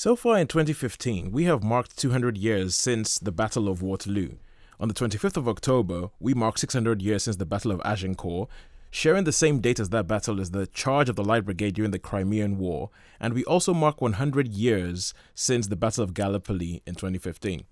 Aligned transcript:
So 0.00 0.16
far 0.16 0.38
in 0.38 0.46
2015, 0.46 1.30
we 1.30 1.44
have 1.44 1.62
marked 1.62 1.98
200 1.98 2.38
years 2.38 2.74
since 2.74 3.18
the 3.18 3.30
Battle 3.30 3.68
of 3.68 3.82
Waterloo. 3.82 4.36
On 4.80 4.88
the 4.88 4.94
25th 4.94 5.36
of 5.36 5.46
October, 5.46 6.08
we 6.18 6.32
mark 6.32 6.56
600 6.56 7.02
years 7.02 7.24
since 7.24 7.36
the 7.36 7.44
Battle 7.44 7.70
of 7.70 7.82
Agincourt. 7.84 8.48
Sharing 8.90 9.24
the 9.24 9.30
same 9.30 9.60
date 9.60 9.78
as 9.78 9.90
that 9.90 10.06
battle 10.06 10.40
is 10.40 10.52
the 10.52 10.66
charge 10.68 11.10
of 11.10 11.16
the 11.16 11.22
Light 11.22 11.44
Brigade 11.44 11.74
during 11.74 11.90
the 11.90 11.98
Crimean 11.98 12.56
War, 12.56 12.88
and 13.20 13.34
we 13.34 13.44
also 13.44 13.74
mark 13.74 14.00
100 14.00 14.48
years 14.48 15.12
since 15.34 15.66
the 15.66 15.76
Battle 15.76 16.02
of 16.02 16.14
Gallipoli 16.14 16.82
in 16.86 16.94
2015. 16.94 17.64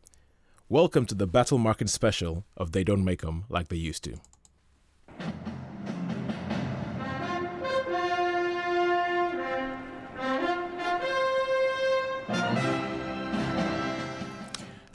Welcome 0.68 1.06
to 1.06 1.14
the 1.14 1.26
Battle 1.26 1.56
Marking 1.56 1.88
Special 1.88 2.44
of 2.58 2.72
They 2.72 2.84
Don't 2.84 3.06
Make 3.06 3.24
'em 3.24 3.44
Like 3.48 3.68
They 3.68 3.76
Used 3.76 4.04
to. 4.04 4.20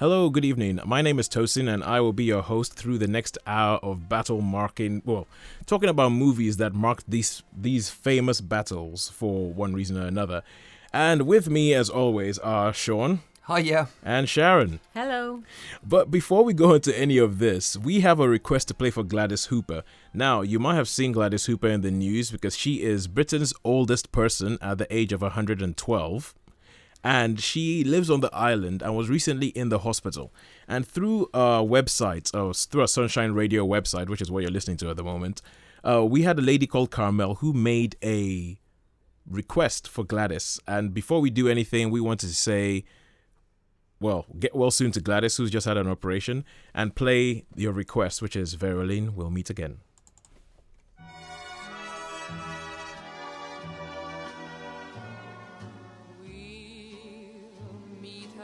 Hello, 0.03 0.30
good 0.30 0.43
evening. 0.43 0.81
My 0.85 1.02
name 1.02 1.17
is 1.17 1.30
Tosin, 1.30 1.73
and 1.73 1.81
I 1.81 2.02
will 2.02 2.11
be 2.11 2.25
your 2.25 2.41
host 2.41 2.73
through 2.73 2.98
the 2.98 3.07
next 3.07 3.38
hour 3.48 3.77
of 3.77 4.09
battle 4.09 4.41
marking. 4.41 5.02
Well, 5.05 5.27
talking 5.66 5.88
about 5.88 6.09
movies 6.09 6.57
that 6.57 6.73
marked 6.73 7.09
these 7.09 7.41
these 7.55 7.89
famous 7.89 8.41
battles 8.41 9.08
for 9.08 9.53
one 9.53 9.73
reason 9.73 9.97
or 9.97 10.05
another. 10.05 10.44
And 10.91 11.21
with 11.21 11.49
me, 11.49 11.73
as 11.73 11.89
always, 11.89 12.38
are 12.39 12.73
Sean. 12.73 13.21
Hi, 13.44 13.59
yeah. 13.59 13.85
And 14.03 14.27
Sharon. 14.27 14.81
Hello. 14.94 15.44
But 15.81 16.11
before 16.11 16.44
we 16.44 16.53
go 16.53 16.73
into 16.73 16.99
any 16.99 17.17
of 17.17 17.39
this, 17.39 17.77
we 17.77 18.02
have 18.02 18.20
a 18.20 18.27
request 18.27 18.67
to 18.67 18.73
play 18.73 18.89
for 18.89 19.03
Gladys 19.03 19.45
Hooper. 19.45 19.83
Now, 20.13 20.41
you 20.41 20.59
might 20.59 20.75
have 20.75 20.89
seen 20.89 21.13
Gladys 21.13 21.45
Hooper 21.45 21.70
in 21.70 21.80
the 21.80 21.91
news 21.91 22.30
because 22.30 22.58
she 22.58 22.83
is 22.83 23.08
Britain's 23.08 23.53
oldest 23.63 24.11
person 24.11 24.58
at 24.61 24.80
the 24.80 24.94
age 24.94 25.13
of 25.13 25.22
112 25.22 26.35
and 27.03 27.39
she 27.41 27.84
lives 27.84 28.09
on 28.09 28.21
the 28.21 28.34
island 28.34 28.81
and 28.81 28.95
was 28.95 29.09
recently 29.09 29.48
in 29.48 29.70
the 29.70 29.80
hospital. 29.80 30.34
And 30.67 30.88
through 30.88 31.23
a 31.33 31.61
website, 31.61 32.33
uh, 32.33 32.53
through 32.53 32.83
a 32.83 32.88
Sunshine 32.88 33.33
Radio 33.33 33.66
website, 33.66 34.08
which 34.08 34.22
is 34.22 34.31
what 34.31 34.41
you're 34.41 34.52
listening 34.52 34.78
to 34.78 34.89
at 34.89 34.97
the 34.97 35.03
moment, 35.03 35.41
uh, 35.83 36.05
we 36.05 36.22
had 36.22 36.39
a 36.39 36.41
lady 36.41 36.66
called 36.66 36.91
Carmel 36.91 37.36
who 37.36 37.52
made 37.52 37.97
a 38.03 38.58
request 39.30 39.88
for 39.88 40.03
Gladys. 40.05 40.59
And 40.67 40.94
before 40.94 41.19
we 41.19 41.30
do 41.30 41.50
anything, 41.50 41.91
we 41.91 42.00
want 42.00 42.22
to 42.22 42.28
say, 42.28 42.86
well, 44.00 44.25
get 44.39 44.56
well 44.56 44.72
soon 44.72 44.91
to 44.91 45.02
Gladys, 45.02 45.35
who's 45.35 45.52
just 45.52 45.66
had 45.66 45.78
an 45.78 45.88
operation, 45.88 46.45
and 46.73 46.95
play 46.95 47.45
your 47.56 47.73
request, 47.73 48.22
which 48.22 48.35
is 48.35 48.53
Vera 48.53 48.85
Lynn, 48.85 49.16
we'll 49.16 49.30
meet 49.30 49.50
again. 49.50 49.80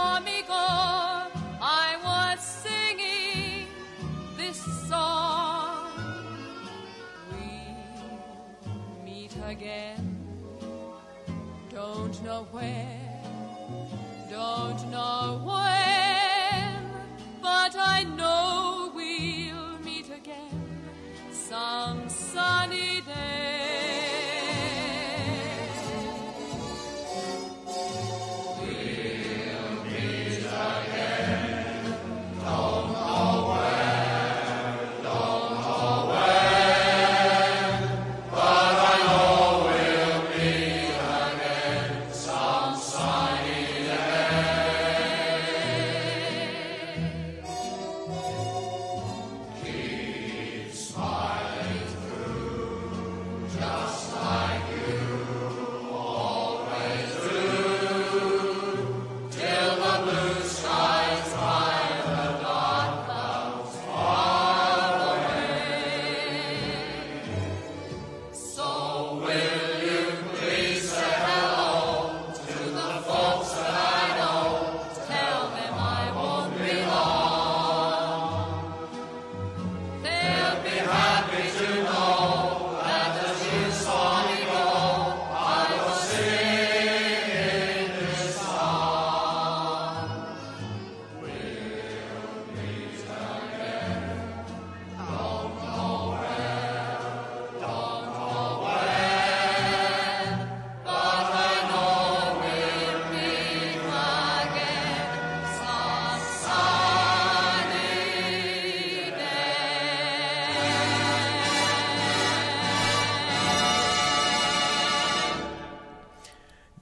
you 0.00 0.06
saw 0.06 0.20
me 0.20 0.42
go, 0.42 0.54
I 1.60 1.96
was 2.04 2.40
singing 2.40 3.66
this 4.36 4.58
song. 4.88 5.88
We'll 7.30 9.04
meet 9.04 9.36
again. 9.46 10.16
Don't 11.70 12.22
know 12.24 12.46
where, 12.50 13.22
don't 14.30 14.90
know 14.90 15.42
when, 15.44 16.90
but 17.42 17.76
I 17.76 18.04
know 18.16 18.92
we'll 18.94 19.78
meet 19.84 20.10
again 20.10 20.82
some 21.30 21.99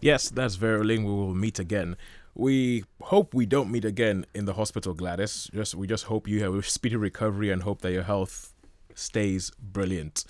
Yes, 0.09 0.31
that's 0.31 0.55
Vera 0.55 0.83
Lynn. 0.83 1.05
We 1.05 1.13
will 1.13 1.35
meet 1.35 1.59
again. 1.59 1.95
We 2.35 2.85
hope 3.03 3.35
we 3.35 3.45
don't 3.45 3.71
meet 3.71 3.85
again 3.85 4.25
in 4.33 4.47
the 4.47 4.55
hospital, 4.55 4.95
Gladys. 4.95 5.51
Just 5.53 5.75
we 5.75 5.87
just 5.87 6.05
hope 6.05 6.27
you 6.27 6.43
have 6.43 6.55
a 6.55 6.63
speedy 6.77 6.97
recovery 6.97 7.51
and 7.51 7.63
hope 7.63 7.83
that 7.83 7.93
your 7.93 8.05
health 8.05 8.55
stays 8.95 9.51
brilliant. 9.61 10.25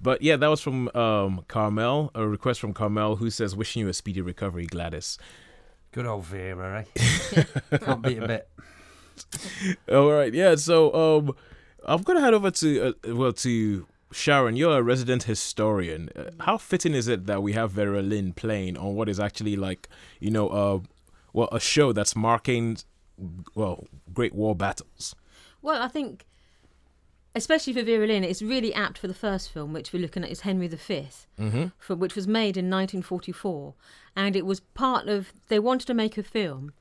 But 0.00 0.22
yeah, 0.22 0.36
that 0.36 0.48
was 0.48 0.62
from 0.62 0.88
um, 0.94 1.44
Carmel, 1.46 2.10
a 2.14 2.26
request 2.26 2.58
from 2.58 2.72
Carmel 2.72 3.16
who 3.16 3.28
says 3.28 3.54
wishing 3.54 3.80
you 3.80 3.88
a 3.88 3.92
speedy 3.92 4.22
recovery, 4.22 4.64
Gladys. 4.64 5.18
Good 5.92 6.06
old 6.06 6.24
Vera, 6.24 6.86
eh? 6.96 7.44
Can't 7.84 8.00
beat 8.00 8.22
a 8.22 8.26
bit. 8.26 8.48
All 9.92 10.10
right, 10.10 10.32
yeah. 10.32 10.54
So 10.54 10.94
um, 10.94 11.36
I'm 11.84 12.00
gonna 12.00 12.22
head 12.22 12.32
over 12.32 12.50
to 12.50 12.94
uh, 13.06 13.14
well 13.14 13.34
to 13.34 13.86
Sharon. 14.10 14.56
You're 14.56 14.78
a 14.78 14.82
resident 14.82 15.24
historian. 15.24 16.08
Uh, 16.16 16.30
how 16.40 16.56
fitting 16.58 16.94
is 16.94 17.08
it 17.08 17.26
that 17.26 17.42
we 17.42 17.52
have 17.52 17.72
Vera 17.72 18.02
Lynn 18.02 18.32
playing 18.32 18.76
on 18.76 18.94
what 18.94 19.08
is 19.08 19.20
actually 19.20 19.56
like 19.56 19.88
you 20.20 20.30
know 20.30 20.48
uh 20.48 20.78
well 21.32 21.48
a 21.52 21.60
show 21.60 21.92
that's 21.92 22.16
marking 22.16 22.78
well 23.54 23.86
Great 24.14 24.34
War 24.34 24.54
battles? 24.54 25.14
Well, 25.60 25.82
I 25.82 25.88
think 25.88 26.24
especially 27.34 27.72
for 27.72 27.82
Vera 27.82 28.06
Lynn, 28.06 28.24
it's 28.24 28.42
really 28.42 28.72
apt 28.74 28.98
for 28.98 29.06
the 29.06 29.14
first 29.14 29.50
film, 29.52 29.72
which 29.72 29.92
we're 29.92 30.02
looking 30.02 30.24
at 30.24 30.30
is 30.30 30.40
Henry 30.40 30.66
V, 30.68 30.78
Mm-hmm. 31.38 31.66
for, 31.78 31.94
which 31.94 32.16
was 32.16 32.26
made 32.26 32.56
in 32.56 32.68
1944, 32.70 33.74
and 34.16 34.34
it 34.34 34.46
was 34.46 34.60
part 34.60 35.08
of. 35.08 35.32
They 35.48 35.58
wanted 35.58 35.86
to 35.86 35.94
make 35.94 36.18
a 36.18 36.22
film 36.22 36.72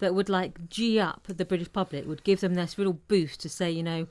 that 0.00 0.14
would 0.14 0.28
like 0.28 0.68
g 0.68 0.98
up 0.98 1.26
the 1.28 1.44
British 1.44 1.72
public, 1.72 2.06
would 2.06 2.24
give 2.24 2.40
them 2.40 2.54
this 2.54 2.76
real 2.76 2.94
boost 3.08 3.40
to 3.40 3.48
say, 3.48 3.70
you 3.70 3.82
know, 3.82 4.06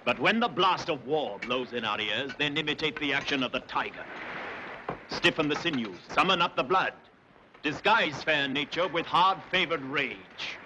But 0.04 0.20
when 0.20 0.42
the 0.42 0.50
blast 0.50 0.90
of 0.90 1.08
war 1.08 1.40
blows 1.46 1.72
in 1.72 1.86
our 1.86 2.02
ears, 2.02 2.34
then 2.38 2.58
imitate 2.58 3.00
the 3.00 3.14
action 3.14 3.44
of 3.44 3.54
the 3.54 3.62
tiger. 3.62 4.04
Stiffen 5.08 5.48
the 5.48 5.56
sinews, 5.56 6.00
summon 6.10 6.42
up 6.42 6.58
the 6.58 6.64
blood, 6.64 6.92
disguise 7.64 8.22
fair 8.24 8.50
nature 8.50 8.90
with 8.90 9.06
hard-favored 9.06 9.86
rage. 9.86 10.58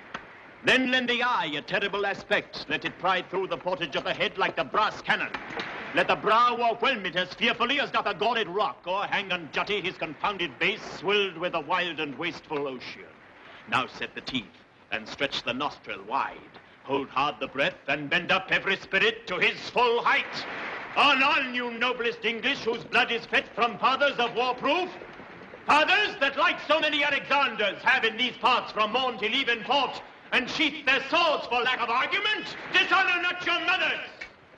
Then 0.63 0.89
lend 0.89 1.09
the 1.09 1.21
eye 1.21 1.51
a 1.55 1.61
terrible 1.61 2.07
aspect, 2.07 2.65
let 2.69 2.85
it 2.85 2.97
pry 2.97 3.21
through 3.21 3.47
the 3.47 3.57
portage 3.57 3.95
of 3.95 4.03
the 4.03 4.15
head 4.15 4.39
like 4.39 4.55
the 4.55 4.63
brass 4.63 4.99
cannon. 4.99 5.31
Let 5.93 6.07
the 6.07 6.15
brow 6.15 6.55
o'erwhelm 6.55 7.05
it 7.05 7.15
as 7.15 7.35
fearfully 7.35 7.79
as 7.79 7.91
doth 7.91 8.07
a 8.07 8.15
gored 8.15 8.47
rock, 8.47 8.81
or 8.87 9.03
hang 9.03 9.31
on 9.31 9.51
jutty 9.51 9.79
his 9.79 9.95
confounded 9.95 10.57
base, 10.57 10.81
swilled 10.99 11.37
with 11.37 11.53
a 11.53 11.61
wild 11.61 11.99
and 11.99 12.17
wasteful 12.17 12.67
ocean. 12.67 13.16
Now 13.69 13.87
set 13.87 14.15
the 14.15 14.21
teeth, 14.21 14.45
and 14.91 15.07
stretch 15.07 15.43
the 15.43 15.53
nostril 15.53 16.03
wide. 16.07 16.37
Hold 16.83 17.09
hard 17.09 17.35
the 17.39 17.47
breath, 17.47 17.77
and 17.87 18.09
bend 18.09 18.31
up 18.31 18.47
every 18.49 18.77
spirit 18.77 19.27
to 19.27 19.37
his 19.37 19.57
full 19.69 20.01
height. 20.03 20.45
On, 20.95 21.21
on, 21.21 21.53
you 21.53 21.71
noblest 21.71 22.23
English, 22.25 22.59
whose 22.59 22.83
blood 22.85 23.11
is 23.11 23.25
fit 23.25 23.45
from 23.55 23.77
fathers 23.77 24.17
of 24.17 24.35
war-proof, 24.35 24.89
Fathers 25.67 26.15
that, 26.21 26.37
like 26.37 26.57
so 26.65 26.79
many 26.79 27.03
Alexanders, 27.03 27.81
have 27.83 28.05
in 28.05 28.15
these 28.15 28.37
parts 28.37 28.71
from 28.71 28.93
morn 28.93 29.17
till 29.17 29.35
even 29.35 29.61
fought, 29.65 30.01
and 30.31 30.49
sheathed 30.49 30.87
their 30.87 31.03
swords 31.09 31.45
for 31.47 31.61
lack 31.61 31.81
of 31.81 31.89
argument, 31.89 32.55
dishonor 32.71 33.21
not 33.21 33.45
your 33.45 33.59
mothers. 33.65 33.99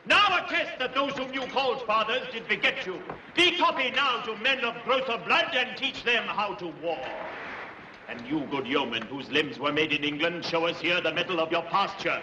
Now 0.05 0.45
attest 0.45 0.77
that 0.77 0.93
those 0.93 1.13
whom 1.13 1.33
you 1.33 1.41
called 1.47 1.81
fathers 1.87 2.27
did 2.31 2.47
beget 2.47 2.85
you. 2.85 3.01
Be 3.35 3.57
copy 3.57 3.89
now 3.89 4.21
to 4.21 4.35
men 4.37 4.59
of 4.59 4.75
grosser 4.85 5.17
blood, 5.25 5.55
and 5.55 5.75
teach 5.77 6.03
them 6.03 6.25
how 6.27 6.53
to 6.53 6.67
war. 6.83 7.03
And 8.09 8.25
you, 8.27 8.39
good 8.49 8.65
yeomen, 8.65 9.03
whose 9.03 9.29
limbs 9.29 9.59
were 9.59 9.71
made 9.71 9.93
in 9.93 10.03
England, 10.03 10.43
show 10.43 10.65
us 10.65 10.81
here 10.81 10.99
the 10.99 11.13
mettle 11.13 11.39
of 11.39 11.51
your 11.51 11.61
pasture. 11.61 12.19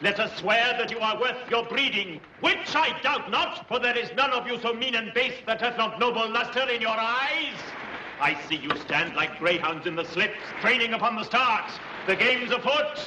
Let 0.00 0.18
us 0.18 0.34
swear 0.38 0.74
that 0.78 0.90
you 0.90 0.98
are 0.98 1.20
worth 1.20 1.50
your 1.50 1.62
breeding, 1.66 2.20
which 2.40 2.74
I 2.74 2.98
doubt 3.02 3.30
not, 3.30 3.68
for 3.68 3.78
there 3.78 3.96
is 3.98 4.10
none 4.16 4.30
of 4.30 4.46
you 4.46 4.58
so 4.60 4.72
mean 4.72 4.94
and 4.94 5.12
base 5.12 5.34
that 5.46 5.60
hath 5.60 5.76
not 5.76 6.00
noble 6.00 6.26
luster 6.30 6.66
in 6.70 6.80
your 6.80 6.96
eyes. 6.96 7.54
I 8.18 8.34
see 8.48 8.56
you 8.56 8.70
stand 8.78 9.14
like 9.14 9.38
greyhounds 9.38 9.86
in 9.86 9.94
the 9.94 10.06
slips, 10.06 10.38
training 10.62 10.94
upon 10.94 11.16
the 11.16 11.24
start. 11.24 11.70
The 12.06 12.16
game's 12.16 12.50
afoot. 12.50 12.98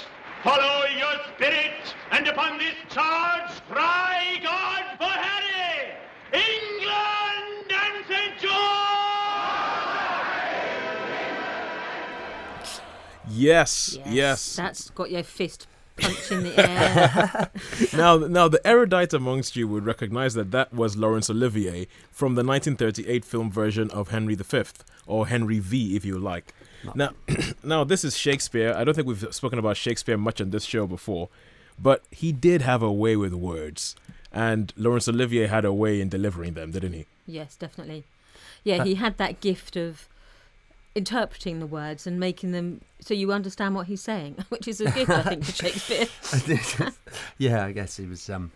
Follow 0.44 0.86
your 0.96 1.14
spirit, 1.36 1.96
and 2.12 2.28
upon 2.28 2.60
this 2.60 2.76
charge, 2.90 3.50
cry 3.72 4.40
God 4.44 4.84
for 5.00 5.10
Harry, 5.10 5.96
England 6.31 7.72
and 7.72 8.06
St. 8.08 8.40
George! 8.40 8.59
Yes, 13.40 13.98
yes. 14.06 14.56
That's 14.56 14.90
got 14.92 15.12
your 15.12 15.24
fist 15.24 15.68
punch 15.98 16.32
in 16.32 16.44
the 16.44 16.60
air. 16.60 17.52
now, 17.94 18.18
now 18.18 18.48
the 18.48 18.66
erudite 18.66 19.14
amongst 19.14 19.56
you 19.56 19.68
would 19.68 19.86
recognize 19.86 20.34
that 20.34 20.52
that 20.52 20.74
was 20.74 20.98
Laurence 20.98 21.30
Olivier 21.30 21.88
from 22.12 22.36
the 22.36 22.44
1938 22.44 23.26
film 23.26 23.52
version 23.52 23.90
of 23.92 24.10
Henry 24.10 24.36
V, 24.36 24.64
or 25.08 25.28
Henry 25.28 25.60
V, 25.60 25.96
if 25.96 26.06
you 26.06 26.18
like. 26.18 26.54
Now, 26.96 27.12
now 27.64 27.84
this 27.84 28.04
is 28.04 28.18
Shakespeare. 28.18 28.74
I 28.76 28.84
don't 28.84 28.94
think 28.94 29.08
we've 29.08 29.28
spoken 29.34 29.60
about 29.60 29.78
Shakespeare 29.78 30.18
much 30.18 30.40
on 30.42 30.52
this 30.52 30.64
show 30.64 30.88
before, 30.88 31.30
but 31.78 32.04
he 32.12 32.31
did 32.31 32.62
have 32.62 32.81
a 32.81 32.92
way 32.92 33.16
with 33.16 33.34
words, 33.34 33.96
and 34.31 34.74
Laurence 34.78 35.08
Olivier 35.08 35.48
had 35.48 35.66
a 35.66 35.74
way 35.74 36.00
in 36.02 36.10
delivering 36.10 36.54
them, 36.54 36.72
didn't 36.72 36.94
he? 36.94 37.06
yes, 37.26 37.56
definitely. 37.56 38.06
Yeah, 38.64 38.78
uh, 38.78 38.86
he 38.86 38.96
had 38.96 39.18
that 39.18 39.40
gift 39.40 39.76
of 39.76 40.08
interpreting 40.96 41.60
the 41.60 41.68
words 41.68 42.06
and 42.08 42.19
making 42.19 42.52
them 42.52 42.81
so 43.00 43.14
you 43.14 43.31
understand 43.31 43.76
what 43.76 43.88
he's 43.88 44.02
saying, 44.02 44.38
which 44.50 44.68
is 44.68 44.81
a 44.81 44.90
gift, 44.92 45.10
I 45.10 45.22
think, 45.24 45.44
for 45.46 45.52
Shakespeare. 46.31 46.90
yeah, 47.38 47.66
I 47.66 47.72
guess 47.72 48.00
it 48.00 48.10
was. 48.10 48.30
Um, 48.30 48.52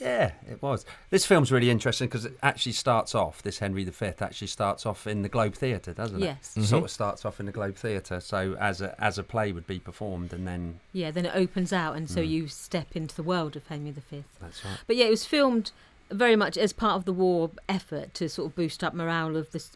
yeah, 0.00 0.32
it 0.50 0.60
was. 0.60 0.84
This 1.10 1.24
film's 1.24 1.52
really 1.52 1.70
interesting 1.70 2.08
because 2.08 2.24
it 2.24 2.36
actually 2.42 2.72
starts 2.72 3.14
off. 3.14 3.42
This 3.42 3.60
Henry 3.60 3.84
V 3.84 4.06
actually 4.20 4.48
starts 4.48 4.84
off 4.84 5.06
in 5.06 5.22
the 5.22 5.28
Globe 5.28 5.54
Theatre, 5.54 5.92
doesn't 5.94 6.20
it? 6.20 6.24
Yes. 6.24 6.56
Sort 6.68 6.82
of 6.84 6.90
starts 6.90 7.24
off 7.24 7.38
in 7.38 7.46
the 7.46 7.52
Globe 7.52 7.76
Theatre, 7.76 8.18
so 8.20 8.56
as 8.58 8.80
a 8.80 9.00
as 9.02 9.18
a 9.18 9.22
play 9.22 9.52
would 9.52 9.68
be 9.68 9.78
performed, 9.78 10.32
and 10.32 10.48
then 10.48 10.80
Yeah, 10.92 11.12
then 11.12 11.26
it 11.26 11.32
opens 11.34 11.72
out, 11.72 11.94
and 11.94 12.10
so 12.10 12.20
Mm. 12.20 12.28
you 12.28 12.48
step 12.48 12.88
into 12.96 13.14
the 13.14 13.22
world 13.22 13.54
of 13.54 13.64
Henry 13.68 13.92
V. 13.92 14.24
that's 14.40 14.64
right. 14.64 14.78
But 14.88 14.96
yeah, 14.96 15.06
it 15.06 15.10
was 15.10 15.24
filmed 15.24 15.70
very 16.10 16.36
much 16.36 16.56
as 16.56 16.72
part 16.72 16.96
of 16.96 17.04
the 17.04 17.12
war 17.12 17.50
effort 17.68 18.14
to 18.14 18.28
sort 18.28 18.50
of 18.50 18.56
boost 18.56 18.84
up 18.84 18.94
morale 18.94 19.36
of 19.36 19.50
this. 19.52 19.72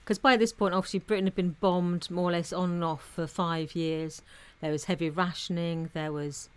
Because 0.00 0.18
by 0.18 0.36
this 0.36 0.52
point, 0.52 0.74
obviously, 0.74 1.00
Britain 1.00 1.26
had 1.26 1.34
been 1.34 1.56
bombed 1.60 2.10
more 2.10 2.30
or 2.30 2.32
less 2.32 2.52
on 2.52 2.70
and 2.70 2.84
off 2.84 3.04
for 3.04 3.26
five 3.26 3.74
years. 3.74 4.22
There 4.60 4.72
was 4.72 4.84
heavy 4.84 5.10
rationing. 5.10 5.90
There 5.94 6.12
was 6.12 6.48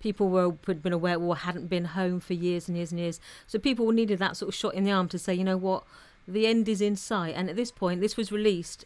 people 0.00 0.28
were 0.28 0.54
had 0.66 0.82
been 0.82 0.92
aware 0.92 1.18
war 1.18 1.36
hadn't 1.36 1.66
been 1.66 1.86
home 1.86 2.20
for 2.20 2.34
years 2.34 2.68
and 2.68 2.76
years 2.76 2.92
and 2.92 3.00
years. 3.00 3.20
So 3.46 3.58
people 3.58 3.90
needed 3.90 4.18
that 4.18 4.36
sort 4.36 4.48
of 4.48 4.54
shot 4.54 4.74
in 4.74 4.84
the 4.84 4.92
arm 4.92 5.08
to 5.08 5.18
say, 5.18 5.34
you 5.34 5.44
know 5.44 5.56
what, 5.56 5.84
the 6.26 6.46
end 6.46 6.68
is 6.68 6.80
in 6.80 6.96
sight. 6.96 7.34
And 7.36 7.48
at 7.48 7.56
this 7.56 7.70
point, 7.70 8.00
this 8.00 8.16
was 8.16 8.30
released 8.30 8.84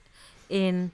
in 0.48 0.92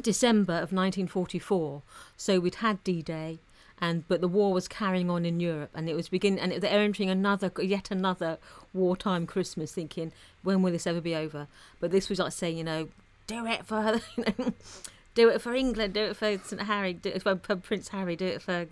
December 0.00 0.54
of 0.54 0.72
1944. 0.72 1.82
So 2.16 2.40
we'd 2.40 2.56
had 2.56 2.82
D-Day, 2.84 3.38
and 3.80 4.06
but 4.08 4.20
the 4.20 4.28
war 4.28 4.52
was 4.52 4.68
carrying 4.68 5.10
on 5.10 5.24
in 5.24 5.40
Europe, 5.40 5.70
and 5.74 5.88
it 5.88 5.94
was 5.94 6.08
beginning, 6.08 6.38
and 6.38 6.52
they're 6.62 6.80
entering 6.80 7.10
another, 7.10 7.50
yet 7.62 7.90
another 7.90 8.38
wartime 8.72 9.26
Christmas. 9.26 9.72
Thinking, 9.72 10.12
when 10.42 10.62
will 10.62 10.72
this 10.72 10.86
ever 10.86 11.00
be 11.00 11.14
over? 11.14 11.46
But 11.80 11.90
this 11.90 12.08
was 12.08 12.18
like 12.18 12.32
saying, 12.32 12.58
you 12.58 12.64
know, 12.64 12.88
do 13.26 13.46
it 13.46 13.66
for, 13.66 14.00
you 14.16 14.24
know, 14.38 14.52
do 15.14 15.28
it 15.28 15.40
for 15.40 15.54
England, 15.54 15.94
do 15.94 16.00
it 16.04 16.16
for 16.16 16.38
St 16.38 16.62
Harry, 16.62 16.92
do 16.94 17.10
it 17.10 17.22
for, 17.22 17.34
Prince 17.34 17.88
Harry, 17.88 18.16
do 18.16 18.26
it 18.26 18.42
for 18.42 18.66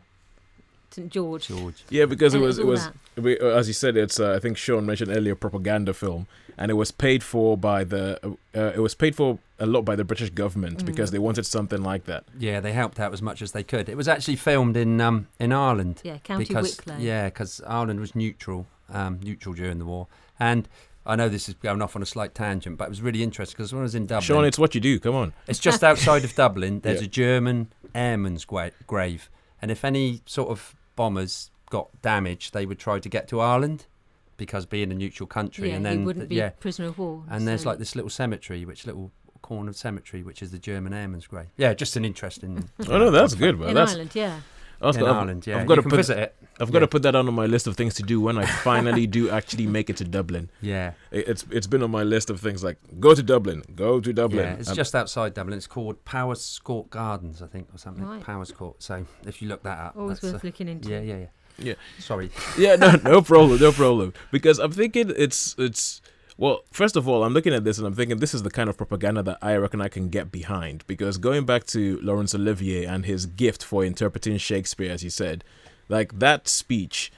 George. 1.09 1.49
George. 1.49 1.85
Yeah, 1.91 2.07
because 2.07 2.35
it 2.35 2.39
And 2.39 2.45
it 2.45 2.47
was 2.47 2.59
was 2.61 2.87
it 2.87 2.91
was 3.21 3.25
we- 3.25 3.39
uh, 3.39 3.59
as 3.59 3.69
you 3.69 3.75
said, 3.75 3.97
it's 3.97 4.19
uh, 4.21 4.33
I 4.35 4.39
think 4.39 4.57
Sean 4.57 4.87
mentioned 4.87 5.11
earlier 5.11 5.35
propaganda 5.35 5.93
film, 5.95 6.27
and 6.59 6.71
it 6.71 6.75
was 6.75 6.91
paid 6.91 7.23
for 7.23 7.57
by 7.57 7.85
the 7.85 8.19
uh, 8.25 8.29
uh, 8.59 8.73
it 8.75 8.81
was 8.81 8.95
paid 8.95 9.15
for 9.15 9.39
a 9.59 9.67
lot 9.67 9.83
by 9.83 9.97
the 9.97 10.05
British 10.05 10.31
government 10.31 10.83
Mm. 10.83 10.87
because 10.87 11.11
they 11.11 11.19
wanted 11.19 11.47
something 11.47 11.83
like 11.83 12.05
that. 12.05 12.25
Yeah, 12.39 12.61
they 12.61 12.73
helped 12.73 13.01
out 13.01 13.13
as 13.13 13.23
much 13.23 13.41
as 13.43 13.53
they 13.53 13.63
could. 13.63 13.89
It 13.89 13.97
was 13.97 14.09
actually 14.09 14.37
filmed 14.37 14.77
in 14.77 15.01
um, 15.01 15.29
in 15.39 15.53
Ireland. 15.53 16.01
Yeah, 16.05 16.19
County 16.19 16.45
because 16.45 16.77
Wicklow. 16.79 16.97
yeah, 16.99 17.27
because 17.27 17.61
Ireland 17.67 18.01
was 18.01 18.15
neutral, 18.15 18.67
um, 18.93 19.21
neutral 19.23 19.55
during 19.55 19.79
the 19.79 19.87
war. 19.87 20.09
And 20.39 20.69
I 21.07 21.15
know 21.17 21.29
this 21.29 21.49
is 21.49 21.55
going 21.55 21.81
off 21.83 21.95
on 21.97 22.03
a 22.03 22.07
slight 22.07 22.35
tangent, 22.35 22.77
but 22.79 22.85
it 22.85 22.91
was 22.91 23.01
really 23.01 23.23
interesting 23.23 23.57
because 23.57 23.73
when 23.73 23.81
I 23.81 23.85
was 23.85 23.95
in 23.95 24.07
Dublin, 24.07 24.23
Sean, 24.27 24.45
it's 24.45 24.59
what 24.59 24.75
you 24.75 24.81
do. 24.81 24.99
Come 24.99 25.15
on. 25.15 25.33
it's 25.47 25.59
just 25.61 25.83
outside 25.85 26.25
of 26.25 26.35
Dublin. 26.35 26.81
There's 26.83 27.01
Yeah. 27.01 27.07
a 27.07 27.09
German 27.11 27.69
airman's 27.95 28.45
gra- 28.45 28.73
grave, 28.87 29.31
and 29.63 29.71
if 29.71 29.85
any 29.85 30.23
sort 30.27 30.49
of 30.51 30.75
bombers 30.97 31.51
got 31.71 31.89
damaged, 32.03 32.53
they 32.55 32.65
would 32.67 32.79
try 32.79 32.99
to 32.99 33.09
get 33.09 33.29
to 33.29 33.41
Ireland 33.41 33.87
because 34.37 34.67
being 34.67 34.93
a 34.93 34.95
neutral 34.95 35.27
country, 35.27 35.71
Yeah, 35.71 35.77
and 35.77 35.87
then 35.87 35.99
he 36.01 36.05
wouldn't 36.05 36.29
be 36.29 36.37
yeah, 36.37 36.51
prisoner 36.51 36.89
of 36.89 36.99
war. 36.99 37.25
and 37.31 37.47
there's 37.49 37.65
like 37.67 37.79
this 37.79 37.97
little 37.97 38.11
cemetery, 38.11 38.65
which 38.65 38.87
little 38.87 39.11
corner 39.43 39.71
of 39.71 39.77
cemetery, 39.77 40.23
which 40.23 40.43
is 40.43 40.51
the 40.51 40.59
German 40.59 40.93
airman's 40.93 41.27
grave. 41.27 41.47
Yeah, 41.57 41.73
just 41.75 41.97
an 41.97 42.05
interesting. 42.05 42.69
Oh 42.89 42.99
no, 42.99 43.11
that's 43.11 43.35
good, 43.35 43.59
man. 43.59 43.71
in 43.71 43.75
That's 43.75 43.93
Ireland, 43.93 44.11
yeah. 44.15 44.41
I 44.81 44.87
was- 44.87 44.97
in 44.97 45.03
I've, 45.05 45.17
Ireland, 45.17 45.47
yeah. 45.47 45.59
I've 45.61 45.67
got 45.67 45.77
you 45.77 45.83
to 45.83 45.89
put 45.89 45.97
visit 45.97 46.19
it. 46.19 46.37
I've 46.61 46.73
got 46.73 46.79
to 46.81 46.87
put 46.89 47.03
that 47.03 47.15
on 47.15 47.33
my 47.35 47.47
list 47.47 47.67
of 47.67 47.77
things 47.77 47.95
to 47.95 48.03
do 48.03 48.21
when 48.21 48.39
I 48.39 48.47
finally 48.47 49.07
do 49.07 49.29
actually 49.31 49.67
make 49.67 49.91
it 49.91 49.97
to 49.99 50.05
Dublin. 50.05 50.51
Yeah, 50.63 50.93
It- 51.11 51.29
It's 51.29 51.45
it's 51.51 51.67
been 51.67 51.83
on 51.83 51.91
my 51.91 52.03
list 52.03 52.31
of 52.31 52.41
things 52.41 52.63
like 52.65 52.79
go 53.01 53.15
to 53.15 53.23
Dublin, 53.23 53.63
go 53.75 54.01
to 54.01 54.13
Dublin. 54.13 54.45
yeah. 54.47 54.55
It's 54.55 54.71
Um, 54.71 54.77
just 54.77 54.95
outside 54.95 55.35
Dublin. 55.35 55.57
It's 55.57 55.67
called 55.67 56.05
Powerscourt 56.05 56.91
Gardens, 56.91 57.43
I 57.43 57.47
think, 57.47 57.69
or 57.75 57.79
something. 57.79 58.05
Right. 58.05 58.23
Powerscourt. 58.23 58.83
So 58.83 59.05
if 59.27 59.41
you 59.43 59.49
look 59.49 59.63
that 59.65 59.79
up, 59.79 59.97
Always 59.97 60.23
worth 60.23 60.35
uh, 60.37 60.41
looking 60.43 60.69
into. 60.69 60.91
yeah, 60.91 61.01
yeah, 61.01 61.17
yeah. 61.17 61.27
Yeah. 61.59 61.75
Sorry. 61.99 62.31
yeah, 62.59 62.77
no, 62.77 62.93
no 63.03 63.23
problem, 63.33 63.59
no 63.61 63.73
problem. 63.73 64.13
Because 64.31 64.59
I'm 64.59 64.73
thinking 64.73 65.11
it's 65.17 65.55
it's 65.59 66.03
well, 66.39 66.65
first 66.71 66.97
of 66.97 67.09
all, 67.09 67.25
I'm 67.25 67.33
looking 67.33 67.55
at 67.55 67.65
this 67.65 67.79
and 67.79 67.87
I'm 67.87 67.95
thinking 67.95 68.19
this 68.19 68.35
is 68.35 68.43
the 68.43 68.51
kind 68.51 68.69
of 68.69 68.77
propaganda 68.77 69.23
that 69.23 69.39
I 69.41 69.57
reckon 69.57 69.81
I 69.81 69.89
can 69.89 70.09
get 70.09 70.31
behind. 70.31 70.85
Because 70.87 71.17
going 71.19 71.47
back 71.47 71.65
to 71.69 71.99
Laurence 72.03 72.35
Olivier 72.35 72.85
and 72.85 73.07
his 73.07 73.27
gift 73.27 73.65
for 73.65 73.85
interpreting 73.85 74.37
Shakespeare, 74.37 74.93
as 74.93 75.03
he 75.03 75.11
said, 75.11 75.45
like 75.89 76.19
that 76.19 76.47
speech, 76.49 77.11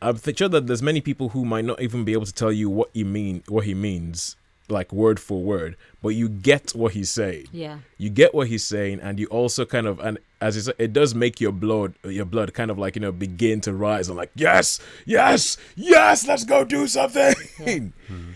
I'm 0.00 0.18
sure 0.18 0.48
that 0.48 0.66
there's 0.66 0.82
many 0.82 1.00
people 1.00 1.30
who 1.30 1.44
might 1.44 1.64
not 1.64 1.80
even 1.80 2.04
be 2.04 2.12
able 2.12 2.26
to 2.26 2.32
tell 2.32 2.52
you 2.52 2.68
what 2.70 2.90
he 2.94 3.04
mean, 3.04 3.44
what 3.48 3.64
he 3.64 3.74
means, 3.74 4.36
like 4.68 4.92
word 4.92 5.20
for 5.20 5.42
word, 5.42 5.76
but 6.02 6.10
you 6.10 6.28
get 6.28 6.70
what 6.70 6.92
he's 6.92 7.10
saying 7.10 7.46
Yeah. 7.52 7.78
you 7.98 8.08
get 8.10 8.34
what 8.34 8.48
he's 8.48 8.64
saying 8.64 9.00
and 9.00 9.18
you 9.20 9.26
also 9.26 9.64
kind 9.66 9.86
of 9.86 10.00
and 10.00 10.18
as 10.42 10.56
you 10.56 10.62
said, 10.62 10.74
it 10.78 10.92
does 10.92 11.14
make 11.14 11.40
your 11.40 11.52
blood 11.52 11.94
your 12.04 12.24
blood 12.24 12.52
kind 12.52 12.70
of 12.70 12.78
like 12.78 12.96
you 12.96 13.00
know 13.00 13.12
begin 13.12 13.60
to 13.62 13.72
rise 13.72 14.08
and 14.08 14.16
like 14.16 14.30
yes 14.34 14.80
yes 15.06 15.56
yes 15.76 16.26
let's 16.26 16.44
go 16.44 16.64
do 16.64 16.86
something 16.86 17.34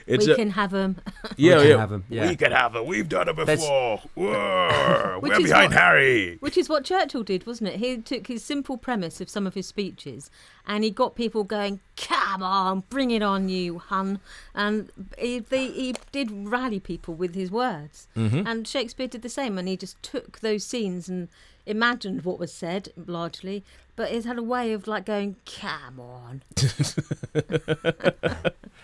it's 0.06 0.26
we 0.26 0.32
a- 0.32 0.36
can 0.36 0.50
have 0.50 0.70
them. 0.70 0.96
yeah 1.36 1.56
We 1.56 1.62
can 1.62 1.70
yeah 1.70 1.76
have 1.78 1.92
'em, 1.92 2.04
yeah. 2.08 2.28
we 2.28 2.36
can 2.36 2.52
have 2.52 2.76
it 2.76 2.86
we've 2.86 3.08
done 3.08 3.28
it 3.28 3.36
before 3.36 3.98
Which 5.20 5.32
we're 5.32 5.40
is 5.40 5.44
behind 5.48 5.72
what- 5.72 5.80
harry 5.82 6.36
Which 6.40 6.56
is 6.56 6.68
what 6.68 6.84
Churchill 6.84 7.22
did, 7.22 7.46
wasn't 7.46 7.70
it? 7.70 7.76
He 7.80 7.98
took 7.98 8.26
his 8.26 8.44
simple 8.44 8.76
premise 8.76 9.20
of 9.20 9.28
some 9.28 9.46
of 9.46 9.54
his 9.54 9.66
speeches 9.66 10.30
and 10.66 10.84
he 10.84 10.90
got 10.90 11.14
people 11.16 11.44
going, 11.44 11.80
come 11.96 12.42
on, 12.42 12.84
bring 12.88 13.10
it 13.10 13.22
on, 13.22 13.48
you 13.48 13.78
hun. 13.78 14.18
And 14.54 14.90
he, 15.18 15.38
they, 15.38 15.68
he 15.68 15.94
did 16.12 16.30
rally 16.30 16.80
people 16.80 17.14
with 17.14 17.34
his 17.34 17.50
words. 17.50 18.08
Mm-hmm. 18.16 18.46
And 18.46 18.66
Shakespeare 18.66 19.06
did 19.08 19.22
the 19.22 19.28
same. 19.28 19.58
And 19.58 19.68
he 19.68 19.76
just 19.76 20.02
took 20.02 20.40
those 20.40 20.64
scenes 20.64 21.08
and 21.08 21.28
imagined 21.66 22.25
what 22.25 22.38
was 22.38 22.52
said 22.52 22.90
largely, 23.06 23.64
but 23.96 24.11
it 24.12 24.25
had 24.25 24.38
a 24.38 24.42
way 24.42 24.73
of 24.73 24.87
like 24.87 25.04
going, 25.04 25.37
come 25.44 26.00
on. 26.00 26.42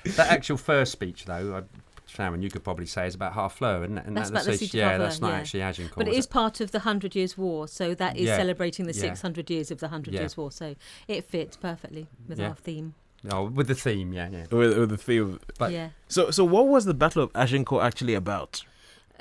That 0.05 0.27
actual 0.31 0.57
first 0.57 0.91
speech, 0.93 1.27
though, 1.27 1.57
I, 1.59 1.63
Sharon, 2.07 2.43
you 2.43 2.51
could 2.51 2.65
probably 2.65 2.87
say 2.87 3.07
is 3.07 3.15
about 3.15 3.35
half 3.35 3.55
flow, 3.55 3.83
isn't? 3.85 3.99
And 3.99 4.17
That's 4.17 4.31
that- 4.31 4.43
about 4.43 4.51
the 4.51 4.59
Siege 4.59 4.71
of 4.71 4.75
Yeah, 4.75 4.99
that's 4.99 5.21
not 5.21 5.29
yeah. 5.29 5.35
actually 5.37 5.63
Agincourt. 5.63 5.97
But 5.97 6.09
it 6.09 6.15
is 6.15 6.27
part 6.27 6.61
of 6.61 6.73
the 6.73 6.81
Hundred 6.81 7.15
Years' 7.15 7.39
War, 7.39 7.69
so 7.69 7.95
that 7.95 8.17
is 8.17 8.27
Yeah. 8.27 8.37
celebrating 8.37 8.87
the 8.87 8.93
Yeah. 8.93 9.01
600 9.01 9.49
years 9.49 9.71
of 9.71 9.79
the 9.79 9.89
Hundred 9.89 10.15
Yeah. 10.15 10.21
Years' 10.21 10.37
War. 10.37 10.51
So 10.51 10.75
it 11.07 11.25
fits 11.25 11.57
perfectly 11.57 12.09
with 12.29 12.41
Yeah. 12.41 12.49
our 12.49 12.55
theme. 12.57 12.95
Oh, 13.31 13.45
with 13.45 13.69
the 13.69 13.77
theme, 13.77 14.13
yeah, 14.13 14.29
yeah. 14.29 14.47
with, 14.51 14.77
with 14.77 14.91
the 14.91 14.97
theme 14.97 15.39
But- 15.57 15.71
yeah. 15.71 15.91
so 16.09 16.33
so 16.33 16.45
what 16.45 16.67
was 16.67 16.85
the 16.85 16.95
battle 16.95 17.23
of 17.23 17.31
agincourt 17.37 17.85
actually 17.85 18.15
about 18.15 18.65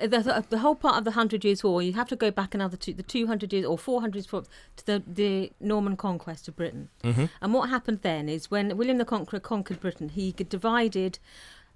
the, 0.02 0.20
the, 0.20 0.46
the 0.50 0.60
whole 0.60 0.76
part 0.76 0.98
of 0.98 1.04
the 1.04 1.12
Hundred 1.12 1.44
Years' 1.46 1.64
War, 1.64 1.82
you 1.82 1.94
have 1.94 2.10
to 2.10 2.16
go 2.16 2.32
back 2.32 2.54
another 2.54 2.78
two, 2.78 2.94
the 2.94 3.04
200 3.04 3.54
years 3.54 3.66
or 3.66 3.78
400 3.78 4.16
years 4.16 4.28
to 4.28 4.86
the, 4.86 5.04
the 5.06 5.52
Norman 5.60 5.96
conquest 5.96 6.48
of 6.48 6.56
Britain. 6.56 6.90
mm-hmm. 7.04 7.26
And 7.42 7.54
what 7.54 7.70
happened 7.70 8.00
then 8.02 8.30
is 8.30 8.52
when 8.52 8.76
William 8.78 8.98
the 8.98 9.06
Conqueror 9.06 9.40
conquered 9.40 9.80
Britain, 9.80 10.10
he 10.10 10.32
divided, 10.32 11.20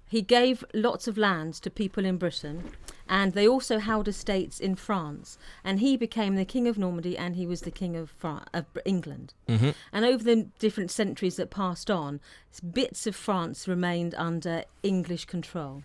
he 0.08 0.22
gave 0.22 0.64
lots 0.72 1.08
of 1.08 1.18
lands 1.18 1.58
to 1.60 1.70
people 1.70 2.04
in 2.04 2.16
Britain, 2.16 2.70
and 3.08 3.32
they 3.32 3.46
also 3.46 3.78
held 3.78 4.06
estates 4.06 4.60
in 4.60 4.76
France. 4.76 5.36
And 5.64 5.80
he 5.80 5.96
became 5.96 6.36
the 6.36 6.44
king 6.44 6.68
of 6.68 6.78
Normandy, 6.78 7.18
and 7.18 7.34
he 7.36 7.46
was 7.46 7.62
the 7.62 7.70
king 7.70 7.96
of, 7.96 8.12
of 8.22 8.66
England. 8.84 9.34
Mm-hmm. 9.48 9.70
And 9.92 10.04
over 10.04 10.22
the 10.22 10.48
different 10.58 10.90
centuries 10.90 11.36
that 11.36 11.50
passed 11.50 11.90
on, 11.90 12.20
bits 12.72 13.06
of 13.06 13.16
France 13.16 13.66
remained 13.66 14.14
under 14.16 14.64
English 14.82 15.24
control. 15.24 15.82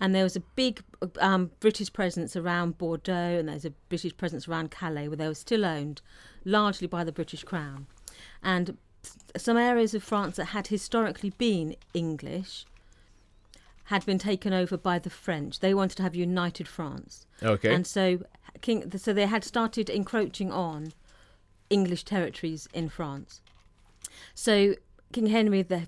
And 0.00 0.14
there 0.14 0.24
was 0.24 0.34
a 0.34 0.40
big 0.40 0.82
um, 1.20 1.50
British 1.60 1.92
presence 1.92 2.34
around 2.34 2.78
Bordeaux, 2.78 3.12
and 3.12 3.48
there's 3.48 3.66
a 3.66 3.70
British 3.88 4.16
presence 4.16 4.48
around 4.48 4.70
Calais, 4.70 5.08
where 5.08 5.16
they 5.16 5.28
were 5.28 5.34
still 5.34 5.64
owned 5.64 6.00
largely 6.44 6.86
by 6.86 7.04
the 7.04 7.12
British 7.12 7.44
Crown. 7.44 7.86
And 8.42 8.78
some 9.36 9.56
areas 9.56 9.94
of 9.94 10.02
France 10.02 10.36
that 10.36 10.46
had 10.46 10.68
historically 10.68 11.30
been 11.30 11.76
English 11.94 12.64
had 13.84 14.06
been 14.06 14.18
taken 14.18 14.52
over 14.52 14.76
by 14.76 14.98
the 14.98 15.10
French. 15.10 15.58
They 15.58 15.74
wanted 15.74 15.96
to 15.96 16.02
have 16.04 16.14
united 16.14 16.68
France. 16.68 17.26
okay 17.42 17.74
And 17.74 17.86
so, 17.86 18.20
King, 18.60 18.90
so 18.96 19.12
they 19.12 19.26
had 19.26 19.44
started 19.44 19.90
encroaching 19.90 20.52
on 20.52 20.92
English 21.70 22.04
territories 22.04 22.68
in 22.72 22.88
France. 22.88 23.40
So 24.34 24.74
King 25.12 25.26
Henry 25.26 25.62
V 25.62 25.86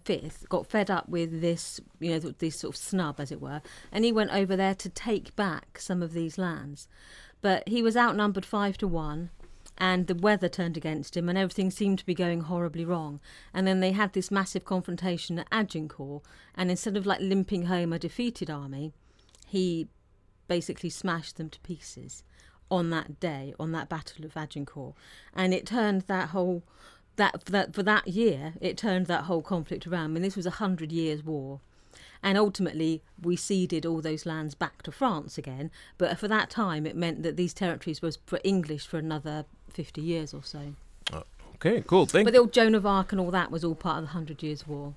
got 0.48 0.66
fed 0.66 0.90
up 0.90 1.08
with 1.08 1.40
this, 1.40 1.80
you 2.00 2.10
know, 2.10 2.18
this 2.18 2.60
sort 2.60 2.74
of 2.74 2.80
snub, 2.80 3.20
as 3.20 3.30
it 3.30 3.40
were, 3.40 3.62
and 3.92 4.04
he 4.04 4.10
went 4.10 4.32
over 4.32 4.56
there 4.56 4.74
to 4.74 4.88
take 4.88 5.36
back 5.36 5.78
some 5.78 6.02
of 6.02 6.12
these 6.12 6.38
lands. 6.38 6.88
But 7.40 7.68
he 7.68 7.82
was 7.82 7.96
outnumbered 7.96 8.44
five 8.44 8.76
to 8.78 8.88
one, 8.88 9.30
and 9.78 10.06
the 10.06 10.14
weather 10.14 10.48
turned 10.48 10.76
against 10.76 11.16
him, 11.16 11.28
and 11.28 11.38
everything 11.38 11.70
seemed 11.70 12.00
to 12.00 12.06
be 12.06 12.14
going 12.14 12.42
horribly 12.42 12.84
wrong. 12.84 13.20
And 13.54 13.66
then 13.66 13.80
they 13.80 13.92
had 13.92 14.12
this 14.12 14.30
massive 14.30 14.64
confrontation 14.64 15.38
at 15.38 15.48
Agincourt, 15.52 16.22
and 16.56 16.70
instead 16.70 16.96
of 16.96 17.06
like 17.06 17.20
limping 17.20 17.66
home 17.66 17.92
a 17.92 17.98
defeated 17.98 18.50
army, 18.50 18.92
he 19.46 19.88
basically 20.48 20.90
smashed 20.90 21.36
them 21.36 21.48
to 21.50 21.60
pieces 21.60 22.24
on 22.70 22.90
that 22.90 23.20
day, 23.20 23.54
on 23.60 23.70
that 23.72 23.88
Battle 23.88 24.24
of 24.24 24.36
Agincourt, 24.36 24.94
and 25.34 25.54
it 25.54 25.66
turned 25.66 26.02
that 26.02 26.30
whole 26.30 26.62
that 27.16 27.44
for 27.44 27.52
that 27.52 27.74
for 27.74 27.82
that 27.82 28.08
year, 28.08 28.54
it 28.60 28.76
turned 28.76 29.06
that 29.06 29.24
whole 29.24 29.42
conflict 29.42 29.86
around. 29.86 30.04
I 30.04 30.08
mean, 30.08 30.22
this 30.22 30.36
was 30.36 30.46
a 30.46 30.50
hundred 30.50 30.92
years 30.92 31.24
war, 31.24 31.60
and 32.22 32.38
ultimately 32.38 33.02
we 33.20 33.36
ceded 33.36 33.84
all 33.84 34.00
those 34.00 34.26
lands 34.26 34.54
back 34.54 34.82
to 34.82 34.92
France 34.92 35.38
again. 35.38 35.70
But 35.98 36.18
for 36.18 36.28
that 36.28 36.50
time, 36.50 36.86
it 36.86 36.96
meant 36.96 37.22
that 37.22 37.36
these 37.36 37.54
territories 37.54 38.02
was 38.02 38.18
for 38.26 38.40
English 38.44 38.86
for 38.86 38.98
another 38.98 39.44
fifty 39.68 40.00
years 40.00 40.32
or 40.34 40.42
so. 40.42 40.74
Uh, 41.12 41.22
okay 41.56 41.82
cool 41.86 42.06
thank 42.06 42.24
But 42.26 42.32
the 42.32 42.40
old 42.40 42.52
Joan 42.52 42.74
of 42.74 42.86
Arc 42.86 43.12
and 43.12 43.20
all 43.20 43.30
that 43.30 43.50
was 43.50 43.64
all 43.64 43.74
part 43.74 43.98
of 43.98 44.04
the 44.04 44.10
Hundred 44.10 44.42
Years' 44.42 44.66
War. 44.66 44.94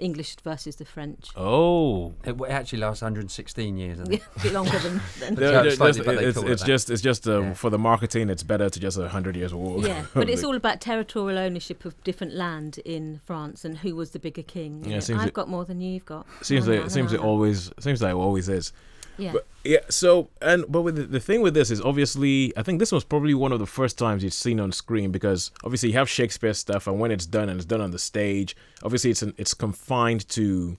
English 0.00 0.36
versus 0.44 0.76
the 0.76 0.84
French. 0.84 1.28
oh 1.36 2.14
It, 2.24 2.34
it 2.40 2.50
actually 2.50 2.78
lasts 2.80 3.02
116 3.02 3.76
years. 3.76 4.00
I 4.00 4.04
think. 4.04 4.22
a 4.36 4.40
bit 4.42 4.52
longer 4.52 4.78
than, 4.78 5.00
than 5.20 5.36
Yeah, 5.36 5.62
Yeah, 5.64 5.70
slightly, 5.70 6.04
just- 6.04 6.38
it's, 6.38 6.38
it's 6.52 6.62
just 6.64 6.90
it's 6.90 7.02
just 7.02 7.28
um, 7.28 7.44
Yeah. 7.44 7.54
for 7.54 7.70
the 7.70 7.78
marketing 7.78 8.30
it's 8.30 8.42
better 8.42 8.68
to 8.70 8.80
just 8.80 8.98
a 8.98 9.08
hundred 9.08 9.36
years 9.36 9.52
war 9.54 9.78
Yeah, 9.80 10.04
but 10.14 10.28
it's 10.28 10.44
all 10.44 10.56
about 10.56 10.80
territorial 10.80 11.38
ownership 11.38 11.84
of 11.84 12.02
different 12.04 12.34
land 12.34 12.78
in 12.84 13.20
France 13.24 13.64
and 13.64 13.78
who 13.78 13.94
was 13.96 14.10
the 14.10 14.18
bigger 14.18 14.42
king. 14.42 14.84
Yeah, 14.84 15.00
seems 15.00 15.20
I've 15.20 15.28
it- 15.28 15.34
got 15.34 15.48
more 15.48 15.64
than 15.64 15.80
you've 15.80 16.06
got. 16.06 16.26
seems 16.42 16.66
No, 16.66 16.72
like 16.74 16.82
no, 16.82 16.88
seems 16.88 17.12
it 17.12 17.20
always 17.20 17.70
seems 17.78 18.00
like 18.02 18.12
it 18.12 18.16
always 18.16 18.48
is 18.48 18.72
Yeah, 19.20 19.32
But 19.32 19.46
yeah, 19.64 19.80
so 19.88 20.30
and 20.40 20.64
but 20.68 20.82
with 20.82 20.96
the, 20.96 21.02
the 21.02 21.20
thing 21.20 21.42
with 21.42 21.54
this 21.54 21.70
is 21.70 21.80
obviously 21.80 22.52
I 22.56 22.62
think 22.62 22.78
this 22.78 22.92
was 22.92 23.04
probably 23.04 23.34
one 23.34 23.52
of 23.52 23.58
the 23.58 23.66
first 23.66 23.98
times 23.98 24.24
you'd 24.24 24.32
seen 24.32 24.58
on 24.58 24.72
screen 24.72 25.10
because 25.10 25.50
obviously 25.64 25.90
you 25.90 25.96
have 25.96 26.08
Shakespeare 26.08 26.54
stuff 26.54 26.86
and 26.86 26.98
when 26.98 27.10
it's 27.10 27.26
done 27.26 27.48
and 27.48 27.58
it's 27.58 27.66
done 27.66 27.80
on 27.80 27.90
the 27.90 27.98
stage, 27.98 28.56
obviously 28.82 29.10
it's 29.10 29.22
an, 29.22 29.34
it's 29.36 29.54
confined 29.54 30.26
to 30.30 30.78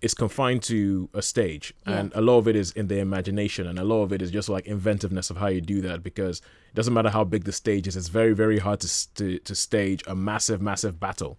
it's 0.00 0.14
confined 0.14 0.62
to 0.62 1.08
a 1.14 1.22
stage. 1.22 1.74
Yeah. 1.86 1.98
and 1.98 2.12
a 2.14 2.20
lot 2.20 2.38
of 2.38 2.46
it 2.46 2.56
is 2.56 2.72
in 2.72 2.88
the 2.88 2.98
imagination 2.98 3.66
and 3.66 3.78
a 3.78 3.84
lot 3.84 4.02
of 4.02 4.12
it 4.12 4.22
is 4.22 4.30
just 4.30 4.48
like 4.48 4.66
inventiveness 4.66 5.30
of 5.30 5.38
how 5.38 5.48
you 5.48 5.60
do 5.60 5.80
that 5.80 6.02
because 6.02 6.38
it 6.40 6.74
doesn't 6.74 6.94
matter 6.94 7.10
how 7.10 7.24
big 7.24 7.44
the 7.44 7.52
stage 7.52 7.88
is 7.88 7.96
it's 7.96 8.08
very 8.08 8.34
very 8.34 8.58
hard 8.58 8.80
to 8.80 9.14
to, 9.14 9.38
to 9.40 9.54
stage 9.54 10.02
a 10.06 10.14
massive 10.14 10.62
massive 10.62 11.00
battle. 11.00 11.38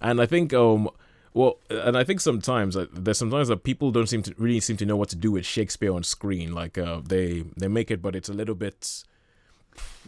And 0.00 0.20
i 0.20 0.26
think 0.26 0.52
um 0.52 0.88
well 1.34 1.58
and 1.70 1.96
i 1.96 2.04
think 2.04 2.20
sometimes 2.20 2.76
uh, 2.76 2.86
there's 2.92 3.18
sometimes 3.18 3.48
that 3.48 3.62
people 3.64 3.90
don't 3.90 4.08
seem 4.08 4.22
to 4.22 4.34
really 4.38 4.60
seem 4.60 4.76
to 4.76 4.86
know 4.86 4.96
what 4.96 5.08
to 5.08 5.16
do 5.16 5.32
with 5.32 5.44
shakespeare 5.46 5.92
on 5.92 6.02
screen 6.02 6.52
like 6.52 6.76
uh 6.78 7.00
they 7.04 7.44
they 7.56 7.68
make 7.68 7.90
it 7.90 8.00
but 8.02 8.14
it's 8.14 8.28
a 8.28 8.34
little 8.34 8.54
bit 8.54 9.04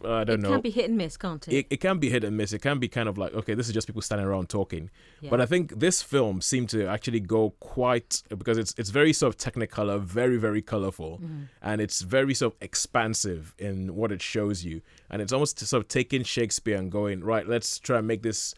I 0.05 0.25
don't 0.25 0.41
it 0.41 0.43
know. 0.43 0.49
It 0.49 0.53
can 0.53 0.61
be 0.61 0.71
hit 0.71 0.89
and 0.91 0.99
miss, 0.99 1.17
can't 1.17 1.47
it? 1.49 1.55
it, 1.55 1.67
it 1.71 1.77
can 1.81 1.99
be 1.99 2.11
hit 2.11 2.23
and 2.25 2.37
miss. 2.37 2.53
It 2.53 2.59
can 2.59 2.79
be 2.79 2.89
kind 2.89 3.09
of 3.09 3.17
like, 3.17 3.33
okay, 3.33 3.55
this 3.55 3.67
is 3.69 3.73
just 3.73 3.87
people 3.87 4.03
standing 4.03 4.27
around 4.27 4.49
talking. 4.51 4.91
Yeah. 5.23 5.31
But 5.31 5.41
I 5.41 5.47
think 5.47 5.79
this 5.79 6.03
film 6.03 6.43
seemed 6.43 6.69
to 6.71 6.87
actually 6.87 7.21
go 7.21 7.51
quite 7.61 8.23
because 8.29 8.59
it's 8.59 8.75
it's 8.77 8.91
very 8.91 9.13
sort 9.15 9.35
of 9.35 9.39
technicolor, 9.41 10.01
very 10.01 10.37
very 10.37 10.61
colorful, 10.61 11.19
Mm-hmm. 11.23 11.43
and 11.63 11.81
it's 11.81 12.03
very 12.03 12.35
sort 12.35 12.55
of 12.55 12.59
expansive 12.63 13.55
in 13.59 13.95
what 13.95 14.13
it 14.13 14.21
shows 14.21 14.65
you, 14.65 14.83
and 15.09 15.23
it's 15.23 15.33
almost 15.33 15.59
sort 15.61 15.83
of 15.83 15.89
taking 15.89 16.25
Shakespeare 16.25 16.77
and 16.77 16.91
going 16.93 17.23
right. 17.25 17.49
Let's 17.49 17.79
try 17.79 17.99
and 17.99 18.07
make 18.07 18.23
this 18.23 18.55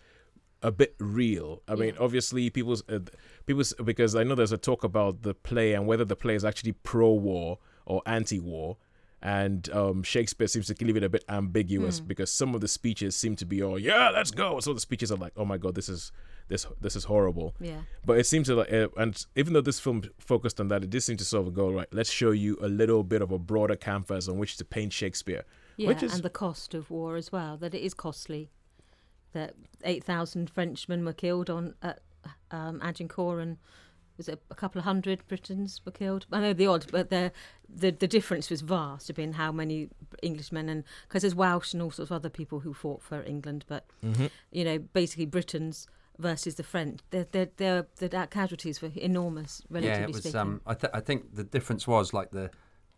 a 0.66 0.72
bit 0.72 0.94
real. 0.98 1.62
I 1.68 1.74
mean, 1.76 1.94
obviously, 1.98 2.50
people's 2.50 2.82
uh, 2.88 3.00
people's 3.46 3.72
because 3.84 4.14
I 4.16 4.22
know 4.24 4.34
there's 4.34 4.52
a 4.52 4.58
talk 4.70 4.82
about 4.84 5.22
the 5.22 5.34
play 5.34 5.68
and 5.74 5.86
whether 5.86 6.04
the 6.04 6.16
play 6.16 6.34
is 6.34 6.44
actually 6.44 6.72
pro-war 6.72 7.58
or 7.84 8.02
anti-war. 8.06 8.76
And 9.22 9.68
um, 9.72 10.02
Shakespeare 10.02 10.46
seems 10.46 10.66
to 10.66 10.84
leave 10.84 10.96
it 10.96 11.02
a 11.02 11.08
bit 11.08 11.24
ambiguous 11.28 11.98
Hmm. 12.00 12.06
because 12.06 12.30
some 12.30 12.54
of 12.54 12.60
the 12.60 12.68
speeches 12.68 13.16
seem 13.16 13.34
to 13.36 13.46
be 13.46 13.62
all 13.62 13.78
yeah, 13.78 14.10
let's 14.10 14.30
go. 14.30 14.60
Some 14.60 14.72
of 14.72 14.76
the 14.76 14.80
speeches 14.82 15.10
are 15.10 15.16
like, 15.16 15.32
oh 15.36 15.44
my 15.44 15.56
god, 15.56 15.74
this 15.74 15.88
is 15.88 16.12
this 16.48 16.66
this 16.80 16.94
is 16.96 17.04
horrible. 17.04 17.54
yeah. 17.60 17.80
But 18.04 18.18
it 18.18 18.26
seems 18.26 18.46
to 18.48 18.54
like, 18.56 18.72
uh, 18.72 18.88
and 18.96 19.24
even 19.34 19.52
though 19.54 19.62
this 19.62 19.80
film 19.80 20.02
focused 20.18 20.60
on 20.60 20.68
that, 20.68 20.84
it 20.84 20.90
did 20.90 21.00
seem 21.02 21.16
to 21.16 21.24
sort 21.24 21.46
of 21.46 21.54
go 21.54 21.70
right. 21.72 21.88
Let's 21.92 22.10
show 22.10 22.30
you 22.32 22.58
a 22.60 22.68
little 22.68 23.02
bit 23.02 23.22
of 23.22 23.30
a 23.32 23.38
broader 23.38 23.74
canvas 23.76 24.28
on 24.28 24.36
which 24.38 24.56
to 24.58 24.64
paint 24.64 24.92
Shakespeare. 24.92 25.44
Yeah, 25.78 25.88
which 25.88 26.02
is 26.02 26.14
and 26.14 26.22
the 26.22 26.30
cost 26.30 26.74
of 26.74 26.90
war 26.90 27.16
as 27.16 27.32
well. 27.32 27.56
That 27.56 27.74
it 27.74 27.82
is 27.82 27.94
costly. 27.94 28.50
That 29.36 29.54
eight 29.84 30.02
thousand 30.04 30.48
Frenchmen 30.50 31.04
were 31.04 31.12
killed 31.12 31.48
on 31.50 31.74
at 31.82 31.98
um, 32.50 32.80
Agincourt, 32.82 33.40
and 33.42 33.58
was 34.16 34.28
it 34.28 34.40
a 34.50 34.54
couple 34.54 34.78
of 34.78 34.84
hundred 34.84 35.18
Britons 35.28 35.80
were 35.84 35.92
killed? 35.92 36.26
I 36.32 36.40
know 36.40 36.52
the 36.54 36.66
odd, 36.66 36.86
but 36.90 37.10
the 37.10 37.30
the 37.68 37.90
the 37.90 38.08
difference 38.08 38.48
was 38.50 38.62
vast 38.62 39.06
between 39.08 39.32
how 39.34 39.52
many 39.52 39.88
Englishmen 40.22 40.68
and 40.68 40.84
because 41.06 41.22
there's 41.22 41.34
Welsh 41.34 41.72
and 41.74 41.82
all 41.82 41.90
sorts 41.90 42.10
of 42.10 42.14
other 42.16 42.30
people 42.30 42.60
who 42.60 42.72
fought 42.72 43.02
for 43.02 43.22
England, 43.24 43.64
but 43.68 43.84
Mm-hmm. 44.02 44.26
you 44.52 44.64
know 44.64 44.78
basically 44.78 45.26
Britons 45.26 45.86
versus 46.18 46.54
the 46.54 46.62
French. 46.62 47.00
Their 47.10 47.24
their 47.32 47.48
their 47.58 47.86
the 47.96 48.08
casualties 48.30 48.80
were 48.82 48.90
enormous, 48.96 49.62
relatively 49.68 49.98
yeah, 50.00 50.04
it 50.08 50.12
was. 50.14 50.16
speaking. 50.22 50.40
Um, 50.40 50.60
I, 50.66 50.74
th- 50.74 50.92
I 50.94 51.00
think 51.00 51.34
the 51.34 51.44
difference 51.44 51.86
was 51.86 52.12
like 52.14 52.30
the 52.30 52.50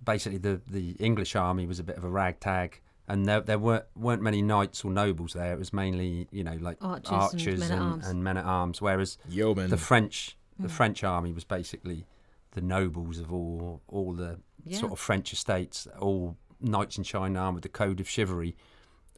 basically 0.04 0.38
the 0.38 0.60
the 0.70 0.90
English 1.00 1.34
army 1.34 1.66
was 1.66 1.78
a 1.80 1.84
bit 1.90 1.96
of 1.96 2.04
a 2.04 2.08
ragtag, 2.22 2.80
and 3.08 3.26
there 3.26 3.40
there 3.40 3.58
weren't 3.58 3.84
weren't 3.96 4.22
many 4.22 4.42
knights 4.42 4.84
or 4.84 4.90
nobles 4.90 5.32
there. 5.32 5.52
It 5.52 5.58
was 5.58 5.72
mainly 5.72 6.28
you 6.30 6.44
know 6.44 6.56
like 6.60 6.76
Archers 6.80 7.10
and 7.10 7.20
archers 7.20 7.46
and, 7.46 7.58
men-at-arms. 7.70 8.06
and 8.08 8.24
men 8.24 8.36
at 8.36 8.44
arms. 8.44 8.80
Whereas 8.82 9.18
Yeoman. 9.28 9.70
the 9.70 9.76
French 9.76 10.36
the 10.58 10.68
French 10.68 11.04
army 11.04 11.32
was 11.32 11.44
basically 11.44 12.04
the 12.52 12.60
nobles 12.60 13.18
of 13.18 13.32
all 13.32 13.80
all 13.88 14.12
the 14.12 14.38
Yeah. 14.64 14.78
sort 14.78 14.92
of 14.92 14.98
French 14.98 15.32
estates, 15.32 15.86
all 15.98 16.36
knights 16.60 16.98
in 16.98 17.04
shining 17.04 17.36
armour 17.36 17.54
with 17.56 17.62
the 17.62 17.68
code 17.68 18.00
of 18.00 18.08
chivalry, 18.08 18.56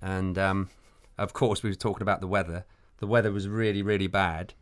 and 0.02 0.38
um, 0.38 0.68
of 1.18 1.32
course 1.32 1.62
we 1.62 1.70
were 1.70 1.74
talking 1.76 2.02
about 2.02 2.20
the 2.20 2.26
weather. 2.26 2.64
The 2.98 3.06
weather 3.06 3.32
was 3.32 3.48
really 3.48 3.82
really 3.82 4.06
bad, 4.06 4.52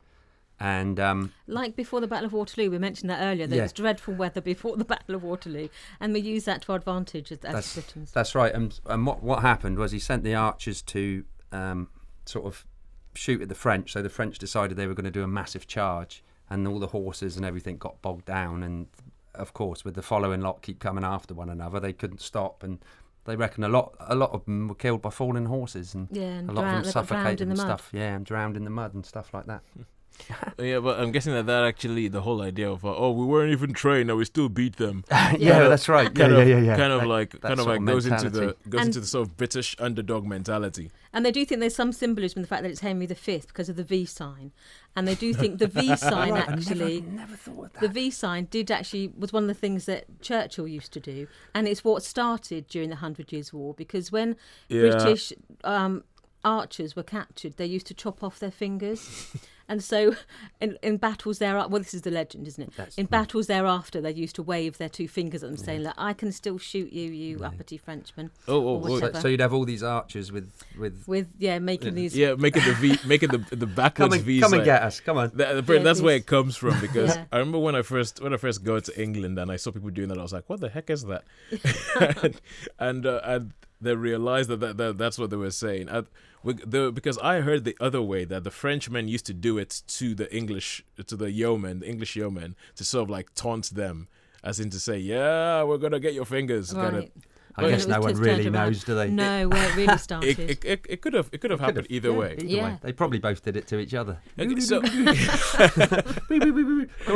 and 0.60 0.98
um, 0.98 1.32
Like 1.46 1.76
before 1.76 2.00
the 2.00 2.06
Battle 2.08 2.26
of 2.26 2.32
Waterloo, 2.32 2.70
we 2.70 2.78
mentioned 2.78 3.10
that 3.10 3.22
earlier. 3.22 3.46
There 3.46 3.58
Yeah. 3.58 3.62
was 3.64 3.72
dreadful 3.72 4.14
weather 4.14 4.40
before 4.40 4.76
the 4.76 4.84
Battle 4.94 5.14
of 5.14 5.22
Waterloo, 5.22 5.68
and 6.00 6.12
we 6.12 6.20
used 6.20 6.46
that 6.46 6.62
to 6.62 6.72
our 6.72 6.78
advantage 6.78 7.30
as, 7.32 7.38
as 7.38 7.42
That's- 7.42 7.74
Britons. 7.74 8.12
That's 8.12 8.34
right. 8.34 8.52
And, 8.52 8.78
and 8.86 9.06
what, 9.06 9.22
what 9.22 9.42
happened 9.42 9.78
was 9.78 9.92
he 9.92 9.98
sent 9.98 10.24
the 10.24 10.34
archers 10.34 10.82
to 10.82 11.24
um, 11.52 11.88
sort 12.24 12.46
of 12.46 12.66
shoot 13.14 13.40
at 13.42 13.48
the 13.48 13.54
French. 13.54 13.92
So 13.92 14.02
the 14.02 14.08
French 14.08 14.38
decided 14.38 14.76
they 14.76 14.86
were 14.86 14.94
going 14.94 15.04
to 15.04 15.10
do 15.10 15.22
a 15.22 15.28
massive 15.28 15.66
charge, 15.66 16.22
and 16.50 16.66
all 16.66 16.78
the 16.78 16.88
horses 16.88 17.36
and 17.36 17.44
everything 17.44 17.76
got 17.78 18.00
bogged 18.02 18.24
down. 18.24 18.62
And 18.62 18.86
of 19.34 19.52
course, 19.52 19.84
with 19.84 19.94
the 19.94 20.02
following 20.02 20.40
lot 20.40 20.62
keep 20.62 20.78
coming 20.80 21.04
after 21.04 21.34
one 21.34 21.48
another, 21.50 21.78
they 21.78 21.92
couldn't 21.92 22.20
stop. 22.20 22.62
And 22.62 22.78
they 23.26 23.36
reckon 23.36 23.62
a 23.62 23.68
lot 23.68 23.94
a 24.00 24.14
lot 24.14 24.30
of 24.32 24.44
them 24.46 24.68
were 24.68 24.74
killed 24.74 25.02
by 25.02 25.10
falling 25.10 25.46
horses, 25.46 25.94
and 25.94 26.08
Yeah, 26.10 26.22
and 26.24 26.48
a 26.50 26.52
lot 26.52 26.62
drowned, 26.62 26.76
of 26.78 26.84
them 26.84 26.92
suffocated 26.92 27.40
in 27.42 27.48
the 27.48 27.52
and 27.52 27.60
stuff. 27.60 27.90
Yeah, 27.92 28.14
and 28.16 28.24
drowned 28.26 28.56
in 28.56 28.64
the 28.64 28.70
mud 28.70 28.94
and 28.94 29.04
stuff 29.06 29.32
like 29.34 29.46
that. 29.46 29.62
yeah, 30.58 30.78
but 30.80 30.98
I'm 31.00 31.10
guessing 31.12 31.32
that 31.34 31.46
that 31.46 31.64
actually 31.64 32.08
the 32.08 32.20
whole 32.22 32.42
idea 32.42 32.70
of 32.70 32.84
uh, 32.84 32.94
oh 32.94 33.12
we 33.12 33.24
weren't 33.24 33.52
even 33.52 33.72
trained 33.72 34.10
and 34.10 34.18
we 34.18 34.24
still 34.24 34.48
beat 34.48 34.76
them. 34.76 35.04
yeah, 35.38 35.68
that's 35.68 35.88
right. 35.88 36.10
yeah, 36.16 36.26
of, 36.26 36.32
yeah, 36.48 36.56
yeah, 36.56 36.60
yeah. 36.60 36.76
kind 36.76 36.92
of 36.92 37.00
That- 37.02 37.06
like 37.08 37.30
that 37.32 37.42
kind 37.42 37.52
of 37.60 37.64
sort 37.64 37.78
like 37.80 37.86
goes 37.86 38.06
into 38.06 38.30
the 38.30 38.56
goes 38.68 38.80
And- 38.80 38.88
into 38.88 39.00
the 39.00 39.06
sort 39.06 39.26
of 39.28 39.36
British 39.36 39.76
underdog 39.78 40.24
mentality. 40.26 40.90
And 41.12 41.24
they 41.24 41.32
do 41.32 41.44
think 41.46 41.60
there's 41.60 41.74
some 41.74 41.92
symbolism 41.92 42.38
in 42.38 42.42
the 42.42 42.48
fact 42.48 42.62
that 42.62 42.70
it's 42.70 42.80
Henry 42.80 43.06
V 43.06 43.42
because 43.46 43.68
of 43.70 43.76
the 43.76 43.82
V 43.84 44.04
sign, 44.04 44.52
and 44.94 45.08
they 45.08 45.14
do 45.14 45.32
think 45.32 45.58
the 45.58 45.66
V 45.66 45.96
sign 45.96 46.32
Right, 46.32 46.46
I 46.48 46.50
never- 46.50 46.52
actually. 46.52 47.00
never, 47.00 47.34
thought 47.34 47.64
of 47.66 47.72
that. 47.72 47.80
The 47.80 47.88
V 47.88 48.10
sign 48.10 48.46
did 48.50 48.70
actually 48.70 49.08
was 49.18 49.32
one 49.32 49.44
of 49.44 49.48
the 49.48 49.54
things 49.54 49.86
that 49.86 50.04
Churchill 50.20 50.68
used 50.68 50.92
to 50.92 51.00
do, 51.00 51.26
and 51.54 51.66
it's 51.66 51.82
what 51.82 52.02
started 52.02 52.68
during 52.68 52.90
the 52.90 52.96
Hundred 52.96 53.32
Years' 53.32 53.52
War 53.52 53.72
because 53.72 54.12
when 54.12 54.36
Yeah. 54.68 54.82
British 54.90 55.32
um, 55.64 56.04
archers 56.44 56.94
were 56.94 57.02
captured, 57.02 57.56
they 57.56 57.66
used 57.66 57.86
to 57.86 57.94
chop 57.94 58.22
off 58.22 58.38
their 58.38 58.50
fingers, 58.50 59.34
and 59.68 59.82
so 59.84 60.14
in, 60.60 60.78
in 60.82 60.96
battles 60.96 61.38
there, 61.38 61.54
well, 61.54 61.68
this 61.68 61.94
is 61.94 62.02
the 62.02 62.10
legend, 62.10 62.46
isn't 62.48 62.62
it? 62.62 62.72
That's- 62.76 62.96
in 62.98 63.06
battles 63.06 63.46
thereafter, 63.46 64.00
they 64.00 64.12
used 64.12 64.34
to 64.36 64.42
wave 64.42 64.78
their 64.78 64.88
two 64.88 65.08
fingers 65.08 65.42
at 65.42 65.50
them, 65.50 65.56
saying, 65.56 65.82
"Look, 65.82 65.94
I 65.96 66.12
can 66.12 66.32
still 66.32 66.58
shoot 66.58 66.92
you, 66.92 67.10
you 67.10 67.44
uppity 67.44 67.76
Frenchman." 67.76 68.30
Oh, 68.46 68.80
oh, 68.82 69.00
oh, 69.02 69.12
So, 69.20 69.28
you'd 69.28 69.40
have 69.40 69.52
all 69.54 69.64
these 69.64 69.82
archers 69.82 70.32
with 70.32 70.50
with 70.78 71.04
With 71.06 71.28
yeah, 71.38 71.58
making 71.58 71.94
these 71.94 72.16
yeah, 72.16 72.34
making 72.34 72.64
the 72.64 72.72
V, 72.74 72.98
making 73.06 73.28
the 73.30 73.38
the 73.38 73.66
come 73.66 73.74
backwards 73.74 74.14
and, 74.16 74.24
V. 74.24 74.40
come 74.40 74.54
and 74.54 74.64
get 74.64 74.82
us. 74.82 75.00
Come 75.00 75.18
on. 75.18 75.30
That- 75.34 75.66
the- 75.66 75.74
Yeah, 75.74 75.82
that's 75.82 76.00
where 76.00 76.16
it 76.16 76.26
comes 76.26 76.56
from 76.56 76.80
because 76.86 77.14
Yeah. 77.14 77.24
I 77.30 77.38
remember 77.38 77.58
when 77.58 77.74
I 77.74 77.82
first 77.82 78.22
when 78.22 78.32
I 78.32 78.36
first 78.38 78.64
go 78.64 78.80
to 78.80 79.00
England 79.02 79.38
and 79.38 79.50
I 79.50 79.56
saw 79.56 79.70
people 79.70 79.90
doing 79.90 80.08
that 80.08 80.18
I 80.18 80.22
was 80.22 80.32
like 80.32 80.48
what 80.48 80.60
the 80.60 80.68
heck 80.68 80.90
is 80.90 81.04
that 81.04 81.24
and 82.22 82.40
and, 82.78 83.06
uh, 83.06 83.20
and 83.24 83.52
they 83.80 83.94
realized 83.94 84.48
that, 84.50 84.60
that, 84.60 84.76
that 84.76 84.98
that's 84.98 85.18
what 85.18 85.30
they 85.30 85.36
were 85.36 85.50
saying 85.50 85.88
I, 85.88 86.02
we, 86.42 86.54
the, 86.54 86.90
because 86.92 87.18
I 87.18 87.40
heard 87.40 87.64
the 87.64 87.76
other 87.80 88.02
way 88.02 88.24
that 88.24 88.44
the 88.44 88.50
Frenchmen 88.50 89.08
used 89.08 89.26
to 89.26 89.34
do 89.34 89.58
it 89.58 89.82
to 89.98 90.14
the 90.14 90.34
English 90.34 90.84
to 91.06 91.16
the 91.16 91.30
yeomen 91.30 91.80
the 91.80 91.88
English 91.88 92.16
yeomen 92.16 92.56
to 92.76 92.84
sort 92.84 93.04
of 93.04 93.10
like 93.10 93.34
taunt 93.34 93.70
them 93.74 94.08
as 94.44 94.60
in 94.60 94.70
to 94.70 94.78
say 94.80 94.98
yeah 94.98 95.62
we're 95.64 95.78
gonna 95.78 96.00
get 96.00 96.14
your 96.14 96.24
fingers 96.24 96.72
kind 96.72 96.96
of 96.96 97.02
right. 97.04 97.12
I 97.56 97.62
Well, 97.62 97.70
guess 97.72 97.86
no 97.88 97.98
one 98.00 98.14
really 98.14 98.48
knows, 98.50 98.84
do 98.84 98.94
they? 98.94 99.10
No, 99.10 99.48
where 99.48 99.68
it 99.68 99.74
really 99.74 99.98
started. 100.08 100.38
it, 100.38 100.50
it, 100.50 100.64
it, 100.64 100.86
it 100.88 101.02
could 101.02 101.12
have 101.14 101.28
it 101.32 101.40
could 101.40 101.50
have 101.50 101.58
happened 101.58 101.88
either 101.90 102.10
Yeah, 102.12 102.16
way 102.16 102.34
Either 102.38 102.46
Yeah. 102.46 102.62
way. 102.64 102.78
They 102.82 102.92
probably 102.92 103.18
both 103.18 103.42
did 103.42 103.56
it 103.56 103.66
to 103.68 103.80
each 103.80 103.94
other. 103.94 104.18
Okay, 104.38 104.60
so 104.60 104.80
come 104.80 105.08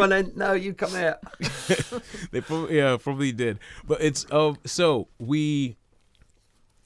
on 0.01 0.09
then. 0.11 0.33
No, 0.35 0.53
you 0.55 0.75
come 0.75 0.91
here. 0.91 1.17
they 2.33 2.41
probably 2.41 2.77
yeah 2.77 2.97
probably 2.97 3.31
did 3.33 3.59
but 3.87 4.01
it's 4.01 4.27
um 4.33 4.57
so 4.65 5.07
we 5.19 5.69
kno- 5.69 5.77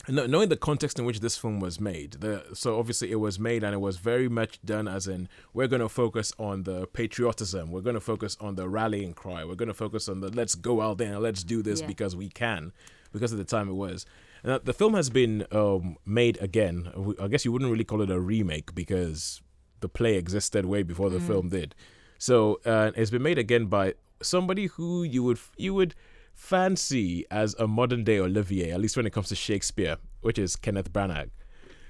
knowing 0.08 0.48
the 0.48 0.56
context 0.56 0.98
in 0.98 1.04
which 1.04 1.20
this 1.20 1.36
film 1.36 1.58
was 1.60 1.80
made 1.80 2.12
the 2.12 2.44
so 2.54 2.78
obviously 2.78 3.10
it 3.10 3.16
was 3.16 3.38
made 3.38 3.64
and 3.64 3.74
it 3.74 3.78
was 3.80 3.96
very 3.96 4.28
much 4.28 4.58
done 4.64 4.86
as 4.86 5.06
in 5.08 5.28
we're 5.52 5.66
going 5.66 5.80
to 5.82 5.88
focus 5.88 6.32
on 6.38 6.62
the 6.62 6.86
patriotism 6.88 7.70
we're 7.72 7.80
going 7.80 7.94
to 7.94 8.00
focus 8.00 8.36
on 8.40 8.54
the 8.54 8.68
rallying 8.68 9.12
cry 9.12 9.44
we're 9.44 9.54
going 9.54 9.68
to 9.68 9.74
focus 9.74 10.08
on 10.08 10.20
the 10.20 10.28
let's 10.30 10.54
go 10.54 10.80
out 10.80 10.98
there 10.98 11.14
and 11.14 11.22
let's 11.22 11.42
do 11.42 11.62
this 11.62 11.80
Yeah. 11.80 11.86
because 11.88 12.14
we 12.14 12.28
can 12.28 12.72
because 13.12 13.32
at 13.32 13.38
the 13.38 13.44
time 13.44 13.68
it 13.68 13.74
was. 13.74 14.04
Now, 14.44 14.58
the 14.58 14.74
film 14.74 14.92
has 14.94 15.08
been 15.10 15.46
um, 15.50 15.96
made 16.04 16.36
again 16.40 16.92
i 17.20 17.26
guess 17.28 17.44
you 17.44 17.50
wouldn't 17.52 17.70
really 17.70 17.84
call 17.84 18.02
it 18.02 18.10
a 18.10 18.20
remake 18.20 18.74
because 18.74 19.40
the 19.80 19.88
play 19.88 20.16
existed 20.16 20.66
way 20.66 20.82
before 20.82 21.10
the 21.10 21.20
film 21.20 21.48
did. 21.48 21.74
So 22.18 22.60
uh, 22.64 22.92
it's 22.96 23.10
been 23.10 23.22
made 23.22 23.38
again 23.38 23.66
by 23.66 23.94
somebody 24.22 24.66
who 24.66 25.02
you 25.02 25.22
would 25.24 25.38
you 25.56 25.74
would 25.74 25.94
fancy 26.36 27.24
as 27.30 27.54
a 27.58 27.66
modern 27.66 28.04
day 28.04 28.20
Olivier, 28.20 28.70
at 28.70 28.80
least 28.80 28.96
when 28.96 29.06
it 29.06 29.12
comes 29.12 29.28
to 29.28 29.34
Shakespeare, 29.34 29.96
which 30.20 30.38
is 30.38 30.54
Kenneth 30.54 30.92
Branagh. 30.92 31.30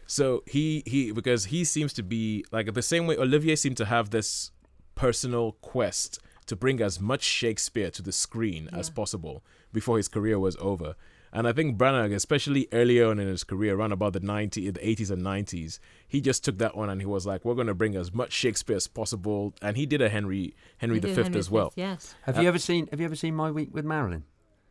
So 0.07 0.45
he 0.47 0.83
he 0.87 1.13
because 1.13 1.47
he 1.47 1.65
seems 1.65 1.93
to 1.95 2.03
be 2.03 2.45
like 2.53 2.73
the 2.73 2.83
same 2.83 3.07
way 3.07 3.19
Olivier 3.19 3.57
seemed 3.57 3.77
to 3.79 3.85
have 3.85 4.11
this 4.11 4.53
personal 4.95 5.53
quest 5.61 6.21
to 6.47 6.55
bring 6.55 6.81
as 6.81 7.01
much 7.01 7.23
Shakespeare 7.25 7.91
to 7.91 8.03
the 8.03 8.13
screen 8.13 8.71
as 8.73 8.89
possible 8.89 9.45
before 9.73 9.97
his 9.97 10.07
career 10.07 10.39
was 10.39 10.57
over. 10.61 10.95
And 11.33 11.49
I 11.49 11.53
think 11.53 11.77
Branagh, 11.77 12.15
especially 12.15 12.69
early 12.73 13.03
on 13.03 13.19
in 13.19 13.27
his 13.27 13.43
career, 13.43 13.75
around 13.75 13.91
about 13.91 14.13
the 14.13 14.21
90s, 14.21 14.73
the 14.73 14.81
80s 14.81 15.11
and 15.11 15.23
90s, 15.23 15.81
he 16.07 16.21
just 16.21 16.45
took 16.45 16.59
that 16.59 16.73
on 16.75 16.89
and 16.89 17.01
he 17.01 17.07
was 17.07 17.27
like, 17.27 17.45
"We're 17.45 17.57
going 17.57 17.67
to 17.67 17.75
bring 17.75 17.97
as 17.97 18.15
much 18.15 18.33
Shakespeare 18.33 18.77
as 18.77 18.87
possible." 18.87 19.55
And 19.61 19.77
he 19.77 19.87
did 19.87 20.01
a 20.01 20.09
Henry 20.09 20.55
Henry 20.79 21.01
He 21.01 21.13
V 21.13 21.37
as 21.37 21.51
well. 21.51 21.73
Yes. 21.75 22.15
Have 22.23 22.37
you 22.37 22.45
uh, 22.45 22.49
ever 22.49 22.59
seen 22.59 22.87
Have 22.93 23.01
you 23.01 23.07
ever 23.07 23.17
seen 23.17 23.35
My 23.35 23.51
Week 23.51 23.75
with 23.75 23.85
Marilyn? 23.85 24.25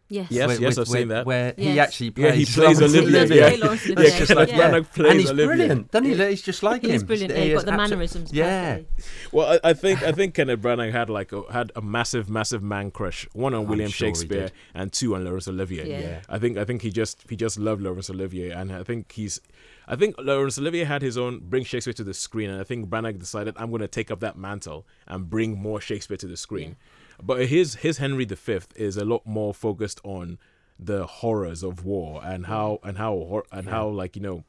Yes. 0.08 0.28
Yes, 0.30 0.48
Where- 0.48 0.62
yes, 0.62 0.78
with- 0.78 0.80
I've 0.88 0.92
seen 0.94 1.08
that. 1.08 1.26
Where 1.26 1.54
he 1.58 1.74
Yes. 1.74 1.88
actually 1.88 2.14
Yeah, 2.16 2.32
he 2.32 2.46
plays 2.46 2.80
Laurence 2.80 2.96
Olivier. 2.96 3.38
Yeah. 3.40 3.48
play 3.50 3.58
Laurence 3.58 3.86
Yeah, 3.88 3.96
Olivier, 3.96 4.18
just 4.20 4.36
like 4.36 4.50
yeah. 4.50 4.58
Branagh 4.72 4.94
plays 4.94 5.12
and 5.12 5.20
he's 5.20 5.30
Olivier. 5.32 5.46
brilliant, 5.48 5.92
doesn't 5.92 6.06
he? 6.20 6.26
He's 6.28 6.42
just 6.44 6.62
like 6.64 6.82
He's 6.82 6.90
him. 6.90 6.94
He's 6.94 7.04
brilliant. 7.04 7.32
He 7.34 7.38
Yeah, 7.40 7.46
you've 7.46 7.56
got 7.58 7.66
the 7.66 7.72
absolute- 7.72 7.90
mannerisms. 7.90 8.32
Yeah. 8.34 8.74
perfectly. 8.76 9.04
Well, 9.32 9.60
I, 9.64 9.70
I 9.70 9.74
think 9.74 10.04
I 10.04 10.12
think 10.12 10.34
Kenneth 10.36 10.60
Branagh 10.62 10.92
had 10.92 11.10
like 11.10 11.32
a, 11.32 11.42
had 11.52 11.72
a 11.76 11.82
massive, 11.82 12.30
massive 12.30 12.62
man 12.62 12.92
crush. 12.92 13.28
One 13.34 13.56
on 13.56 13.64
I'm 13.64 13.68
William 13.68 13.90
sure 13.90 14.08
Shakespeare 14.10 14.50
and 14.76 14.94
two 14.94 15.16
on 15.16 15.26
Laurence 15.26 15.48
Olivier. 15.48 15.90
Yeah. 15.90 16.00
Yeah. 16.00 16.22
I 16.30 16.38
think 16.38 16.58
I 16.60 16.66
think 16.66 16.84
he 16.84 16.92
just 16.92 17.26
he 17.28 17.36
just 17.36 17.58
loved 17.58 17.82
Laurence 17.82 18.10
Olivier, 18.12 18.52
and 18.52 18.72
I 18.72 18.84
think 18.84 19.12
he's. 19.12 19.42
I 19.88 19.96
think 19.96 20.16
Laurence 20.18 20.58
Olivier 20.58 20.84
had 20.86 21.04
his 21.04 21.16
own 21.16 21.42
bring 21.44 21.64
Shakespeare 21.64 21.94
to 21.94 22.04
the 22.04 22.14
screen, 22.16 22.50
and 22.50 22.60
I 22.60 22.64
think 22.64 22.90
Branagh 22.90 23.20
decided 23.20 23.54
I'm 23.58 23.70
going 23.70 23.82
to 23.82 23.88
take 23.88 24.10
up 24.10 24.20
that 24.22 24.36
mantle 24.36 24.88
and 25.08 25.30
bring 25.30 25.60
more 25.62 25.80
Shakespeare 25.80 26.18
to 26.18 26.26
the 26.28 26.38
screen. 26.38 26.76
But 27.22 27.48
his 27.48 27.76
his 27.76 27.98
Henry 27.98 28.26
V 28.26 28.60
is 28.76 28.98
a 28.98 29.06
lot 29.06 29.26
more 29.26 29.54
focused 29.54 30.02
on 30.04 30.38
the 30.78 31.06
horrors 31.06 31.64
of 31.64 31.86
war 31.86 32.22
and 32.24 32.48
how 32.48 32.80
and 32.84 32.98
how 32.98 33.44
and 33.52 33.70
how 33.70 33.88
like 33.88 34.16
you 34.16 34.22
know 34.22 34.44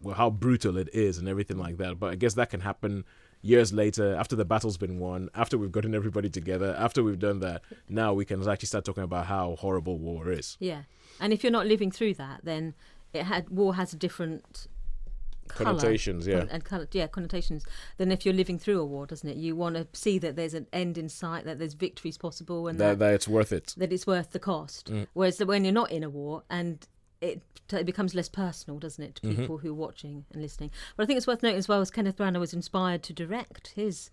well, 0.00 0.14
how 0.14 0.30
brutal 0.30 0.78
it 0.78 0.88
is 0.94 1.18
and 1.18 1.28
everything 1.28 1.58
like 1.58 1.76
that. 1.78 1.98
But 1.98 2.12
I 2.12 2.14
guess 2.14 2.34
that 2.34 2.50
can 2.50 2.60
happen 2.60 3.04
years 3.42 3.72
later 3.72 4.14
after 4.14 4.34
the 4.34 4.44
battle's 4.44 4.78
been 4.78 4.98
won, 4.98 5.28
after 5.34 5.58
we've 5.58 5.72
gotten 5.72 5.94
everybody 5.94 6.30
together, 6.30 6.74
after 6.78 7.02
we've 7.02 7.18
done 7.18 7.40
that. 7.40 7.62
Now 7.88 8.14
we 8.14 8.24
can 8.24 8.46
actually 8.48 8.66
start 8.66 8.84
talking 8.84 9.04
about 9.04 9.26
how 9.26 9.56
horrible 9.56 9.98
war 9.98 10.30
is. 10.30 10.56
Yeah, 10.60 10.82
and 11.20 11.32
if 11.32 11.42
you're 11.42 11.52
not 11.52 11.66
living 11.66 11.90
through 11.90 12.14
that, 12.14 12.40
then 12.44 12.74
it 13.12 13.24
had 13.24 13.50
war 13.50 13.74
has 13.74 13.92
a 13.92 13.96
different 13.96 14.66
Connotations, 15.48 16.26
yeah. 16.26 16.44
and 16.50 16.64
colour, 16.64 16.88
yeah, 16.92 17.06
connotations 17.06 17.64
than 17.96 18.10
if 18.12 18.24
you're 18.24 18.34
living 18.34 18.58
through 18.58 18.80
a 18.80 18.84
war, 18.84 19.06
doesn't 19.06 19.28
it? 19.28 19.36
You 19.36 19.54
want 19.56 19.76
to 19.76 19.86
see 19.92 20.18
that 20.18 20.36
there's 20.36 20.54
an 20.54 20.66
end 20.72 20.98
in 20.98 21.08
sight, 21.08 21.44
that 21.44 21.58
there's 21.58 21.74
victories 21.74 22.18
possible, 22.18 22.68
and 22.68 22.78
That, 22.78 22.98
that, 22.98 22.98
that 23.00 23.14
it's 23.14 23.28
worth 23.28 23.52
it. 23.52 23.74
that 23.76 23.92
it's 23.92 24.06
worth 24.06 24.30
the 24.30 24.38
cost. 24.38 24.90
Mm. 24.92 25.06
Whereas 25.12 25.38
when 25.44 25.64
you're 25.64 25.72
not 25.72 25.90
in 25.90 26.02
a 26.02 26.10
war 26.10 26.42
and 26.50 26.86
it, 27.20 27.42
it 27.72 27.86
becomes 27.86 28.14
less 28.14 28.28
personal, 28.28 28.78
doesn't 28.78 29.02
it, 29.02 29.14
to 29.16 29.22
Mm-hmm. 29.28 29.40
people 29.42 29.58
who 29.58 29.70
are 29.70 29.74
watching 29.74 30.24
and 30.32 30.42
listening? 30.42 30.70
But 30.96 31.04
I 31.04 31.06
think 31.06 31.16
it's 31.18 31.26
worth 31.26 31.42
noting 31.42 31.58
as 31.58 31.68
well 31.68 31.80
as 31.80 31.90
Kenneth 31.90 32.16
Branagh 32.16 32.40
was 32.40 32.52
inspired 32.52 33.02
to 33.04 33.12
direct 33.12 33.68
his 33.68 34.10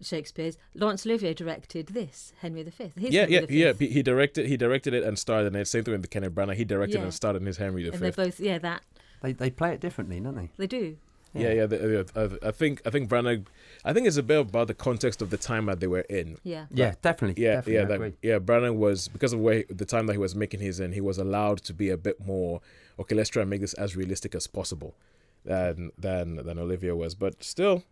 Shakespeare's. 0.00 0.56
Laurence 0.74 1.06
Olivier 1.06 1.34
directed 1.34 1.88
this 1.88 2.32
Henry 2.40 2.62
V. 2.62 2.92
His 2.96 3.10
Yeah, 3.12 3.22
Henry 3.22 3.46
yeah, 3.50 3.72
yeah. 3.80 3.86
He 3.88 4.02
directed, 4.02 4.46
he 4.46 4.56
directed 4.56 4.94
it 4.94 5.04
and 5.04 5.18
starred 5.18 5.46
in 5.46 5.54
it. 5.54 5.66
Same 5.68 5.84
thing 5.84 5.92
with 5.92 6.10
Kenneth 6.10 6.34
Branagh. 6.34 6.54
He 6.54 6.64
directed 6.64 6.96
Yeah. 6.98 7.04
and 7.04 7.14
starred 7.14 7.36
in 7.36 7.46
his 7.46 7.56
Henry 7.58 7.82
V. 7.84 7.90
And 7.90 7.98
they're 8.00 8.12
both, 8.12 8.40
yeah, 8.40 8.58
that 8.58 8.82
They 9.22 9.32
they 9.32 9.50
play 9.50 9.72
it 9.72 9.80
differently, 9.80 10.20
don't 10.20 10.36
they? 10.36 10.50
they 10.56 10.66
do. 10.66 10.96
Yeah, 11.34 11.52
yeah. 11.52 11.66
the, 11.66 12.06
uh, 12.14 12.48
I 12.48 12.50
think 12.50 12.82
I 12.84 12.90
think 12.90 13.08
Branagh. 13.08 13.46
I 13.84 13.92
think 13.92 14.06
it's 14.06 14.18
a 14.18 14.22
bit 14.22 14.40
about 14.40 14.66
the 14.66 14.74
context 14.74 15.22
of 15.22 15.30
the 15.30 15.38
time 15.38 15.66
that 15.66 15.80
they 15.80 15.86
were 15.86 16.00
in. 16.00 16.36
Yeah. 16.42 16.66
Yeah, 16.70 16.94
definitely. 17.00 17.42
Yeah, 17.42 17.56
definitely, 17.56 17.94
yeah, 17.94 17.98
that, 17.98 18.14
yeah. 18.22 18.38
Branagh 18.38 18.76
was 18.76 19.08
because 19.08 19.32
of 19.32 19.40
where 19.40 19.64
the 19.70 19.86
time 19.86 20.06
that 20.06 20.12
he 20.12 20.18
was 20.18 20.34
making 20.34 20.60
his, 20.60 20.78
and 20.78 20.92
he 20.92 21.00
was 21.00 21.18
allowed 21.18 21.62
to 21.64 21.72
be 21.72 21.88
a 21.88 21.96
bit 21.96 22.24
more. 22.24 22.60
Okay, 22.98 23.14
let's 23.14 23.30
try 23.30 23.40
and 23.42 23.50
make 23.50 23.62
this 23.62 23.72
as 23.74 23.96
realistic 23.96 24.34
as 24.34 24.46
possible, 24.46 24.94
than 25.44 25.90
than 25.96 26.36
than 26.36 26.58
Olivier 26.58 26.92
was. 26.92 27.14
But 27.14 27.42
still, 27.42 27.84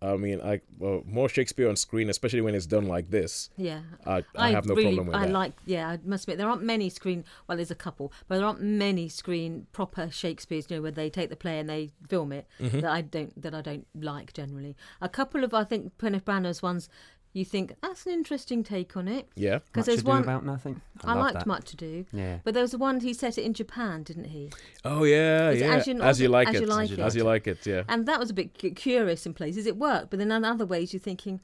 I 0.00 0.16
mean, 0.16 0.40
I 0.40 0.60
well, 0.78 1.02
more 1.04 1.28
Shakespeare 1.28 1.68
on 1.68 1.74
screen, 1.74 2.08
especially 2.08 2.40
when 2.40 2.54
it's 2.54 2.66
done 2.66 2.86
like 2.86 3.10
this. 3.10 3.50
Yeah. 3.56 3.80
I, 4.06 4.22
I, 4.36 4.50
have 4.50 4.64
no 4.64 4.74
really, 4.74 4.94
problem 4.94 5.08
with 5.08 5.16
I 5.16 5.26
that. 5.26 5.32
like, 5.32 5.52
yeah, 5.66 5.88
I 5.88 5.98
must 6.04 6.24
admit, 6.24 6.38
there 6.38 6.48
aren't 6.48 6.62
many 6.62 6.88
screen, 6.88 7.24
well, 7.48 7.56
there's 7.56 7.72
a 7.72 7.76
couple, 7.76 8.12
but 8.28 8.36
there 8.36 8.46
aren't 8.46 8.62
many 8.62 9.08
screen 9.08 9.66
proper 9.72 10.08
Shakespeare's, 10.10 10.70
you 10.70 10.76
know, 10.76 10.82
where 10.82 10.92
they 10.92 11.10
take 11.10 11.30
the 11.30 11.36
play 11.36 11.58
and 11.58 11.68
they 11.68 11.90
film 12.08 12.32
it 12.32 12.46
Mm-hmm. 12.60 12.80
that 12.80 12.90
I 12.90 13.00
don't, 13.02 13.42
that 13.42 13.54
I 13.54 13.60
don't 13.60 13.86
like 13.94 14.32
generally. 14.32 14.76
A 15.00 15.08
couple 15.08 15.42
of, 15.42 15.52
I 15.52 15.64
think, 15.64 15.98
Kenneth 15.98 16.24
Branagh's 16.24 16.62
ones, 16.62 16.88
you 17.32 17.44
think, 17.44 17.74
that's 17.82 18.06
an 18.06 18.12
interesting 18.12 18.64
take 18.64 18.96
on 18.96 19.06
it. 19.06 19.28
yeah. 19.36 19.58
Because 19.66 19.86
there's 19.86 20.00
Ado 20.00 20.08
one, 20.08 20.22
about 20.22 20.44
nothing. 20.44 20.80
I, 21.04 21.12
I, 21.12 21.14
liked 21.14 21.34
that. 21.34 21.46
Much 21.46 21.66
to 21.70 21.76
Do, 21.76 22.04
Yeah. 22.12 22.38
but 22.42 22.54
there 22.54 22.62
was 22.62 22.70
the 22.72 22.78
one 22.78 23.00
he 23.00 23.12
set 23.12 23.38
it 23.38 23.42
in 23.42 23.54
Japan, 23.54 24.02
didn't 24.02 24.24
he? 24.24 24.50
Oh 24.84 25.04
yeah, 25.04 25.50
Is 25.50 25.60
yeah. 25.60 25.74
As 25.74 25.86
You- 25.86 26.00
as 26.02 26.20
you 26.20 26.28
like 26.28 26.48
As 26.48 26.54
it. 26.56 26.60
You 26.62 26.66
Like 26.66 26.90
As 26.98 27.14
you 27.14 27.22
It? 27.22 27.24
like 27.24 27.46
it. 27.46 27.66
Yeah. 27.66 27.82
And 27.88 28.06
that 28.06 28.18
was 28.18 28.30
a 28.30 28.34
bit 28.34 28.54
curious 28.76 29.26
in 29.26 29.34
places. 29.34 29.66
It 29.66 29.76
worked, 29.76 30.10
but 30.10 30.18
then 30.18 30.32
in 30.32 30.44
other 30.44 30.66
ways 30.66 30.92
you're 30.92 31.00
thinking, 31.00 31.40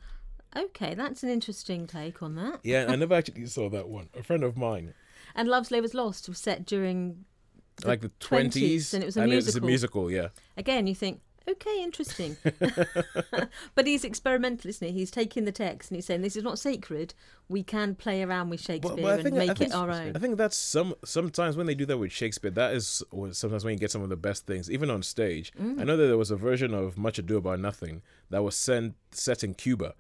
okay, 0.57 0.95
that's 0.95 1.23
an 1.23 1.29
interesting 1.31 1.87
take 1.87 2.23
on 2.23 2.35
that. 2.37 2.61
Yeah, 2.63 2.87
I 2.89 2.97
never 2.97 3.15
actually 3.15 3.47
saw 3.47 3.69
that 3.71 3.89
one. 3.89 4.09
A 4.19 4.23
friend 4.23 4.43
of 4.43 4.57
mine, 4.57 4.95
And 5.35 5.49
Love's 5.49 5.71
Labour's 5.71 5.95
Lost 5.95 6.29
was 6.29 6.39
set 6.39 6.65
during 6.65 7.25
the 7.77 7.89
like 7.89 8.01
the 8.01 8.09
20s, 8.09 8.21
twenties, 8.21 8.95
and 8.95 9.03
it 9.03 9.07
was 9.07 9.17
a 9.17 9.21
It's 9.23 9.27
a 9.27 9.29
musical. 9.61 9.67
musical, 9.67 10.11
yeah. 10.11 10.29
again 10.57 10.87
you 10.87 10.95
think 10.95 11.21
okay 11.49 11.83
interesting 11.83 12.37
but 13.75 13.87
he's 13.87 14.05
experimental 14.05 14.69
isn't 14.69 14.89
he 14.89 14.93
he's 14.95 15.11
taking 15.11 15.45
the 15.45 15.53
text 15.53 15.91
and 15.91 15.97
he's 15.97 16.07
saying 16.07 16.23
this 16.23 16.37
is 16.37 16.43
not 16.43 16.59
sacred 16.59 17.13
we 17.49 17.63
can 17.63 17.95
play 17.95 18.23
around 18.23 18.49
with 18.49 18.61
shakespeare 18.61 19.19
and 19.19 19.35
make 19.35 19.61
it 19.61 19.73
our 19.73 19.91
own 19.91 20.13
I 20.15 20.19
think 20.19 20.37
that's 20.37 20.57
some 20.57 20.95
sometimes 21.05 21.57
when 21.57 21.67
they 21.67 21.75
do 21.75 21.87
that 21.87 21.99
with 21.99 22.13
Shakespeare, 22.13 22.51
that 22.53 22.73
is 22.75 23.03
sometimes 23.33 23.65
when 23.65 23.75
you 23.75 23.81
get 23.81 23.91
some 23.91 24.03
of 24.03 24.09
the 24.09 24.17
best 24.17 24.47
things, 24.47 24.71
even 24.71 24.91
on 24.91 25.03
stage. 25.03 25.53
Mm. 25.61 25.81
I 25.81 25.85
know 25.85 25.97
that 25.97 26.07
there 26.07 26.17
was 26.17 26.31
a 26.31 26.37
version 26.37 26.73
of 26.73 26.97
Much 26.97 27.19
Ado 27.19 27.37
About 27.37 27.61
Nothing 27.61 28.03
that 28.31 28.43
was 28.43 28.57
sent 28.57 28.95
set 29.11 29.43
in 29.43 29.55
Cuba 29.55 29.95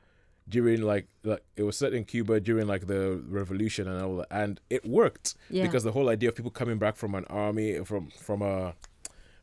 during 0.48 0.82
like 0.82 1.06
like 1.24 1.42
it 1.56 1.62
was 1.64 1.76
set 1.76 1.92
in 1.94 2.04
Cuba 2.04 2.40
during 2.40 2.66
like 2.66 2.86
the 2.86 3.22
revolution 3.28 3.88
and 3.88 4.00
all 4.02 4.16
that, 4.18 4.28
and 4.30 4.60
it 4.70 4.84
worked 4.86 5.34
Yeah. 5.50 5.64
because 5.64 5.82
the 5.84 5.92
whole 5.92 6.08
idea 6.08 6.28
of 6.28 6.34
people 6.36 6.50
coming 6.50 6.78
back 6.78 6.96
from 6.96 7.14
an 7.14 7.24
army 7.26 7.78
from 7.84 8.10
from 8.10 8.42
a 8.42 8.74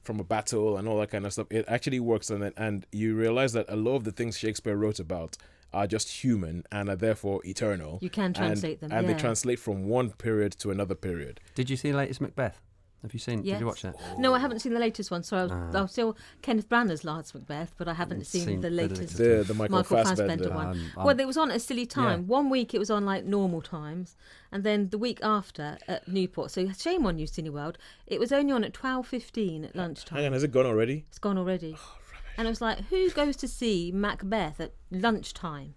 from 0.04 0.20
a 0.20 0.24
battle 0.24 0.78
and 0.78 0.88
all 0.88 1.00
that 1.00 1.12
kind 1.12 1.26
of 1.26 1.34
stuff 1.34 1.48
it 1.50 1.66
actually 1.68 2.00
works 2.00 2.30
and 2.30 2.42
then 2.42 2.54
and 2.58 2.86
you 2.92 3.16
realize 3.16 3.54
that 3.54 3.66
a 3.70 3.76
lot 3.76 3.96
of 3.96 4.04
the 4.04 4.12
things 4.12 4.38
Shakespeare 4.38 4.76
wrote 4.76 5.00
about 5.00 5.38
are 5.74 5.88
just 5.88 6.10
human 6.24 6.64
and 6.72 6.90
are 6.90 6.96
therefore 6.96 7.40
eternal 7.46 7.98
You 8.02 8.10
can 8.10 8.26
and- 8.26 8.36
translate 8.36 8.82
them, 8.82 8.92
and 8.92 9.08
yeah. 9.08 9.14
they 9.14 9.20
translate 9.20 9.60
from 9.60 9.86
one 9.88 10.10
period 10.12 10.52
to 10.60 10.72
another 10.72 10.96
period 10.96 11.40
Did 11.56 11.70
you 11.70 11.78
see 11.78 11.92
the 11.92 11.98
latest 11.98 12.20
Macbeth? 12.22 12.60
Have 13.02 13.14
you 13.14 13.20
seen? 13.20 13.44
yes. 13.44 13.56
Did 13.56 13.60
you 13.62 13.66
watch 13.66 13.82
that? 13.82 13.96
no 14.20 14.34
i 14.34 14.40
haven't 14.40 14.60
seen 14.60 14.74
the 14.74 14.80
latest 14.80 15.10
one 15.12 15.24
so 15.24 15.38
I'll, 15.38 15.52
Ah. 15.52 15.78
I 15.80 15.82
was 15.82 15.92
still 15.92 16.16
kenneth 16.42 16.70
branagh's 16.70 17.04
last 17.04 17.34
macbeth 17.34 17.74
but 17.78 17.88
i 17.88 17.94
haven't 17.94 18.26
seen, 18.28 18.46
Seen 18.46 18.62
the 18.62 18.70
the 18.70 18.76
latest 18.76 19.02
latest. 19.02 19.18
the 19.18 19.44
the 19.48 19.54
Michael, 19.56 19.78
Michael 19.78 19.98
Fassbender, 19.98 20.28
Fassbender 20.44 20.56
one. 20.56 20.68
Um, 20.68 20.92
well, 20.98 21.10
um, 21.10 21.20
it 21.20 21.26
was 21.28 21.38
on 21.38 21.50
at 21.52 21.58
a 21.58 21.60
silly 21.60 21.86
time. 21.86 22.28
One 22.28 22.50
week 22.50 22.74
it 22.74 22.80
was 22.80 22.90
on 22.92 23.06
like 23.06 23.26
normal 23.26 23.62
times, 23.62 24.16
and 24.52 24.64
then 24.64 24.90
the 24.90 24.98
week 24.98 25.20
after 25.24 25.78
at 25.88 26.08
Newport. 26.08 26.52
So 26.52 26.70
shame 26.74 27.06
on 27.06 27.18
you, 27.20 27.26
Cineworld. 27.28 27.76
It 28.08 28.20
was 28.20 28.32
only 28.32 28.52
on 28.54 28.64
at 28.64 28.74
twelve 28.74 29.08
fifteen 29.08 29.66
at 29.66 29.76
lunchtime. 29.76 30.18
Hang 30.18 30.28
on, 30.28 30.34
has 30.34 30.44
it 30.44 30.52
gone 30.52 30.66
already? 30.66 31.06
It's 31.10 31.20
gone 31.20 31.38
already. 31.38 31.76
Oh, 31.78 31.98
and 32.38 32.48
it 32.48 32.50
was 32.52 32.62
like, 32.62 32.80
who 32.90 33.10
goes 33.12 33.36
to 33.38 33.48
see 33.48 33.92
Macbeth 33.94 34.60
at 34.62 34.74
lunchtime? 34.92 35.74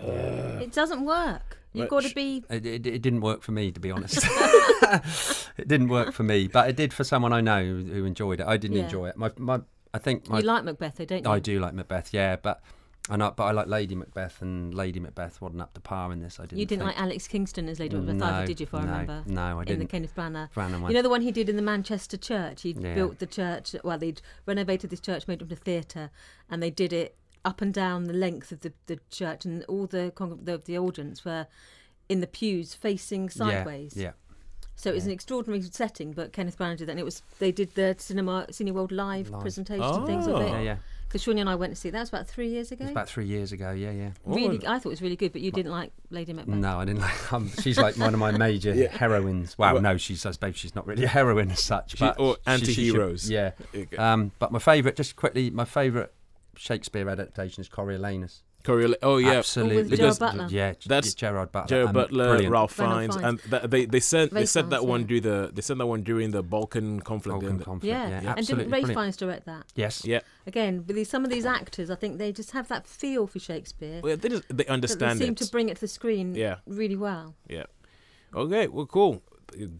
Uh, 0.00 0.58
it 0.62 0.72
doesn't 0.72 1.04
work. 1.04 1.58
You've 1.72 1.88
got 1.88 2.02
to 2.04 2.14
be. 2.14 2.44
It, 2.50 2.64
it, 2.66 2.86
it 2.86 3.02
didn't 3.02 3.20
work 3.20 3.42
for 3.42 3.52
me, 3.52 3.70
to 3.70 3.78
be 3.80 3.90
honest. 3.90 4.18
it 5.56 5.68
didn't 5.68 5.88
work 5.88 6.12
for 6.12 6.22
me, 6.22 6.48
but 6.48 6.68
it 6.68 6.76
did 6.76 6.92
for 6.92 7.04
someone 7.04 7.32
I 7.32 7.40
know 7.40 7.62
who, 7.64 7.84
who 7.84 8.04
enjoyed 8.04 8.40
it. 8.40 8.46
I 8.46 8.56
didn't 8.56 8.76
Yeah. 8.78 8.84
enjoy 8.84 9.08
it. 9.08 9.16
My, 9.16 9.30
my, 9.36 9.60
I 9.92 9.98
think 9.98 10.28
my, 10.28 10.38
You 10.40 10.46
like 10.46 10.64
Macbeth, 10.64 10.96
though, 10.96 11.04
don't 11.04 11.24
you? 11.24 11.30
I 11.30 11.38
do 11.38 11.60
like 11.60 11.74
Macbeth, 11.74 12.12
yeah, 12.12 12.36
but 12.36 12.60
and 13.10 13.22
I, 13.22 13.30
but 13.30 13.44
I 13.44 13.52
like 13.52 13.68
Lady 13.68 13.94
Macbeth, 13.94 14.42
and 14.42 14.74
Lady 14.74 15.00
Macbeth 15.00 15.40
wasn't 15.40 15.62
up 15.62 15.72
to 15.74 15.80
par 15.80 16.12
in 16.12 16.20
this. 16.20 16.38
I 16.38 16.42
didn't. 16.44 16.58
You 16.58 16.66
didn't 16.66 16.84
think. 16.86 16.96
like 16.96 17.02
Alex 17.02 17.28
Kingston 17.28 17.68
as 17.68 17.80
Lady 17.80 17.96
Macbeth 17.96 18.16
No, 18.16 18.26
either, 18.26 18.46
did 18.46 18.60
you? 18.60 18.64
If 18.64 18.74
I 18.74 18.80
no, 18.80 18.84
remember. 18.86 19.22
no, 19.26 19.60
I 19.60 19.64
didn't. 19.64 19.74
In 19.82 19.86
the. 19.86 19.90
Kenneth 19.90 20.14
Branagh. 20.14 20.52
Branagh 20.52 20.80
one. 20.80 20.90
You 20.90 20.94
know 20.96 21.02
the 21.02 21.08
one 21.10 21.22
he 21.22 21.32
did 21.32 21.48
in 21.48 21.56
the 21.56 21.62
Manchester 21.62 22.16
church? 22.16 22.62
He 22.62 22.72
Yeah. 22.78 22.94
built 22.94 23.18
the 23.18 23.26
church, 23.26 23.74
well, 23.84 23.98
they'd 23.98 24.20
renovated 24.46 24.90
this 24.90 25.00
church, 25.00 25.26
made 25.28 25.40
it 25.40 25.44
into 25.44 25.54
a 25.54 25.56
theatre, 25.56 26.10
and 26.50 26.62
they 26.62 26.70
did 26.70 26.92
it 26.92 27.16
up 27.48 27.60
and 27.62 27.72
down 27.72 28.04
the 28.04 28.12
length 28.26 28.52
of 28.52 28.60
the, 28.60 28.72
the 28.86 28.98
church, 29.10 29.44
and 29.46 29.64
all 29.64 29.86
the, 29.86 30.12
con- 30.14 30.38
the 30.42 30.58
the 30.58 30.76
audience 30.78 31.24
were 31.24 31.46
in 32.08 32.20
the 32.20 32.26
pews 32.26 32.74
facing 32.74 33.28
sideways. 33.30 33.94
Yeah, 33.96 34.02
yeah. 34.02 34.12
So 34.76 34.90
it 34.90 34.94
was 34.94 35.06
an 35.06 35.12
extraordinary 35.12 35.62
setting, 35.62 36.12
but 36.12 36.32
Kenneth 36.32 36.56
Branagh 36.58 36.76
did 36.78 36.86
that, 36.88 36.92
and 36.92 37.00
it 37.00 37.04
was 37.04 37.22
they 37.38 37.50
did 37.50 37.74
the 37.74 37.96
cinema 37.98 38.46
Cineworld 38.50 38.92
live, 38.92 39.30
Live. 39.30 39.40
presentation 39.40 39.82
and 39.82 40.06
things 40.06 40.26
of 40.26 40.34
Oh. 40.36 40.40
it. 40.46 40.50
yeah, 40.50 40.60
yeah. 40.60 40.76
Because 41.08 41.22
Shawnee 41.22 41.40
and 41.40 41.48
I 41.48 41.54
went 41.54 41.72
to 41.72 41.80
see 41.80 41.88
that 41.88 42.00
was 42.00 42.10
about 42.10 42.28
three 42.28 42.48
years 42.48 42.70
It 42.70 42.74
ago. 42.74 42.84
was 42.84 42.90
about 42.92 43.08
three 43.08 43.24
years 43.24 43.50
ago. 43.50 43.70
Yeah, 43.72 43.92
yeah. 43.92 44.10
really, 44.26 44.58
I 44.66 44.78
thought 44.78 44.90
it 44.90 44.96
was 44.98 45.00
really 45.00 45.16
good, 45.16 45.32
but 45.32 45.40
you 45.40 45.50
didn't 45.50 45.72
like 45.72 45.90
Lady 46.10 46.34
Macbeth. 46.34 46.54
No, 46.54 46.78
I 46.78 46.84
didn't 46.84 47.00
like. 47.00 47.32
Um, 47.32 47.50
she's 47.62 47.78
like 47.78 47.96
one 47.96 48.12
of 48.12 48.20
my 48.20 48.30
major 48.32 48.74
Yeah. 48.82 48.88
heroines. 48.94 49.56
Well, 49.56 49.72
Well- 49.72 49.82
no, 49.82 49.96
she's. 49.96 50.26
I 50.26 50.32
suppose 50.32 50.54
she's 50.56 50.74
not 50.74 50.86
really 50.86 51.04
a 51.04 51.08
heroine 51.08 51.50
as 51.50 51.62
such. 51.62 51.92
She- 51.92 52.04
but 52.04 52.20
or 52.20 52.34
she- 52.34 52.40
she 52.66 52.74
should- 52.74 53.00
anti-heroes. 53.00 53.30
yeah. 53.30 53.50
Um, 53.96 54.32
but 54.38 54.52
my 54.52 54.58
favourite, 54.58 54.96
just 54.96 55.16
quickly, 55.16 55.48
my 55.50 55.64
favourite 55.64 56.10
Shakespeare 56.58 57.08
adaptation 57.08 57.60
is 57.62 57.68
Coriolanus. 57.68 58.42
Coriola- 58.64 58.96
oh 59.02 59.18
yeah, 59.18 59.30
Absolutely. 59.38 59.76
Gerard 59.76 59.90
Because- 59.90 60.18
Butler. 60.18 60.46
Yeah, 60.50 60.74
That's 60.84 61.14
Gerard 61.14 61.52
Butler. 61.52 61.68
Gerard 61.68 61.88
um, 61.88 61.92
Butler, 61.94 62.28
brilliant. 62.30 62.52
Ralph 62.52 62.72
Fiennes, 62.72 63.14
Fiennes. 63.16 63.40
and 63.44 63.50
th- 63.50 63.70
they 63.70 63.84
they 63.86 64.00
sent 64.00 64.32
they 64.32 64.40
Ralph 64.40 64.48
sent 64.48 64.70
that 64.70 64.80
Fiennes, 64.80 64.88
one 64.90 65.00
yeah. 65.02 65.06
during 65.06 65.22
the 65.22 65.50
they 65.54 65.62
sent 65.62 65.78
that 65.78 65.86
one 65.86 66.02
during 66.02 66.30
the 66.32 66.42
Balkan 66.42 67.00
conflict. 67.00 67.40
Balkan 67.40 67.60
conflict. 67.60 67.84
Yeah, 67.84 68.08
Yeah, 68.08 68.18
and 68.18 68.26
absolutely. 68.30 68.64
didn't 68.64 68.72
Ralph 68.72 68.82
brilliant. 68.82 68.98
Fiennes 69.00 69.16
direct 69.16 69.46
that? 69.46 69.64
Yes. 69.76 70.04
Yeah, 70.04 70.20
Again, 70.46 70.84
with 70.86 70.96
these, 70.96 71.08
some 71.08 71.24
of 71.24 71.30
these 71.30 71.46
actors, 71.46 71.88
I 71.88 71.94
think 71.94 72.18
they 72.18 72.32
just 72.32 72.50
have 72.50 72.66
that 72.68 72.86
feel 72.86 73.26
for 73.28 73.38
Shakespeare. 73.38 74.00
well, 74.02 74.16
they, 74.16 74.28
just, 74.28 74.42
they 74.48 74.64
that 74.64 74.80
they 74.98 75.14
seem 75.14 75.32
it. 75.34 75.36
to 75.38 75.50
bring 75.50 75.68
it 75.68 75.76
to 75.76 75.80
the 75.82 75.88
screen 75.88 76.34
Yeah. 76.34 76.56
really 76.66 76.96
well. 76.96 77.36
Yeah. 77.48 77.66
Okay. 78.34 78.66
Well, 78.66 78.86
cool. 78.86 79.22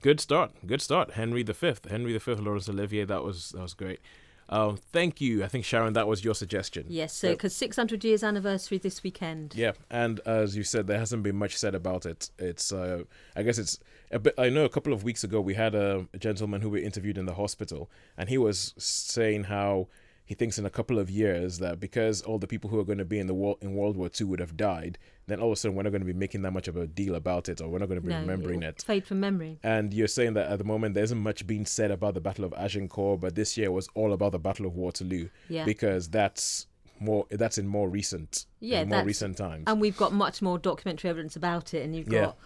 Good 0.01 0.21
start. 0.21 0.53
Good 0.67 0.81
start. 0.81 1.13
Henry 1.15 1.43
the 1.43 1.53
Fifth. 1.53 1.91
Henry 1.91 2.13
the 2.13 2.21
Fifth. 2.21 2.41
Laurence 2.41 2.69
Olivier. 2.71 3.05
That 3.05 3.23
was 3.23 3.51
that 3.51 3.61
was 3.61 3.75
great. 3.75 4.01
Um, 4.49 4.79
thank 4.93 5.21
you. 5.21 5.45
I 5.45 5.49
think 5.49 5.65
Sharon, 5.65 5.93
that 5.93 6.09
was 6.09 6.25
your 6.25 6.35
suggestion. 6.35 6.87
Yes, 6.89 7.13
so 7.13 7.31
because 7.31 7.55
600 7.55 8.03
years 8.03 8.25
anniversary 8.25 8.79
this 8.79 9.03
weekend. 9.03 9.55
Yeah, 9.55 9.73
and 9.91 10.21
as 10.25 10.57
you 10.57 10.63
said, 10.63 10.87
there 10.87 10.99
hasn't 10.99 11.23
been 11.23 11.37
much 11.37 11.57
said 11.57 11.75
about 11.75 12.07
it. 12.07 12.31
It's, 12.39 12.73
uh, 12.73 13.03
I 13.37 13.43
guess 13.43 13.59
it's 13.59 13.79
a 14.11 14.19
bit. 14.19 14.35
I 14.39 14.49
know 14.49 14.65
a 14.65 14.71
couple 14.71 14.93
of 14.93 15.05
weeks 15.05 15.23
ago 15.23 15.41
we 15.41 15.55
had 15.55 15.75
a, 15.75 16.07
a 16.15 16.19
gentleman 16.19 16.63
who 16.63 16.71
we 16.71 16.83
interviewed 16.83 17.19
in 17.19 17.27
the 17.27 17.35
hospital, 17.35 17.91
and 18.17 18.29
he 18.29 18.39
was 18.39 18.75
saying 18.79 19.45
how 19.45 19.89
he 20.25 20.35
thinks 20.35 20.59
in 20.59 20.67
a 20.67 20.71
couple 20.71 20.99
of 20.99 21.11
years 21.11 21.59
that 21.59 21.81
because 21.81 22.21
all 22.23 22.39
the 22.39 22.47
people 22.47 22.69
who 22.71 22.79
are 22.79 22.85
going 22.85 22.99
to 22.99 23.05
be 23.05 23.19
in 23.19 23.27
the 23.27 23.35
war 23.35 23.57
in 23.61 23.75
World 23.75 23.97
War 23.97 24.11
II 24.19 24.27
would 24.27 24.41
have 24.41 24.57
died, 24.57 24.99
then 25.29 25.41
all 25.41 25.49
of 25.49 25.53
a 25.53 25.57
sudden 25.57 25.77
we're 25.77 25.83
not 25.85 25.91
going 25.91 26.01
to 26.01 26.07
be 26.07 26.13
making 26.13 26.43
that 26.43 26.53
much 26.53 26.67
of 26.69 26.77
a 26.77 26.87
deal 26.87 27.15
about 27.15 27.49
it, 27.49 27.61
or 27.61 27.69
we're 27.69 27.79
not 27.79 27.89
going 27.89 28.01
to 28.01 28.07
be 28.07 28.13
No, 28.13 28.21
remembering 28.21 28.63
it'll. 28.63 28.85
Fade 28.85 29.07
from 29.07 29.21
memory. 29.21 29.59
And 29.63 29.95
you're 29.95 30.09
saying 30.09 30.35
that 30.35 30.51
at 30.51 30.59
the 30.59 30.65
moment 30.65 30.95
there 30.95 31.05
isn't 31.05 31.19
much 31.19 31.47
being 31.47 31.67
said 31.67 31.91
about 31.91 32.15
the 32.15 32.21
Battle 32.21 32.45
of 32.45 32.53
Agincourt, 32.55 33.21
but 33.21 33.35
this 33.35 33.57
year 33.57 33.71
was 33.71 33.89
all 33.95 34.13
about 34.13 34.33
the 34.33 34.39
Battle 34.39 34.67
of 34.67 34.75
Waterloo 34.75 35.29
Yeah. 35.49 35.65
because 35.65 36.09
that's 36.09 36.67
more 37.01 37.27
that's 37.31 37.59
in 37.59 37.67
more 37.69 37.89
recent 37.89 38.47
Yeah, 38.59 38.81
in 38.81 38.89
more 38.89 39.05
recent 39.05 39.37
times. 39.37 39.65
And 39.69 39.81
we've 39.81 39.97
got 39.97 40.13
much 40.13 40.43
more 40.43 40.59
documentary 40.59 41.11
evidence 41.11 41.37
about 41.37 41.73
it, 41.75 41.83
and 41.85 41.95
you've 41.95 42.09
Yeah. 42.13 42.21
got 42.27 42.39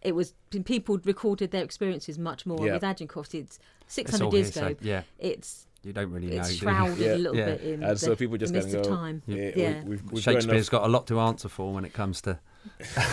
it 0.00 0.16
was 0.16 0.34
people 0.64 0.98
recorded 1.04 1.50
their 1.52 1.62
experiences 1.62 2.18
much 2.18 2.44
more. 2.46 2.64
Yeah. 2.66 2.72
With 2.74 2.84
Agincourt, 2.84 3.34
it's 3.34 3.58
It's 3.84 3.94
600 3.94 4.24
all 4.26 4.34
years 4.34 4.54
hearsay, 4.54 4.70
ago. 4.72 4.80
Yeah, 4.82 5.02
It's 5.18 5.66
you 5.84 5.92
don't 5.92 6.10
really 6.10 6.28
know. 6.28 6.36
it's 6.36 6.48
do 6.48 6.54
you? 6.54 6.60
shrouded 6.60 6.98
Yeah. 6.98 7.14
a 7.14 7.16
little 7.16 7.36
Yeah. 7.36 7.44
bit 7.46 7.60
in 7.62 7.82
And 7.82 7.92
the, 7.94 7.98
so 7.98 8.14
people 8.16 8.36
just 8.38 8.52
the 8.52 8.60
kind 8.60 8.72
mist 8.72 8.76
of 8.76 8.86
of 8.86 8.90
go, 8.90 8.96
time. 8.96 9.22
yeah, 9.26 9.50
Yeah. 9.56 9.82
we, 9.84 9.90
we've, 9.90 10.02
we've 10.04 10.12
got 10.12 10.22
Shakespeare's 10.22 10.68
enough- 10.68 10.70
got 10.82 10.84
a 10.84 10.88
lot 10.88 11.06
to 11.08 11.20
answer 11.20 11.48
for 11.48 11.72
when 11.72 11.84
it 11.84 11.92
comes 11.92 12.20
to 12.22 12.38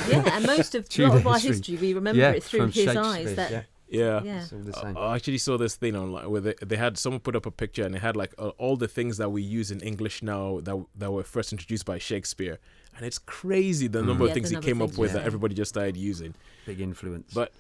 yeah, 0.10 0.36
and 0.36 0.46
most 0.46 0.76
of 0.76 0.88
a 0.98 1.02
lot 1.08 1.18
of 1.18 1.28
our 1.28 1.34
history. 1.34 1.50
history 1.76 1.78
we 1.78 1.94
remember 1.94 2.20
yeah 2.22 2.32
it 2.32 2.44
through 2.44 2.68
his 2.68 2.88
eyes. 2.96 3.36
That 3.36 3.52
yeah, 3.52 3.62
yeah. 3.90 4.22
yeah. 4.24 4.42
it's 4.44 4.54
all 4.54 4.60
the 4.60 4.74
same. 4.74 4.96
I 4.98 5.16
actually 5.16 5.40
saw 5.40 5.58
this 5.58 5.76
thing 5.76 5.96
online 5.96 6.30
where 6.30 6.42
they, 6.42 6.54
they 6.64 6.76
had 6.78 6.98
someone 7.00 7.20
put 7.20 7.36
up 7.36 7.48
a 7.48 7.52
picture 7.52 7.84
and 7.84 7.96
it 7.96 8.00
had 8.02 8.16
like 8.16 8.34
uh, 8.38 8.50
all 8.60 8.76
the 8.78 8.88
things 8.88 9.18
that 9.18 9.32
we 9.32 9.42
use 9.42 9.72
in 9.72 9.80
English 9.82 10.22
now 10.22 10.60
that 10.62 10.78
that 10.96 11.12
were 11.12 11.24
first 11.24 11.52
introduced 11.52 11.86
by 11.88 11.98
Shakespeare, 11.98 12.60
and 12.96 13.04
it's 13.06 13.18
crazy 13.18 13.88
the 13.88 14.04
number 14.04 14.26
Yeah, 14.26 14.30
of 14.30 14.34
things 14.36 14.50
he 14.52 14.58
came 14.58 14.82
of 14.82 14.90
up 14.90 14.90
things, 14.92 15.00
with 15.00 15.12
yeah. 15.14 15.18
that 15.18 15.26
everybody 15.26 15.56
just 15.56 15.70
started 15.70 15.98
using. 15.98 16.36
Big 16.68 16.80
influence. 16.82 17.34
But 17.34 17.52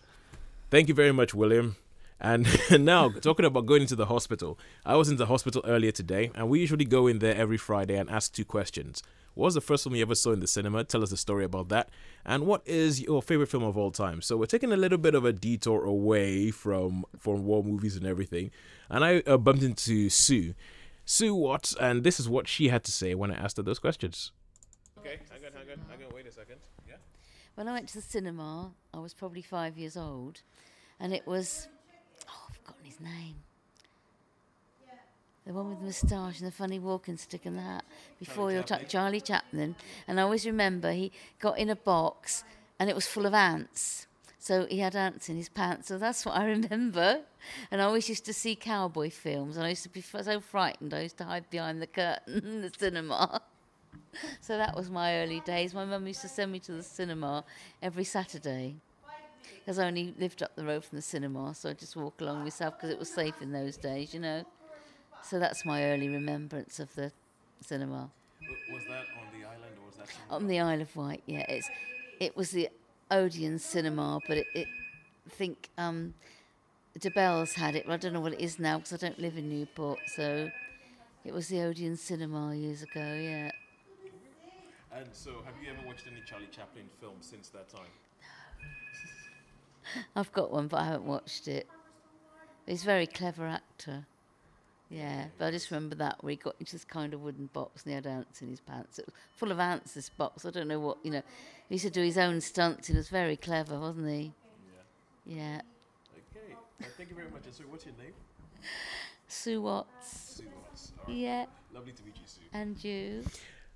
thank 0.69 0.87
you 0.89 0.93
very 0.93 1.11
much, 1.11 1.33
William. 1.33 1.75
And 2.19 2.47
now 2.85 3.09
talking 3.09 3.45
about 3.45 3.65
going 3.65 3.81
into 3.81 3.95
the 3.95 4.07
hospital, 4.07 4.59
I 4.85 4.95
was 4.95 5.09
in 5.09 5.17
the 5.17 5.27
hospital 5.27 5.61
earlier 5.65 5.91
today, 5.91 6.31
and 6.35 6.49
we 6.49 6.59
usually 6.59 6.85
go 6.85 7.07
in 7.07 7.19
there 7.19 7.35
every 7.35 7.57
Friday 7.57 7.97
and 7.97 8.09
ask 8.09 8.33
two 8.33 8.45
questions. 8.45 9.01
What 9.35 9.45
was 9.45 9.53
the 9.53 9.61
first 9.61 9.83
film 9.83 9.95
you 9.95 10.01
ever 10.01 10.15
saw 10.15 10.33
in 10.33 10.41
the 10.41 10.47
cinema? 10.47 10.83
Tell 10.83 11.01
us 11.01 11.13
a 11.13 11.17
story 11.17 11.45
about 11.45 11.69
that. 11.69 11.89
And 12.25 12.45
what 12.45 12.61
is 12.67 12.99
your 12.99 13.21
favorite 13.21 13.47
film 13.47 13.63
of 13.63 13.77
all 13.77 13.91
time? 13.91 14.21
So 14.21 14.35
we're 14.35 14.47
taking 14.47 14.73
a 14.73 14.77
little 14.77 14.97
bit 14.97 15.15
of 15.15 15.23
a 15.23 15.31
detour 15.31 15.85
away 15.85 16.51
from 16.51 17.05
from 17.17 17.45
war 17.45 17.63
movies 17.63 17.95
and 17.95 18.05
everything. 18.05 18.51
And 18.89 19.05
I 19.05 19.19
uh, 19.19 19.37
bumped 19.37 19.63
into 19.63 20.09
Sue, 20.09 20.55
Sue 21.05 21.33
Watts, 21.33 21.73
and 21.79 22.03
this 22.03 22.19
is 22.19 22.27
what 22.27 22.49
she 22.49 22.67
had 22.67 22.83
to 22.83 22.91
say 22.91 23.15
when 23.15 23.31
I 23.31 23.35
asked 23.35 23.55
her 23.57 23.63
those 23.63 23.79
questions. 23.79 24.33
Okay, 24.97 25.19
hang 25.31 25.45
on, 25.45 25.53
hang 25.53 25.71
on, 25.71 25.85
hang 25.89 26.05
on. 26.05 26.13
Wait 26.13 26.27
a 26.27 26.31
second. 26.31 26.57
Yeah. 26.85 26.95
When 27.55 27.69
I 27.69 27.71
went 27.71 27.87
to 27.89 27.95
the 27.95 28.01
cinema, 28.01 28.73
I 28.93 28.99
was 28.99 29.13
probably 29.13 29.41
five 29.41 29.77
years 29.77 29.95
old, 29.95 30.41
and 30.99 31.13
it 31.13 31.25
was 31.25 31.69
I've 31.71 31.78
forgotten 32.69 32.85
his 32.85 32.99
name. 32.99 33.35
The 35.45 35.53
one 35.53 35.69
with 35.69 35.79
the 35.79 35.85
moustache 35.85 36.39
and 36.39 36.47
the 36.47 36.51
funny 36.51 36.77
walking 36.77 37.17
stick 37.17 37.45
and 37.45 37.57
the 37.57 37.61
hat. 37.61 37.83
Before 38.19 38.51
your 38.51 38.61
time, 38.61 38.85
Charlie 38.87 39.21
Chaplin. 39.21 39.75
And 40.07 40.19
I 40.19 40.23
always 40.23 40.45
remember 40.45 40.91
he 40.91 41.11
got 41.39 41.57
in 41.57 41.69
a 41.69 41.75
box, 41.75 42.43
and 42.77 42.89
it 42.89 42.95
was 42.95 43.07
full 43.07 43.25
of 43.25 43.33
ants. 43.33 44.05
So 44.37 44.67
he 44.67 44.79
had 44.79 44.95
ants 44.95 45.27
in 45.27 45.37
his 45.37 45.49
pants. 45.49 45.87
So 45.87 45.97
that's 45.97 46.25
what 46.25 46.35
I 46.35 46.45
remember. 46.45 47.21
And 47.71 47.81
I 47.81 47.85
always 47.85 48.07
used 48.09 48.25
to 48.25 48.33
see 48.33 48.55
cowboy 48.55 49.09
films, 49.09 49.57
and 49.57 49.65
I 49.65 49.69
used 49.69 49.83
to 49.83 49.89
be 49.89 50.01
so 50.01 50.39
frightened. 50.39 50.93
I 50.93 51.01
used 51.01 51.17
to 51.17 51.23
hide 51.23 51.49
behind 51.49 51.81
the 51.81 51.87
curtain 51.87 52.43
in 52.45 52.61
the 52.61 52.71
cinema. 52.77 53.41
So 54.41 54.57
that 54.57 54.75
was 54.75 54.89
my 54.89 55.17
early 55.17 55.39
days. 55.41 55.73
My 55.73 55.85
mum 55.85 56.07
used 56.07 56.21
to 56.21 56.27
send 56.27 56.51
me 56.51 56.59
to 56.61 56.71
the 56.71 56.83
cinema 56.83 57.43
every 57.81 58.03
Saturday 58.03 58.77
because 59.59 59.79
I 59.79 59.87
only 59.87 60.13
lived 60.17 60.41
up 60.43 60.55
the 60.55 60.65
road 60.65 60.83
from 60.83 60.97
the 60.97 61.01
cinema, 61.01 61.53
so 61.53 61.69
I'd 61.69 61.79
just 61.79 61.95
walk 61.95 62.21
along 62.21 62.43
myself 62.43 62.75
because 62.77 62.89
it 62.89 62.99
was 62.99 63.09
safe 63.09 63.41
in 63.41 63.51
those 63.51 63.77
days, 63.77 64.13
you 64.13 64.19
know. 64.19 64.43
So 65.21 65.39
that's 65.39 65.65
my 65.65 65.83
early 65.85 66.07
remembrance 66.07 66.79
of 66.79 66.93
the 66.95 67.11
cinema. 67.61 68.09
Was 68.71 68.83
that 68.85 69.05
on 69.19 69.39
the 69.39 69.45
island 69.45 69.75
or 69.79 69.85
was 69.85 69.95
that? 69.97 70.07
On 70.29 70.47
the 70.47 70.59
Isle 70.59 70.81
of 70.81 70.95
Wight, 70.95 71.23
yeah. 71.25 71.45
It's 71.49 71.69
it 72.19 72.35
was 72.35 72.51
the 72.51 72.69
Odeon 73.11 73.59
cinema, 73.59 74.19
but 74.27 74.37
it, 74.37 74.47
it 74.53 74.67
I 75.27 75.29
think 75.29 75.69
um, 75.77 76.13
De 76.99 77.09
Bells 77.11 77.53
had 77.53 77.75
it. 77.75 77.85
But 77.85 77.93
I 77.93 77.97
don't 77.97 78.13
know 78.13 78.21
what 78.21 78.33
it 78.33 78.41
is 78.41 78.59
now 78.59 78.77
because 78.77 78.93
I 78.93 78.97
don't 78.97 79.19
live 79.19 79.37
in 79.37 79.49
Newport. 79.49 79.99
So 80.15 80.49
it 81.25 81.33
was 81.33 81.47
the 81.47 81.61
Odeon 81.61 81.97
cinema 81.97 82.55
years 82.55 82.81
ago, 82.81 83.13
yeah. 83.13 83.51
And 84.91 85.07
so, 85.13 85.43
have 85.45 85.53
you 85.61 85.69
ever 85.69 85.85
watched 85.85 86.05
any 86.11 86.21
Charlie 86.25 86.49
Chaplin 86.51 86.85
films 86.99 87.27
since 87.29 87.49
that 87.49 87.69
time? 87.69 87.91
I've 90.15 90.31
got 90.31 90.51
one, 90.51 90.67
but 90.67 90.77
I 90.79 90.85
haven't 90.85 91.05
watched 91.05 91.47
it. 91.47 91.67
He's 92.65 92.83
a 92.83 92.85
very 92.85 93.07
clever 93.07 93.47
actor. 93.47 94.05
Yeah, 94.89 95.25
but 95.37 95.45
I 95.45 95.51
just 95.51 95.69
remember 95.69 95.95
that 95.97 96.23
where 96.23 96.31
he 96.31 96.35
got 96.35 96.55
into 96.59 96.71
this 96.71 96.83
kind 96.83 97.13
of 97.13 97.21
wooden 97.21 97.47
box 97.53 97.83
and 97.83 97.91
he 97.91 97.95
had 97.95 98.07
ants 98.07 98.41
in 98.41 98.49
his 98.49 98.59
pants. 98.59 98.97
It 98.97 99.05
was 99.05 99.13
full 99.35 99.51
of 99.51 99.59
ants, 99.59 99.93
this 99.93 100.09
box. 100.09 100.45
I 100.45 100.49
don't 100.49 100.67
know 100.67 100.79
what, 100.79 100.97
you 101.03 101.11
know. 101.11 101.21
He 101.67 101.75
used 101.75 101.85
to 101.85 101.91
do 101.91 102.01
his 102.01 102.17
own 102.17 102.41
stunts. 102.41 102.87
He 102.87 102.95
was 102.95 103.07
very 103.07 103.37
clever, 103.37 103.79
wasn't 103.79 104.09
he? 104.09 104.33
Yeah. 105.27 105.61
Okay. 106.35 106.55
thank 106.97 107.09
you 107.09 107.15
very 107.15 107.29
much. 107.29 107.45
And 107.45 107.53
so, 107.53 107.63
what's 107.69 107.85
your 107.85 107.93
name? 108.01 108.13
Sue 109.27 109.61
Watts. 109.61 110.37
Sue 110.37 110.47
Watts. 110.55 110.91
Yeah, 111.07 111.45
Lovely 111.71 111.91
to 111.91 112.03
meet 112.03 112.15
you, 112.15 112.23
Sue. 112.25 112.41
and 112.51 112.83
you. 112.83 113.23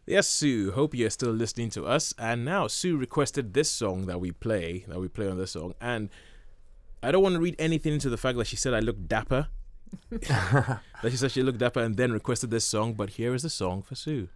Yes, 0.06 0.28
Sue. 0.28 0.72
Hope 0.72 0.94
you're 0.94 1.10
still 1.10 1.32
listening 1.32 1.70
to 1.72 1.86
us. 1.86 2.14
And 2.18 2.44
now 2.44 2.68
Sue 2.68 2.98
requested 2.98 3.54
this 3.54 3.70
song 3.70 4.06
that 4.08 4.20
we 4.20 4.32
play, 4.32 4.84
that 4.88 5.00
we 5.00 5.08
play 5.08 5.30
on 5.30 5.38
this 5.38 5.52
song. 5.52 5.74
And 5.80 6.10
I 7.02 7.12
don't 7.12 7.24
want 7.24 7.36
to 7.36 7.42
read 7.42 7.56
anything 7.58 7.94
into 7.94 8.10
the 8.10 8.18
fact 8.18 8.38
that 8.38 8.48
she 8.48 8.58
said 8.58 8.74
I 8.74 8.80
look 8.80 9.08
dapper. 9.08 9.48
that 10.10 10.82
she 11.04 11.16
said 11.16 11.32
she 11.32 11.42
looked 11.42 11.60
dapper 11.60 11.80
and 11.80 11.96
then 11.96 12.12
requested 12.12 12.52
this 12.52 12.66
song. 12.66 12.94
But 12.94 13.12
here 13.12 13.34
is 13.34 13.44
the 13.44 13.50
song 13.50 13.82
for 13.82 13.96
Sue. 13.96 14.28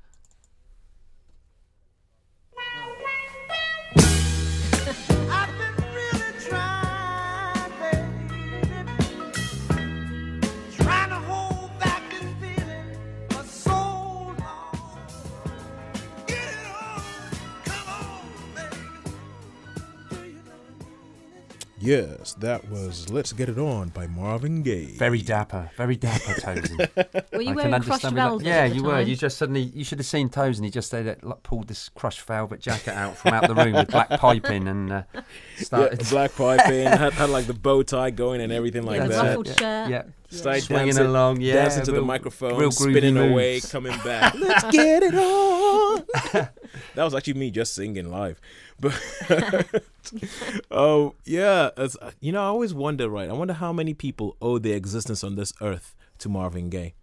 Yes, 21.88 22.34
that 22.39 22.69
was 22.69 23.10
Let's 23.10 23.32
Get 23.32 23.47
It 23.47 23.58
On 23.58 23.88
by 23.88 24.08
Marvin 24.08 24.62
Gaye. 24.62 24.97
Very 24.97 25.21
dapper, 25.21 25.71
very 25.78 25.95
dapper, 25.95 26.34
Tosin. 26.34 27.32
Were 27.32 27.41
you 27.41 27.52
I 27.52 27.54
wearing 27.54 27.82
crushed 27.82 28.04
understand. 28.04 28.15
with 28.15 28.15
that. 28.15 28.28
velvet? 28.28 28.45
Yeah, 28.45 28.56
at 28.56 28.69
the 28.71 28.76
you 28.76 28.84
were. 28.84 29.00
You 29.00 29.15
just 29.15 29.38
suddenly, 29.38 29.62
you 29.62 29.86
should 29.86 30.00
have 30.00 30.06
seen 30.06 30.28
Tosin. 30.28 30.65
He 30.65 30.69
just 30.69 30.89
said, 30.89 31.23
like, 31.23 31.43
pulled 31.43 31.69
this 31.69 31.88
crushed 31.88 32.19
velvet 32.23 32.60
jacket 32.60 32.93
out 32.93 33.15
from 33.15 33.34
out 33.36 33.47
the 33.47 33.56
room 33.56 33.71
with 33.71 33.88
black 33.88 34.10
piping 34.19 34.67
and 34.67 34.91
uh, 34.91 35.04
Yeah, 35.13 35.21
started 35.56 36.10
black 36.10 36.36
piping, 36.36 36.88
had, 36.88 37.13
had 37.13 37.30
like 37.30 37.47
the 37.47 37.54
bow 37.54 37.84
tie 37.84 38.10
going 38.10 38.41
and 38.41 38.52
everything 38.52 38.84
like 38.84 39.02
the 39.04 39.08
That's 39.08 39.21
that. 39.21 39.28
ruffled 39.30 39.47
yeah, 39.47 39.54
shirt. 39.54 39.89
Yeah, 39.89 40.04
Started 40.30 40.63
swinging 40.63 40.86
dancing, 40.88 41.06
along. 41.06 41.39
Yeah, 41.39 41.54
dancing 41.54 41.86
to 41.86 41.91
the 41.93 42.02
microphone, 42.02 42.58
real 42.60 42.69
groovy 42.69 42.91
spinning 42.91 43.15
away, 43.17 43.62
coming 43.62 43.97
back. 44.00 44.34
Let's 44.38 44.63
get 44.76 45.04
it 45.04 45.15
on. 45.15 46.06
that 46.34 47.04
was 47.06 47.15
actually 47.15 47.36
me 47.36 47.50
just 47.50 47.73
singing 47.73 48.12
live, 48.12 48.41
but 48.80 48.94
oh 50.72 51.16
yeah, 51.26 51.70
it's, 51.78 51.98
you 52.20 52.32
know 52.32 52.42
I 52.42 52.46
always 52.48 52.74
wonder, 52.74 53.10
right? 53.10 53.30
I 53.30 53.34
wonder 53.34 53.54
how 53.54 53.74
many 53.74 53.94
people 53.94 54.36
owe 54.42 54.58
their 54.58 54.76
existence 54.76 55.24
on 55.24 55.36
this 55.36 55.54
earth 55.62 55.96
to 56.20 56.30
Marvin 56.30 56.70
Gaye. 56.70 56.94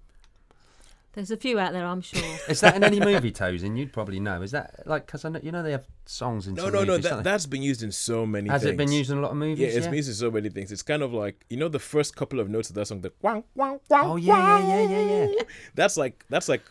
There's 1.13 1.31
a 1.31 1.37
few 1.37 1.61
out 1.61 1.73
there, 1.73 1.87
I'm 1.87 2.01
sure. 2.01 2.21
Is 2.49 2.61
that 2.63 2.75
in 2.75 2.83
any 2.83 2.99
movie, 2.99 3.31
Tosin? 3.31 3.79
You'd 3.79 3.93
probably 3.93 4.19
know. 4.19 4.43
Is 4.43 4.51
that 4.51 4.81
like 4.85 5.07
because 5.07 5.25
I 5.25 5.29
know 5.29 5.39
you 5.43 5.53
know 5.53 5.63
they 5.63 5.71
have 5.71 5.87
songs 6.07 6.49
in 6.49 6.55
No, 6.55 6.65
some 6.65 6.73
no, 6.73 6.81
no. 6.81 6.87
movies, 6.95 7.05
That, 7.09 7.23
that's 7.23 7.47
been 7.47 7.63
used 7.63 7.85
in 7.85 7.93
so 7.93 8.27
many. 8.27 8.51
Has 8.51 8.63
things. 8.63 8.75
it 8.75 8.77
been 8.77 8.91
used 8.91 9.11
in 9.13 9.19
a 9.19 9.21
lot 9.21 9.31
of 9.31 9.37
movies? 9.37 9.61
Yeah, 9.61 9.69
it's 9.69 9.87
been 9.87 9.95
used 9.97 10.09
in 10.09 10.15
so 10.17 10.31
many 10.33 10.49
things. 10.49 10.73
It's 10.73 10.83
kind 10.83 11.03
of 11.03 11.13
like 11.13 11.45
you 11.49 11.57
know 11.57 11.69
the 11.69 11.79
first 11.79 12.17
couple 12.17 12.41
of 12.41 12.49
notes 12.51 12.69
of 12.69 12.75
that 12.75 12.87
song, 12.87 13.01
the 13.03 13.13
wow, 13.23 13.45
wow, 13.55 13.81
wow. 13.89 14.13
Oh 14.13 14.17
yeah, 14.17 14.59
yeah, 14.59 14.83
yeah, 14.89 15.01
yeah, 15.01 15.27
yeah. 15.37 15.43
That's 15.77 15.97
like 15.97 16.25
that's 16.31 16.49
like 16.49 16.63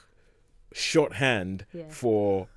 shorthand 0.73 1.65
Yeah. 1.73 1.83
for 1.89 2.47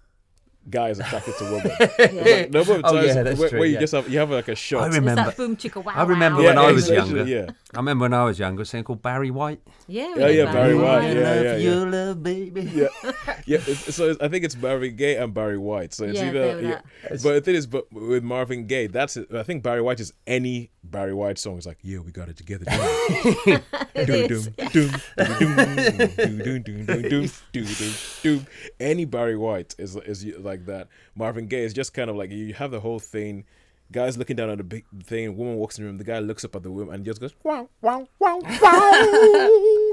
guys 0.68 0.98
attracted 0.98 1.36
to 1.38 1.44
women. 1.44 1.70
Yeah. 1.78 2.36
Like, 2.36 2.50
number 2.50 2.74
of 2.74 2.80
Oh, 2.84 3.00
yeah, 3.00 3.22
that's 3.22 3.38
where, 3.38 3.48
true, 3.48 3.58
where 3.60 3.68
you 3.68 3.74
yeah. 3.74 3.80
just 3.80 3.92
have 3.94 4.08
you 4.08 4.18
have 4.18 4.30
like 4.30 4.48
a 4.48 4.54
shot. 4.54 4.82
I 4.82 4.86
It's 4.86 4.96
remember. 4.96 5.24
that 5.24 5.36
boom 5.36 5.56
chicka 5.56 5.82
wow. 5.82 5.92
I 5.94 6.02
remember 6.04 6.40
wow. 6.40 6.48
when 6.48 6.58
I 6.58 6.72
was 6.72 6.88
younger. 6.88 7.24
Yeah, 7.24 7.46
I 7.74 7.78
remember 7.78 8.02
when 8.04 8.14
I 8.14 8.24
was 8.24 8.38
younger, 8.38 8.62
a 8.62 8.66
singer 8.66 8.82
called 8.84 9.02
Barry 9.02 9.30
White. 9.30 9.60
Yeah, 9.86 10.14
Yeah, 10.16 10.28
yeah, 10.28 10.52
Barry 10.52 10.74
White. 10.74 10.84
White, 10.84 11.16
yeah, 11.16 11.42
yeah, 11.42 11.56
your 11.56 11.84
yeah. 11.88 11.96
love, 11.96 12.22
baby. 12.22 12.62
yeah, 12.62 12.88
yeah. 13.46 13.58
So 13.58 14.16
I 14.20 14.28
think 14.28 14.44
it's 14.44 14.56
Marvin 14.56 14.96
Gaye 14.96 15.16
and 15.16 15.32
Barry 15.32 15.58
White. 15.58 15.94
So 15.94 16.04
it's 16.04 16.20
either. 16.20 16.60
Yeah, 16.60 16.80
but 17.10 17.22
the 17.34 17.40
thing 17.40 17.54
is, 17.54 17.66
but 17.66 17.92
with 17.92 18.22
Marvin 18.24 18.66
Gaye, 18.66 18.86
that's 18.88 19.16
it. 19.16 19.32
I 19.34 19.42
think 19.42 19.62
Barry 19.62 19.82
White 19.82 20.00
is 20.00 20.12
any 20.26 20.70
Barry 20.82 21.14
White 21.14 21.38
song. 21.38 21.56
It's 21.56 21.66
like, 21.66 21.78
yeah, 21.82 21.98
we 21.98 22.12
got 22.12 22.28
it 22.28 22.36
together. 22.36 22.64
It 23.94 24.30
is. 24.30 24.50
Any 28.80 29.04
Barry 29.04 29.36
White 29.36 29.74
is 29.78 29.96
is 29.96 30.24
like 30.38 30.55
that. 30.64 30.88
Marvin 31.14 31.46
Gaye 31.46 31.64
is 31.64 31.74
just 31.74 31.92
kind 31.92 32.08
of 32.08 32.16
like 32.16 32.30
you 32.30 32.54
have 32.54 32.70
the 32.70 32.80
whole 32.80 32.98
thing. 32.98 33.44
Guys 33.92 34.16
looking 34.18 34.34
down 34.34 34.50
at 34.50 34.58
the 34.58 34.64
big 34.64 34.84
thing. 35.04 35.36
Woman 35.36 35.54
walks 35.56 35.78
in 35.78 35.84
the 35.84 35.88
room. 35.88 35.98
The 35.98 36.02
guy 36.04 36.18
looks 36.18 36.44
up 36.44 36.56
at 36.56 36.62
the 36.64 36.72
woman 36.72 36.92
and 36.96 37.04
just 37.04 37.20
goes 37.20 37.34
wow 37.44 37.68
wow 37.82 38.08
wow 38.18 38.40
wow, 38.40 39.50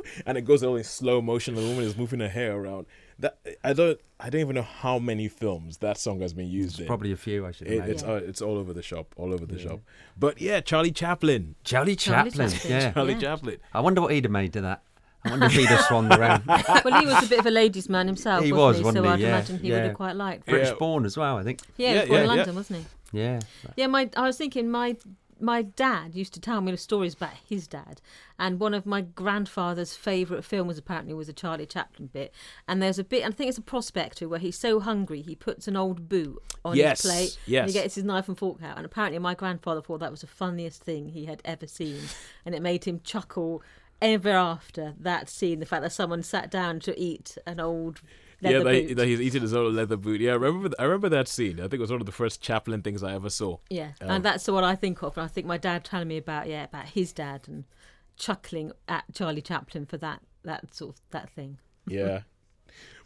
and 0.26 0.36
it 0.38 0.46
goes 0.46 0.64
all 0.64 0.76
in 0.78 0.84
slow 0.84 1.22
motion. 1.22 1.54
The 1.54 1.62
woman 1.62 1.84
is 1.84 1.96
moving 1.96 2.20
her 2.22 2.30
hair 2.30 2.56
around. 2.56 2.88
That 3.20 3.38
I 3.64 3.74
don't 3.74 4.00
I 4.20 4.32
don't 4.32 4.42
even 4.42 4.56
know 4.56 4.64
how 4.64 4.98
many 4.98 5.28
films 5.28 5.78
that 5.78 6.00
song 6.00 6.22
has 6.22 6.34
been 6.34 6.48
used 6.50 6.80
in. 6.80 6.88
Probably 6.88 7.12
a 7.12 7.16
few, 7.16 7.46
I 7.46 7.52
should 7.52 7.68
It, 7.68 7.74
imagine. 7.76 7.94
it's 7.94 8.04
uh, 8.04 8.22
it's 8.26 8.42
all 8.42 8.58
over 8.58 8.74
the 8.74 8.82
shop, 8.82 9.14
all 9.16 9.32
over 9.32 9.46
the 9.46 9.60
shop. 9.60 9.82
But 10.18 10.42
yeah, 10.42 10.60
Charlie 10.62 10.92
Chaplin, 10.92 11.54
Charlie 11.64 11.96
Charlie 11.96 12.32
Chaplin. 12.32 12.50
Chaplin. 12.50 12.72
Yeah. 12.72 12.92
Charlie 12.94 13.14
Yeah. 13.14 13.20
Chaplin. 13.20 13.58
I 13.76 13.82
wonder 13.82 14.02
what 14.02 14.12
he'd 14.12 14.26
have 14.26 14.32
made 14.32 14.54
to 14.54 14.62
that. 14.62 14.82
I 15.26 15.30
wonder 15.32 15.46
if 15.46 15.54
he'd 15.54 15.66
have 15.68 15.82
swanned 15.82 16.12
around. 16.14 16.44
well, 16.48 17.00
he 17.00 17.06
was 17.06 17.24
a 17.24 17.28
bit 17.30 17.40
of 17.40 17.46
a 17.46 17.52
ladies' 17.52 17.88
man 17.90 18.08
himself, 18.08 18.44
He 18.44 18.52
wasn't 18.52 18.86
was, 18.86 18.96
he? 18.96 19.02
so? 19.02 19.08
I'd 19.08 19.20
Yeah, 19.20 19.28
imagine 19.30 19.60
he 19.60 19.72
would 19.72 19.84
have 19.84 19.96
quite 19.96 20.16
liked. 20.16 20.48
Yeah. 20.48 20.54
Yeah, 20.56 20.60
British 20.62 20.78
born 20.80 21.06
as 21.06 21.18
well, 21.18 21.38
I 21.38 21.44
think. 21.44 21.60
he 21.78 21.84
Yeah, 21.84 22.02
was 22.02 22.10
born 22.10 22.20
in 22.20 22.26
yeah. 22.26 22.34
London, 22.36 22.56
wasn't 22.56 22.80
he? 23.12 23.20
Yeah. 23.20 23.40
Yeah, 23.78 23.88
my 23.88 24.10
I 24.18 24.22
was 24.28 24.38
thinking 24.38 24.70
my 24.70 24.98
my 25.40 25.62
dad 25.62 26.16
used 26.16 26.34
to 26.36 26.40
tell 26.40 26.62
me 26.62 26.72
the 26.72 26.78
stories 26.78 27.16
about 27.16 27.32
his 27.50 27.68
dad, 27.68 28.02
and 28.40 28.60
one 28.62 28.74
of 28.74 28.86
my 28.86 29.02
grandfather's 29.02 29.94
favourite 29.96 30.44
films 30.46 30.78
apparently 30.78 31.14
was 31.14 31.28
a 31.28 31.34
Charlie 31.34 31.66
Chaplin 31.66 32.08
bit. 32.14 32.34
And 32.68 32.82
there's 32.82 32.98
a 33.00 33.04
bit, 33.04 33.26
I 33.26 33.32
think 33.32 33.50
it's 33.50 33.58
a 33.58 33.62
prospector 33.62 34.30
where 34.30 34.40
he's 34.40 34.58
so 34.58 34.80
hungry 34.80 35.22
he 35.22 35.36
puts 35.36 35.68
an 35.68 35.76
old 35.76 36.08
boot 36.08 36.42
on 36.64 36.78
Yes, 36.78 37.02
his 37.02 37.12
plate. 37.12 37.38
yes. 37.46 37.62
And 37.64 37.70
he 37.70 37.74
gets 37.74 37.96
his 37.96 38.04
knife 38.06 38.30
and 38.30 38.38
fork 38.38 38.64
out, 38.64 38.78
and 38.78 38.86
apparently 38.86 39.20
my 39.20 39.34
grandfather 39.34 39.82
thought 39.82 40.00
that 40.00 40.12
was 40.12 40.22
the 40.22 40.28
funniest 40.28 40.82
thing 40.82 41.10
he 41.10 41.26
had 41.26 41.42
ever 41.44 41.68
seen, 41.68 42.00
and 42.46 42.56
it 42.56 42.62
made 42.62 42.86
him 42.86 43.02
chuckle 43.04 43.62
ever 44.02 44.32
after 44.32 44.94
that 45.00 45.30
scene. 45.30 45.60
The 45.60 45.66
fact 45.66 45.84
that 45.84 45.92
someone 45.92 46.24
sat 46.24 46.52
down 46.52 46.80
to 46.82 47.00
eat 47.00 47.38
an 47.46 47.60
old 47.60 48.02
leather 48.42 48.74
yeah, 48.74 48.94
that, 48.94 49.08
he's 49.08 49.22
eating 49.22 49.42
his 49.42 49.54
own 49.54 49.76
leather 49.76 49.98
boot. 49.98 50.22
Yeah, 50.22 50.32
I 50.32 50.36
remember. 50.36 50.70
th- 50.70 50.80
I 50.80 50.84
remember 50.84 51.10
that 51.10 51.28
scene. 51.28 51.60
I 51.60 51.64
think 51.64 51.76
it 51.76 51.80
was 51.80 51.92
one 51.92 52.02
of 52.02 52.06
the 52.06 52.12
first 52.12 52.42
Chaplin 52.42 52.82
things 52.82 53.04
I 53.04 53.14
ever 53.14 53.30
saw. 53.30 53.58
Yeah, 53.70 53.92
Um, 54.02 54.10
and 54.10 54.26
that's 54.26 54.48
what 54.48 54.64
I 54.64 54.76
think 54.76 55.02
of. 55.04 55.18
And 55.18 55.26
I 55.26 55.28
think 55.28 55.48
my 55.48 55.58
dad 55.58 55.86
telling 55.86 56.08
me 56.08 56.18
about 56.18 56.48
yeah 56.48 56.66
about 56.66 56.88
his 56.90 57.14
dad 57.14 57.48
and 57.48 57.66
chuckling 58.18 58.72
at 58.88 59.06
Charlie 59.14 59.42
Chaplin 59.42 59.86
for 59.86 59.98
that 59.98 60.22
that 60.44 60.74
sort 60.74 60.96
of 60.96 61.02
that 61.12 61.30
thing. 61.30 61.58
Yeah. 61.88 62.22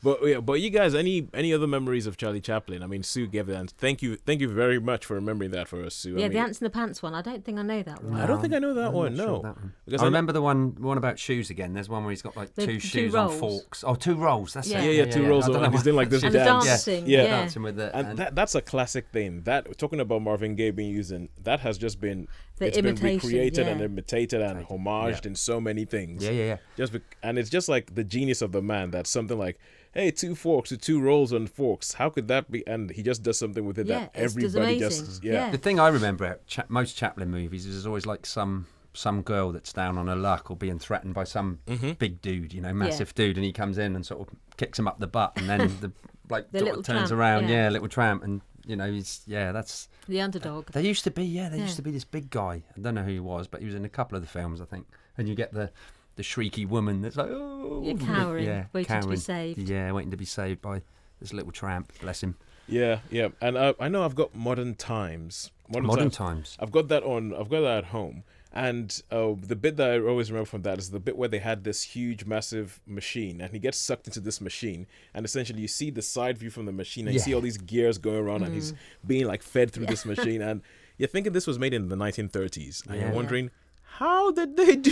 But 0.08 0.26
yeah, 0.26 0.40
but 0.40 0.54
you 0.62 0.70
guys, 0.70 0.96
any 0.96 1.28
any 1.34 1.54
other 1.54 1.68
memories 1.68 2.08
of 2.08 2.16
Charlie 2.16 2.40
Chaplin? 2.40 2.82
I 2.82 2.88
mean, 2.88 3.04
Sue 3.04 3.28
gave 3.28 3.48
that. 3.48 3.72
Thank 3.72 4.02
you, 4.02 4.16
thank 4.16 4.40
you 4.40 4.48
very 4.48 4.80
much 4.80 5.04
for 5.06 5.16
remembering 5.16 5.52
that 5.52 5.68
for 5.68 5.84
us, 5.84 5.96
Sue. 5.96 6.12
yeah, 6.18 6.26
I 6.26 6.28
the 6.30 6.36
mean, 6.36 6.44
ants 6.44 6.62
in 6.62 6.64
the 6.66 6.70
pants 6.70 7.04
one. 7.04 7.14
I 7.14 7.22
don't 7.22 7.44
think 7.44 7.60
I 7.60 7.62
know 7.62 7.84
that 7.84 8.02
one. 8.06 8.18
I 8.22 8.26
don't 8.26 8.40
think 8.40 8.54
I 8.54 8.60
know 8.60 8.74
that 8.74 8.88
I'm 8.88 8.94
one. 8.94 9.16
not 9.18 9.24
sure 9.26 9.28
No, 9.28 9.42
that 9.42 9.56
one. 9.58 9.74
Because 9.86 10.00
I 10.02 10.06
I- 10.06 10.08
remember 10.08 10.32
the 10.32 10.42
one 10.42 10.76
one 10.82 10.98
about 10.98 11.20
shoes 11.20 11.50
again. 11.50 11.74
There's 11.74 11.90
one 11.90 12.04
where 12.06 12.12
he's 12.12 12.22
got 12.22 12.38
like 12.38 12.56
The 12.56 12.66
two 12.66 12.74
two 12.76 12.80
shoes 12.80 13.16
on 13.16 13.28
rolls. 13.28 13.40
forks. 13.42 13.84
Oh, 13.86 13.96
two 13.96 14.16
rolls. 14.16 14.54
That's 14.54 14.70
Yeah. 14.70 14.82
it. 14.82 14.86
Yeah, 14.96 15.04
yeah, 15.04 15.12
two 15.12 15.28
rolls 15.28 15.44
I 15.44 15.48
don't 15.48 15.58
know 15.58 15.64
and 15.66 15.74
he's 15.74 15.84
doing 15.84 15.98
like 15.98 16.10
this 16.10 16.24
And 16.24 16.32
dance. 16.34 16.64
dancing, 16.66 17.06
Yeah. 17.06 17.24
yeah. 17.24 17.28
dancing 17.42 17.64
with 17.64 17.78
it. 17.78 17.92
and 17.94 18.18
that 18.18 18.34
that's 18.34 18.56
a 18.56 18.62
classic 18.62 19.08
thing. 19.12 19.42
That 19.44 19.78
talking 19.78 20.00
about 20.00 20.22
Marvin 20.22 20.56
Gaye 20.56 20.72
being 20.72 20.92
used 20.92 21.12
in 21.12 21.28
that 21.44 21.60
has 21.60 21.78
just 21.78 22.00
been 22.00 22.30
The 22.58 22.68
it's 22.68 22.78
been 22.78 22.88
imitation, 22.88 23.30
recreated 23.30 23.68
and 23.68 23.82
imitated 23.82 24.42
and 24.42 24.60
Imitation, 24.60 24.78
homaged 24.86 25.24
yeah. 25.24 25.30
in 25.30 25.36
so 25.36 25.62
many 25.62 25.86
things. 25.86 26.24
yeah, 26.24 26.32
yeah, 26.32 26.46
yeah. 26.46 26.58
Just 26.76 26.94
bec 26.94 27.02
and 27.24 27.38
it's 27.38 27.50
just 27.50 27.70
like 27.70 27.94
the 27.96 28.04
genius 28.04 28.42
of 28.42 28.52
the 28.52 28.62
man. 28.62 28.92
That's 28.92 29.10
something 29.10 29.38
like, 29.38 29.60
hey, 29.94 30.12
two 30.12 30.34
forks, 30.36 30.72
or 30.72 30.78
two 30.78 31.00
rolls 31.00 31.34
on 31.34 31.48
forks. 31.48 31.94
How 31.94 32.10
could 32.10 32.28
that 32.30 32.50
be? 32.52 32.66
And 32.68 32.90
he 32.92 33.04
just 33.04 33.22
does 33.24 33.38
something 33.38 33.66
with 33.66 33.78
it 33.80 33.88
Yeah, 33.88 34.00
that 34.00 34.12
it's 34.16 34.34
just 34.34 34.56
everybody 34.56 34.80
just 34.80 35.24
Yeah. 35.24 35.34
yeah. 35.34 35.52
The 35.52 35.58
thing 35.58 35.80
I 35.80 35.90
remember 35.90 36.26
at 36.26 36.48
Cha- 36.48 36.66
most 36.68 36.98
Chaplin 36.98 37.30
movies 37.30 37.66
is 37.66 37.74
there's 37.76 37.86
always 37.86 38.06
like 38.06 38.26
some 38.26 38.66
some 38.94 39.22
girl 39.22 39.52
that's 39.52 39.72
down 39.74 39.96
on 40.00 40.08
her 40.08 40.16
luck 40.16 40.50
or 40.50 40.58
being 40.58 40.80
threatened 40.80 41.14
by 41.14 41.24
some 41.24 41.60
Mm-hmm. 41.68 41.92
big 42.00 42.20
dude, 42.24 42.52
you 42.54 42.62
know, 42.62 42.74
massive 42.74 43.14
dude, 43.14 43.36
and 43.38 43.46
he 43.46 43.54
comes 43.54 43.78
in 43.78 43.96
and 43.96 44.04
sort 44.04 44.22
of 44.22 44.36
kicks 44.58 44.80
him 44.80 44.88
up 44.88 45.00
the 45.00 45.06
butt, 45.06 45.34
and 45.36 45.48
then 45.48 45.60
the 45.82 45.92
like 46.30 46.52
The 46.52 46.60
sort 46.60 46.66
little 46.66 46.80
of 46.80 46.86
turns 46.88 47.10
tramp, 47.10 47.12
around, 47.20 47.44
yeah. 47.50 47.66
yeah. 47.66 47.70
little 47.70 47.88
tramp, 47.88 48.24
and 48.24 48.42
you 48.68 48.76
know 48.76 48.92
he's 48.92 49.22
yeah, 49.26 49.52
that's 49.52 49.88
The 50.08 50.22
underdog. 50.22 50.72
there 50.72 50.84
used 50.84 51.04
to 51.06 51.12
be 51.12 51.26
yeah, 51.26 51.50
there 51.50 51.58
Yeah. 51.60 51.66
used 51.66 51.78
to 51.78 51.82
be 51.82 51.92
this 51.92 52.04
big 52.04 52.30
guy. 52.30 52.64
I 52.78 52.80
don't 52.82 52.94
know 52.96 53.04
who 53.04 53.12
he 53.12 53.20
was, 53.20 53.48
but 53.48 53.62
he 53.62 53.66
was 53.66 53.76
in 53.76 53.86
a 53.86 53.90
couple 53.90 54.16
of 54.16 54.22
the 54.22 54.28
films, 54.30 54.62
I 54.62 54.66
think, 54.66 54.88
and 55.18 55.28
you 55.28 55.36
get 55.36 55.54
the. 55.54 55.72
The 56.16 56.24
shrieky 56.24 56.68
woman 56.68 57.04
that's 57.04 57.16
like, 57.16 57.30
oh, 57.30 57.84
Yeah, 57.86 57.94
cowering, 57.94 58.46
yeah, 58.48 58.66
waiting 58.74 59.02
to 59.02 59.08
be 59.08 59.18
saved. 59.18 59.60
Yeah, 59.70 59.92
waiting 59.92 60.10
to 60.10 60.18
be 60.18 60.26
saved 60.26 60.64
by 60.64 60.82
this 61.22 61.32
little 61.32 61.52
tramp. 61.52 61.94
Bless 62.02 62.24
him. 62.24 62.36
Yeah, 62.68 63.02
yeah, 63.12 63.28
and 63.40 63.56
uh, 63.56 63.76
I 63.80 63.88
know 63.88 64.04
I've 64.04 64.16
got 64.16 64.34
Modern 64.34 64.74
Times. 64.74 65.52
Modern 65.70 66.10
times. 66.10 66.58
I've 66.60 66.72
got 66.72 66.88
that 66.88 67.04
on. 67.04 67.36
I've 67.36 67.50
got 67.50 67.62
that 67.62 67.78
at 67.78 67.84
home. 67.92 68.24
And 68.66 69.04
uh, 69.12 69.34
the 69.40 69.56
bit 69.56 69.78
that 69.78 69.92
I 69.92 70.00
always 70.00 70.32
remember 70.32 70.48
from 70.50 70.64
that 70.64 70.80
is 70.80 70.90
the 70.90 71.00
bit 71.00 71.16
where 71.16 71.30
they 71.30 71.38
had 71.38 71.64
this 71.64 71.84
huge, 71.84 72.26
massive 72.26 72.82
machine, 72.88 73.40
and 73.40 73.54
he 73.54 73.60
gets 73.60 73.78
sucked 73.78 74.08
into 74.08 74.20
this 74.20 74.42
machine, 74.42 74.88
and 75.14 75.24
essentially 75.26 75.62
you 75.62 75.68
see 75.68 75.92
the 75.92 76.02
side 76.02 76.40
view 76.40 76.50
from 76.50 76.66
the 76.66 76.72
machine, 76.72 77.06
and 77.08 77.14
you 77.14 77.20
see 77.20 77.36
all 77.36 77.42
these 77.42 77.58
gears 77.60 78.00
going 78.00 78.18
around, 78.18 78.42
and 78.44 78.56
he's 78.56 78.74
being 79.06 79.28
like 79.28 79.44
fed 79.44 79.70
through 79.72 79.86
this 79.86 80.06
machine, 80.14 80.42
and 80.42 80.62
you're 80.98 81.08
thinking 81.08 81.34
this 81.34 81.46
was 81.46 81.60
made 81.60 81.74
in 81.76 81.90
the 81.90 81.96
1930s, 81.96 82.88
and 82.90 83.00
you're 83.00 83.12
wondering. 83.12 83.52
How 84.00 84.30
did 84.32 84.56
they 84.58 84.76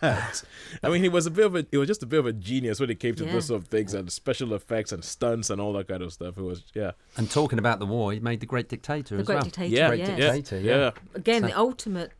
that? 0.00 0.44
I 0.82 0.88
mean, 0.90 1.02
he 1.02 1.08
was 1.08 1.26
a 1.26 1.30
bit 1.30 1.46
of 1.46 1.56
a, 1.56 1.66
he 1.72 1.76
was 1.76 1.88
just 1.88 2.04
a 2.04 2.06
bit 2.06 2.20
of 2.20 2.26
a 2.26 2.32
genius 2.32 2.78
when 2.78 2.88
it 2.88 3.00
came 3.00 3.16
to 3.16 3.24
Yeah. 3.24 3.32
this 3.32 3.46
sort 3.46 3.62
of 3.62 3.68
things 3.68 3.94
and 3.94 4.12
special 4.12 4.54
effects 4.54 4.92
and 4.92 5.02
stunts 5.02 5.50
and 5.50 5.60
all 5.60 5.72
that 5.72 5.88
kind 5.88 6.02
of 6.04 6.12
stuff. 6.12 6.38
It 6.38 6.42
was, 6.42 6.62
yeah, 6.72 6.92
And 7.16 7.28
talking 7.28 7.58
about 7.58 7.80
the 7.80 7.86
war, 7.86 8.12
he 8.12 8.20
made 8.20 8.38
the 8.38 8.46
Great 8.46 8.68
Dictator 8.68 9.16
The 9.16 9.20
as 9.22 9.26
Great 9.26 9.34
well. 9.36 9.42
Dictator. 9.44 9.74
yeah, 9.74 9.88
Great 9.88 9.98
yes. 10.00 10.08
yeah, 10.10 10.32
Dictator, 10.32 10.60
yeah. 10.60 10.76
yeah. 10.76 10.90
Again, 11.14 11.42
So- 11.42 11.48
the 11.48 11.58
ultimate 11.58 12.12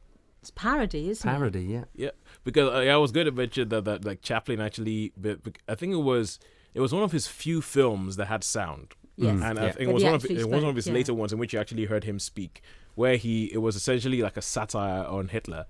parody, 0.55 1.11
isn't 1.11 1.29
it? 1.29 1.33
Parody, 1.33 1.65
yeah. 1.65 1.85
Yeah, 1.95 2.11
because 2.45 2.73
I, 2.73 2.89
I 2.89 2.97
was 2.97 3.13
going 3.13 3.27
to 3.27 3.33
mention 3.33 3.69
that 3.71 3.85
that 3.85 4.05
like 4.05 4.23
Chaplin 4.23 4.61
actually, 4.61 5.13
but, 5.17 5.43
but 5.43 5.59
I 5.69 5.75
think 5.75 5.93
it 5.93 6.03
was 6.03 6.39
it 6.75 6.81
was 6.81 6.93
one 6.93 7.03
of 7.03 7.13
his 7.13 7.27
few 7.27 7.61
films 7.61 8.17
that 8.17 8.27
had 8.27 8.45
sound. 8.45 8.95
Yes. 9.17 9.43
and 9.43 9.59
I 9.59 9.73
think 9.73 9.91
it 9.91 9.93
was 9.93 10.05
one 10.05 10.15
of 10.15 10.23
actually 10.23 10.37
it 10.37 10.49
was 10.49 10.63
one 10.63 10.71
of 10.71 10.77
his 10.77 10.87
yeah. 10.87 10.93
later 10.93 11.15
ones 11.15 11.33
in 11.33 11.41
which 11.41 11.53
you 11.53 11.59
actually 11.59 11.87
heard 11.87 12.05
him 12.05 12.19
speak, 12.19 12.63
where 12.95 13.17
he 13.17 13.47
it 13.53 13.59
was 13.59 13.75
essentially 13.75 14.23
like 14.23 14.37
a 14.37 14.43
satire 14.43 15.05
on 15.05 15.29
Hitler, 15.29 15.67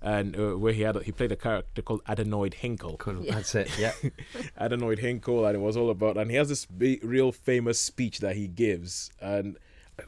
and 0.00 0.38
uh, 0.38 0.56
where 0.56 0.72
he 0.72 0.82
had 0.82 1.02
he 1.02 1.10
played 1.10 1.32
a 1.32 1.36
character 1.36 1.82
called 1.82 2.04
Adenoid 2.04 2.54
Hynkel. 2.54 2.98
Cool. 2.98 3.24
That's 3.28 3.54
it. 3.56 3.76
Yeah. 3.76 3.92
Adenoid 4.60 5.00
Hynkel, 5.00 5.46
and 5.46 5.56
it 5.56 5.60
was 5.60 5.76
all 5.76 5.90
about, 5.90 6.16
and 6.16 6.30
he 6.30 6.36
has 6.36 6.48
this 6.48 6.64
big, 6.64 7.02
real 7.02 7.32
famous 7.32 7.80
speech 7.80 8.20
that 8.20 8.36
he 8.36 8.46
gives, 8.46 9.10
and 9.20 9.58
I 9.98 10.04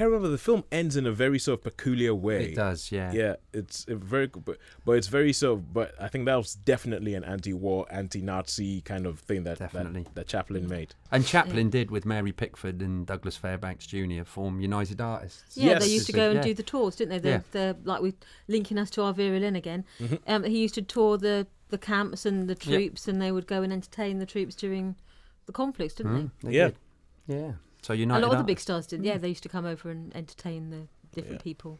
can't 0.00 0.10
remember. 0.10 0.28
The 0.28 0.38
film 0.38 0.64
ends 0.72 0.96
in 0.96 1.06
a 1.06 1.12
very 1.12 1.38
sort 1.38 1.58
of 1.60 1.64
peculiar 1.64 2.14
way. 2.14 2.46
it 2.46 2.54
does. 2.54 2.90
Yeah. 2.90 3.12
Yeah, 3.12 3.36
it's 3.52 3.84
a 3.86 3.94
very, 3.96 4.26
but, 4.28 4.56
but 4.84 4.92
it's 4.92 5.08
very 5.08 5.32
so. 5.32 5.56
But 5.56 5.94
I 6.00 6.08
think 6.08 6.24
that 6.24 6.36
was 6.36 6.54
definitely 6.54 7.14
an 7.14 7.22
anti-war, 7.24 7.86
anti-Nazi 7.90 8.80
kind 8.80 9.06
of 9.06 9.20
thing 9.20 9.44
that 9.44 9.58
Definitely. 9.58 10.04
that, 10.04 10.14
that 10.14 10.26
Chaplin 10.26 10.68
made. 10.68 10.94
And 11.10 11.26
Chaplin 11.26 11.68
did 11.70 11.90
with 11.90 12.06
Mary 12.06 12.32
Pickford 12.32 12.80
and 12.80 13.06
Douglas 13.06 13.36
Fairbanks 13.36 13.86
Jr. 13.86 14.24
form 14.24 14.60
United 14.60 15.00
Artists. 15.00 15.56
Yeah, 15.56 15.72
Yes. 15.72 15.84
they 15.84 15.90
used 15.92 16.06
to 16.06 16.12
go 16.12 16.30
and 16.30 16.36
Yeah. 16.36 16.42
do 16.42 16.54
the 16.54 16.62
tours, 16.62 16.96
didn't 16.96 17.10
they? 17.10 17.18
The, 17.18 17.28
Yeah. 17.28 17.40
the 17.52 17.76
like 17.84 18.00
we 18.02 18.14
linking 18.48 18.78
us 18.78 18.90
to 18.90 19.02
our 19.02 19.12
Vera 19.12 19.38
Lynn 19.38 19.54
again. 19.56 19.84
Mm-hmm. 20.00 20.16
Um, 20.26 20.44
he 20.44 20.58
used 20.62 20.74
to 20.76 20.82
tour 20.82 21.18
the 21.18 21.46
the 21.68 21.78
camps 21.78 22.26
and 22.26 22.48
the 22.48 22.54
Yep. 22.54 22.58
troops, 22.60 23.06
and 23.06 23.22
they 23.22 23.30
would 23.30 23.46
go 23.46 23.62
and 23.62 23.72
entertain 23.72 24.18
the 24.18 24.26
troops 24.26 24.56
during 24.56 24.96
the 25.46 25.52
conflicts, 25.52 25.94
didn't 25.94 26.12
Mm, 26.12 26.30
they 26.42 26.52
Yeah. 26.56 26.66
did. 26.68 26.76
Yeah. 27.28 27.52
So 27.82 27.92
they? 27.92 28.00
United 28.00 28.24
A 28.24 28.26
lot 28.26 28.32
of 28.34 28.38
the 28.38 28.44
big 28.44 28.60
stars 28.60 28.86
did. 28.86 29.04
Yeah, 29.04 29.16
mm. 29.16 29.20
they 29.22 29.28
used 29.28 29.42
to 29.42 29.48
come 29.48 29.66
over 29.66 29.90
and 29.90 30.14
entertain 30.16 30.70
the 30.70 30.88
different 31.12 31.40
Yeah. 31.40 31.44
people. 31.44 31.78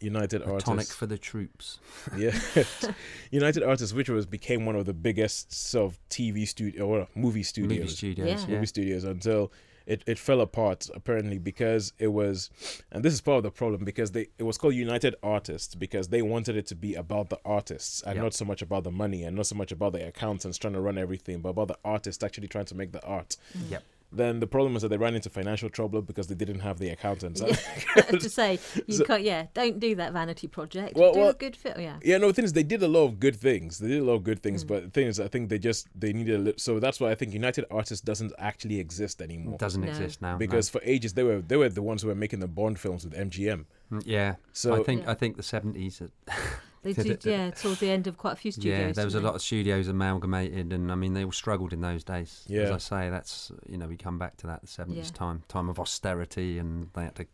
United 0.00 0.42
Artists. 0.42 0.68
tonic 0.68 0.86
for 0.86 1.06
the 1.06 1.18
troops. 1.18 1.80
yeah, 2.16 2.38
United 3.32 3.62
Artists, 3.64 3.92
which 3.92 4.08
was 4.08 4.26
became 4.26 4.64
one 4.64 4.76
of 4.76 4.86
the 4.86 4.92
biggest 4.92 5.52
sort 5.52 5.92
of 5.92 5.98
TV 6.08 6.46
studio 6.46 6.86
or 6.86 7.08
movie 7.16 7.42
studios, 7.42 7.80
Movie 7.80 7.88
studios. 7.90 8.28
Yeah. 8.28 8.46
Yeah. 8.46 8.54
movie 8.54 8.66
studios 8.66 9.02
until 9.04 9.50
it, 9.84 10.04
it 10.06 10.18
fell 10.18 10.40
apart 10.40 10.88
apparently 10.94 11.38
because 11.38 11.92
it 11.98 12.06
was 12.08 12.48
and 12.92 13.04
this 13.04 13.12
is 13.12 13.20
part 13.20 13.38
of 13.38 13.42
the 13.42 13.50
problem 13.50 13.84
because 13.84 14.12
they 14.12 14.28
it 14.38 14.44
was 14.44 14.56
called 14.56 14.74
United 14.74 15.16
Artists 15.24 15.74
because 15.74 16.08
they 16.08 16.22
wanted 16.22 16.56
it 16.56 16.66
to 16.66 16.76
be 16.76 16.94
about 16.94 17.30
the 17.30 17.40
artists 17.44 18.00
and 18.02 18.14
Yeah. 18.14 18.22
not 18.22 18.34
so 18.34 18.44
much 18.44 18.62
about 18.62 18.84
the 18.84 18.92
money 18.92 19.24
and 19.24 19.34
not 19.34 19.46
so 19.46 19.56
much 19.56 19.72
about 19.72 19.92
the 19.94 20.06
accountants 20.06 20.56
trying 20.58 20.74
to 20.74 20.80
run 20.80 20.98
everything 20.98 21.40
but 21.40 21.48
about 21.48 21.66
the 21.66 21.78
artists 21.84 22.22
actually 22.22 22.46
trying 22.46 22.66
to 22.66 22.76
make 22.76 22.92
the 22.92 23.02
art. 23.04 23.36
Yep. 23.68 23.82
Then 24.14 24.40
the 24.40 24.46
problem 24.46 24.76
is 24.76 24.82
that 24.82 24.88
they 24.88 24.98
ran 24.98 25.14
into 25.14 25.30
financial 25.30 25.70
trouble 25.70 26.02
because 26.02 26.26
they 26.26 26.34
didn't 26.34 26.60
have 26.60 26.78
the 26.78 26.90
accountants. 26.90 27.40
to 28.10 28.28
say 28.28 28.58
you 28.86 28.94
So- 28.98 29.04
can't. 29.04 29.22
Yeah, 29.22 29.46
don't 29.54 29.80
do 29.80 29.94
that 29.96 30.12
vanity 30.12 30.48
project. 30.48 30.96
Well, 30.96 31.12
do 31.14 31.20
well- 31.20 31.28
a 31.30 31.34
good 31.34 31.56
film. 31.56 31.80
Yeah. 31.80 31.96
Yeah, 32.02 32.18
no, 32.18 32.26
the 32.28 32.34
thing 32.34 32.44
is, 32.44 32.52
they 32.52 32.62
did 32.62 32.82
a 32.82 32.88
lot 32.88 33.04
of 33.04 33.18
good 33.20 33.36
things. 33.36 33.78
They 33.78 33.88
did 33.88 34.00
a 34.00 34.04
lot 34.04 34.14
of 34.14 34.24
good 34.24 34.38
Mm. 34.40 34.42
things, 34.42 34.64
but 34.64 34.84
the 34.84 34.90
thing 34.90 35.06
is, 35.06 35.18
I 35.18 35.28
think 35.28 35.48
they 35.48 35.58
just 35.58 35.88
they 35.98 36.12
needed 36.12 36.34
a 36.34 36.38
little. 36.38 36.58
So 36.58 36.78
that's 36.80 37.00
why 37.00 37.10
I 37.10 37.14
think 37.14 37.32
United 37.32 37.64
Artists 37.70 38.04
doesn't 38.04 38.32
actually 38.38 38.78
exist 38.80 39.22
anymore. 39.22 39.54
It 39.54 39.60
doesn't 39.60 39.80
No. 39.82 39.88
exist 39.88 40.20
now. 40.22 40.32
no. 40.32 40.38
because 40.38 40.68
for 40.68 40.80
ages 40.84 41.14
they 41.14 41.22
were 41.22 41.40
they 41.40 41.56
were 41.56 41.68
the 41.68 41.82
ones 41.82 42.02
who 42.02 42.08
were 42.08 42.14
making 42.14 42.40
the 42.40 42.48
Bond 42.48 42.78
films 42.78 43.04
with 43.04 43.14
MGM. 43.14 43.64
Mm, 43.90 44.02
yeah. 44.04 44.34
So- 44.52 44.74
I 44.74 44.82
think 44.82 45.02
Yeah. 45.04 45.10
I 45.10 45.14
think 45.14 45.36
the 45.36 45.42
seventies. 45.42 46.02
They 46.82 46.92
Did 46.92 47.20
did. 47.20 47.24
Yeah, 47.24 47.50
towards 47.52 47.78
the 47.78 47.90
end 47.90 48.06
of 48.08 48.18
quite 48.18 48.32
a 48.32 48.36
few 48.36 48.50
studios. 48.50 48.78
Yeah, 48.88 48.92
there 48.92 49.04
was 49.04 49.14
a 49.14 49.18
didn't 49.18 49.26
lot 49.26 49.34
of 49.36 49.42
studios 49.42 49.86
amalgamated, 49.86 50.72
and 50.72 50.90
I 50.90 50.96
mean 50.96 51.14
they 51.14 51.24
all 51.24 51.30
struggled 51.32 51.72
in 51.72 51.80
those 51.80 52.02
days. 52.02 52.44
Yeah. 52.48 52.62
As 52.62 52.70
I 52.72 52.78
say, 52.78 53.10
that's 53.10 53.52
you 53.68 53.78
know 53.78 53.86
we 53.86 53.96
come 53.96 54.18
back 54.18 54.36
to 54.38 54.46
that 54.48 54.62
the 54.62 54.66
seventies 54.66 55.10
Yeah. 55.12 55.18
time, 55.18 55.42
time 55.48 55.68
of 55.68 55.78
austerity, 55.78 56.58
and 56.58 56.88
they 56.94 57.02
had 57.04 57.14
to 57.16 57.26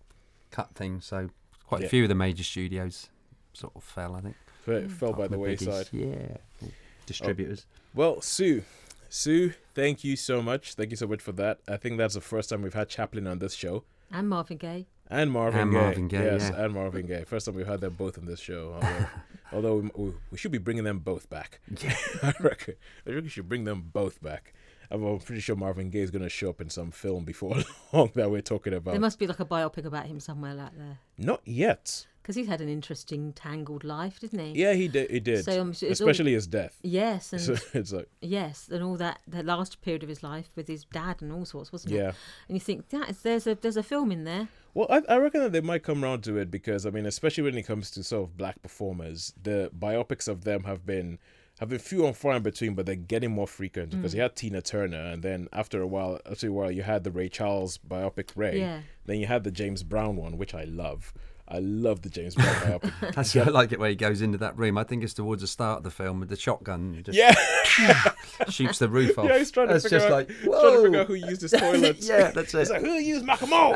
cut 0.51 0.75
things. 0.75 1.07
So 1.07 1.31
quite 1.67 1.81
Yeah. 1.81 1.87
a 1.87 1.91
few 1.91 2.03
of 2.03 2.09
the 2.11 2.15
major 2.15 2.45
studios 2.45 3.09
sort 3.55 3.75
of 3.75 3.83
fell. 3.83 4.15
I 4.15 4.21
think. 4.21 4.37
Fe- 4.67 4.83
mm. 4.83 4.91
fell 4.91 5.13
by 5.15 5.25
Apart 5.25 5.31
the 5.31 5.37
from 5.37 5.45
biggies. 5.47 5.67
wayside. 5.67 5.89
Yeah. 5.93 6.69
Distributors. 7.07 7.67
Oh, 7.71 7.81
well, 7.95 8.21
Sue, 8.21 8.63
Sue, 9.09 9.55
thank 9.75 10.05
you 10.05 10.15
so 10.17 10.43
much. 10.43 10.75
Thank 10.75 10.91
you 10.91 10.97
so 10.99 11.07
much 11.07 11.23
for 11.23 11.33
that. 11.33 11.61
I 11.67 11.79
think 11.79 11.97
that's 11.97 12.15
the 12.15 12.21
first 12.21 12.51
time 12.51 12.61
we've 12.63 12.75
had 12.75 12.89
Chaplin 12.91 13.27
on 13.27 13.39
this 13.39 13.55
show. 13.55 13.85
they? 14.11 14.19
And 14.19 14.29
Marvin 14.29 14.59
Gaye. 14.59 14.87
And 15.11 15.33
Marvin 15.33 15.61
And 15.61 15.73
Gaye. 15.73 15.79
Marvin 15.81 16.09
Gaye, 16.09 16.25
yes, 16.25 16.51
yeah. 16.53 16.65
and 16.65 16.75
Marvin 16.75 17.07
Gaye. 17.07 17.25
First 17.25 17.47
time 17.47 17.55
we've 17.55 17.67
had 17.67 17.81
them 17.81 17.95
both 17.95 18.19
in 18.19 18.27
this 18.27 18.41
show. 18.41 18.75
Although, 18.75 19.07
although 19.53 19.77
we, 19.77 19.91
we, 20.05 20.13
we 20.33 20.39
should 20.39 20.53
be 20.53 20.59
bringing 20.59 20.85
them 20.85 20.99
both 20.99 21.31
back. 21.31 21.61
Yeah. 21.83 21.97
I 22.23 22.35
reckon. 22.41 22.75
I 23.07 23.11
reckon 23.11 23.25
we 23.25 23.31
should 23.31 23.49
bring 23.49 23.65
them 23.65 23.89
both 23.93 24.23
back. 24.23 24.53
I'm 24.91 25.05
I'm 25.05 25.19
pretty 25.19 25.41
sure 25.41 25.57
Marvin 25.57 25.91
Gaye 25.91 26.01
is 26.01 26.11
going 26.11 26.23
to 26.23 26.29
show 26.31 26.49
up 26.51 26.61
in 26.61 26.71
some 26.71 26.91
film 26.91 27.25
before 27.25 27.57
long 27.93 28.11
that 28.15 28.31
we're 28.31 28.41
talking 28.41 28.73
about. 28.75 28.93
There 28.93 29.01
must 29.01 29.19
be 29.19 29.27
like 29.27 29.41
a 29.41 29.45
biopic 29.45 29.85
about 29.85 30.07
him 30.07 30.21
somewhere 30.21 30.55
like 30.55 30.77
there. 30.77 30.99
Not 31.19 31.43
yet. 31.47 32.07
Because 32.29 32.37
he's 32.37 32.47
had 32.47 32.61
an 32.61 32.69
interesting 32.69 33.33
tangled 33.33 33.85
life, 33.85 34.21
didn't 34.21 34.39
he? 34.39 34.53
Yeah, 34.61 34.75
he 34.75 34.87
did. 34.87 35.11
He 35.11 35.19
did. 35.19 35.47
So, 35.47 35.63
um, 35.63 35.71
it's 35.71 35.83
all- 35.83 35.91
Especially 35.91 36.35
his 36.35 36.47
death. 36.47 36.79
Yes, 36.83 37.33
and 37.33 37.41
So 37.41 37.57
it's 37.73 37.91
like, 37.91 38.07
yes, 38.21 38.69
and 38.71 38.83
all 38.85 38.97
that 38.99 39.21
the 39.27 39.43
last 39.43 39.81
period 39.81 40.03
of 40.03 40.11
his 40.11 40.23
life 40.23 40.51
with 40.55 40.69
his 40.69 40.85
dad 40.85 41.23
and 41.23 41.33
all 41.33 41.47
sorts, 41.47 41.73
wasn't 41.73 41.95
it? 41.95 41.97
yeah. 41.97 42.13
And 42.47 42.55
you 42.57 42.61
think 42.61 42.91
that 42.91 43.09
is, 43.09 43.23
there's 43.23 43.47
a 43.47 43.55
there's 43.55 43.79
a 43.79 43.83
film 43.83 44.13
in 44.13 44.25
there. 44.25 44.49
Well, 44.75 44.89
I, 44.91 45.01
I 45.15 45.17
reckon 45.17 45.41
that 45.41 45.53
they 45.53 45.63
might 45.63 45.83
come 45.83 46.05
around 46.05 46.23
to 46.25 46.37
it 46.37 46.51
because 46.51 46.85
I 46.85 46.91
mean, 46.91 47.07
especially 47.07 47.45
when 47.45 47.57
it 47.57 47.63
comes 47.63 47.91
to 47.93 48.05
sort 48.05 48.25
of 48.29 48.37
black 48.37 48.61
performers, 48.61 49.33
the 49.43 49.71
biopics 49.77 50.29
of 50.29 50.45
them 50.45 50.65
have 50.65 50.85
been 50.85 51.19
have 51.61 51.71
been 51.71 51.79
few 51.79 52.05
and 52.07 52.15
far 52.15 52.37
in 52.37 52.43
between, 52.43 52.75
but 52.75 52.85
they're 52.85 52.95
getting 52.95 53.31
more 53.31 53.47
frequent 53.49 53.91
because 53.91 54.15
you 54.15 54.21
had 54.21 54.37
Tina 54.37 54.61
Turner, 54.61 55.01
and 55.01 55.23
then 55.23 55.49
after 55.53 55.81
a 55.81 55.87
while, 55.87 56.21
after 56.31 56.49
a 56.49 56.53
while, 56.53 56.71
you 56.71 56.83
had 56.83 57.05
the 57.05 57.11
Ray 57.11 57.31
Charles 57.31 57.79
biopic 57.79 58.33
Ray. 58.37 58.61
Yeah. 58.61 58.81
Then 59.07 59.19
you 59.19 59.27
had 59.27 59.45
the 59.45 59.51
James 59.51 59.83
Brown 59.83 60.15
one, 60.17 60.37
which 60.37 60.55
I 60.55 60.65
love. 60.65 61.15
I 61.51 61.59
love 61.61 62.03
the 62.03 62.11
James 62.11 62.35
Brown 62.35 62.47
biopic. 62.55 63.15
That's 63.15 63.35
I 63.37 63.45
like 63.45 63.73
it 63.73 63.79
where 63.79 63.89
he 63.91 63.97
goes 63.97 64.21
into 64.23 64.37
that 64.39 64.57
room. 64.59 64.77
I 64.79 64.85
think 64.85 65.03
it's 65.03 65.15
towards 65.15 65.41
the 65.43 65.49
start 65.49 65.79
of 65.79 65.85
the 65.85 65.91
film 65.91 66.21
with 66.21 66.29
the 66.29 66.37
shotgun. 66.37 67.01
Just 67.05 67.17
Yeah, 67.19 67.35
shoots 68.51 68.79
the 68.79 68.89
roof 68.89 69.19
off. 69.19 69.27
yeah, 69.29 69.39
he's 69.39 69.51
trying 69.51 69.69
to 69.69 69.75
That's 69.75 69.85
figure 69.85 69.99
just 69.99 70.07
out, 70.09 70.13
like, 70.13 70.29
trying 70.29 70.75
to 70.77 70.83
figure 70.83 71.01
out 71.01 71.07
who 71.07 71.15
used 71.15 71.41
his 71.43 71.51
toilets. 71.59 72.09
yeah, 72.09 72.31
that's 72.33 72.53
It's 72.55 72.71
it. 72.71 72.73
like 72.75 72.83
who 72.83 72.93
used 72.93 73.25
Macklemore? 73.25 73.75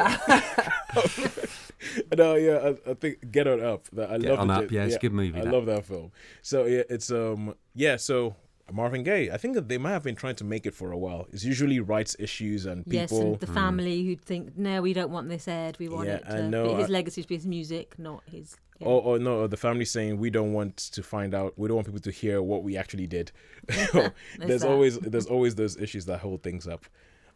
no, 2.16 2.35
yeah, 2.35 2.73
I, 2.87 2.91
I 2.91 2.95
think 2.95 3.31
Get 3.33 3.47
On 3.47 3.62
Up. 3.62 3.87
I 3.97 4.18
Get 4.18 4.31
love 4.31 4.39
On 4.41 4.49
the 4.49 4.55
Up, 4.55 4.68
J- 4.68 4.75
yeah, 4.77 4.85
it's 4.85 4.97
a 4.97 4.99
good 4.99 5.12
movie, 5.12 5.41
I 5.41 5.45
that. 5.45 5.53
love 5.53 5.66
that 5.66 5.85
film. 5.87 6.12
So 6.43 6.66
yeah, 6.66 6.83
it's 6.89 7.11
um 7.11 7.55
yeah, 7.75 7.97
so 7.97 8.37
Marvin 8.73 9.03
Gaye. 9.03 9.31
I 9.31 9.37
think 9.37 9.55
that 9.55 9.68
they 9.68 9.79
might 9.79 9.91
have 9.93 10.03
been 10.03 10.14
trying 10.16 10.37
to 10.37 10.45
make 10.45 10.66
it 10.66 10.75
for 10.75 10.91
a 10.93 10.99
while. 10.99 11.27
It's 11.33 11.45
usually 11.45 11.79
rights 11.81 12.16
issues 12.18 12.66
and 12.66 12.85
people. 12.85 12.99
Yes, 12.99 13.12
and 13.12 13.39
the 13.41 13.47
family 13.47 14.05
who'd 14.05 14.20
think, 14.23 14.57
no, 14.57 14.81
we 14.83 14.93
don't 14.93 15.11
want 15.11 15.29
this 15.29 15.47
aired. 15.47 15.79
We 15.79 15.89
want 15.89 16.09
Yeah, 16.09 16.16
it 16.16 16.25
I 16.27 16.37
to 16.37 16.49
know, 16.49 16.68
be 16.68 16.75
his 16.81 16.89
I- 16.89 16.93
legacy 16.93 17.23
to 17.23 17.29
be 17.29 17.37
his 17.37 17.47
music, 17.47 17.99
not 17.99 18.23
his. 18.31 18.57
yeah. 18.81 18.89
Or, 18.89 19.03
or 19.03 19.18
no, 19.18 19.41
or 19.41 19.49
the 19.49 19.57
family 19.57 19.85
saying 19.85 20.18
we 20.18 20.31
don't 20.31 20.53
want 20.53 20.77
to 20.77 21.03
find 21.03 21.35
out. 21.35 21.55
We 21.57 21.68
don't 21.68 21.77
want 21.77 21.87
people 21.87 22.01
to 22.01 22.11
hear 22.11 22.43
what 22.43 22.62
we 22.64 22.77
actually 22.77 23.07
did. 23.07 23.31
there's 24.39 24.64
always 24.64 24.99
there's 25.12 25.27
always 25.27 25.55
those 25.55 25.77
issues 25.77 26.07
that 26.07 26.18
hold 26.20 26.43
things 26.43 26.66
up. 26.66 26.85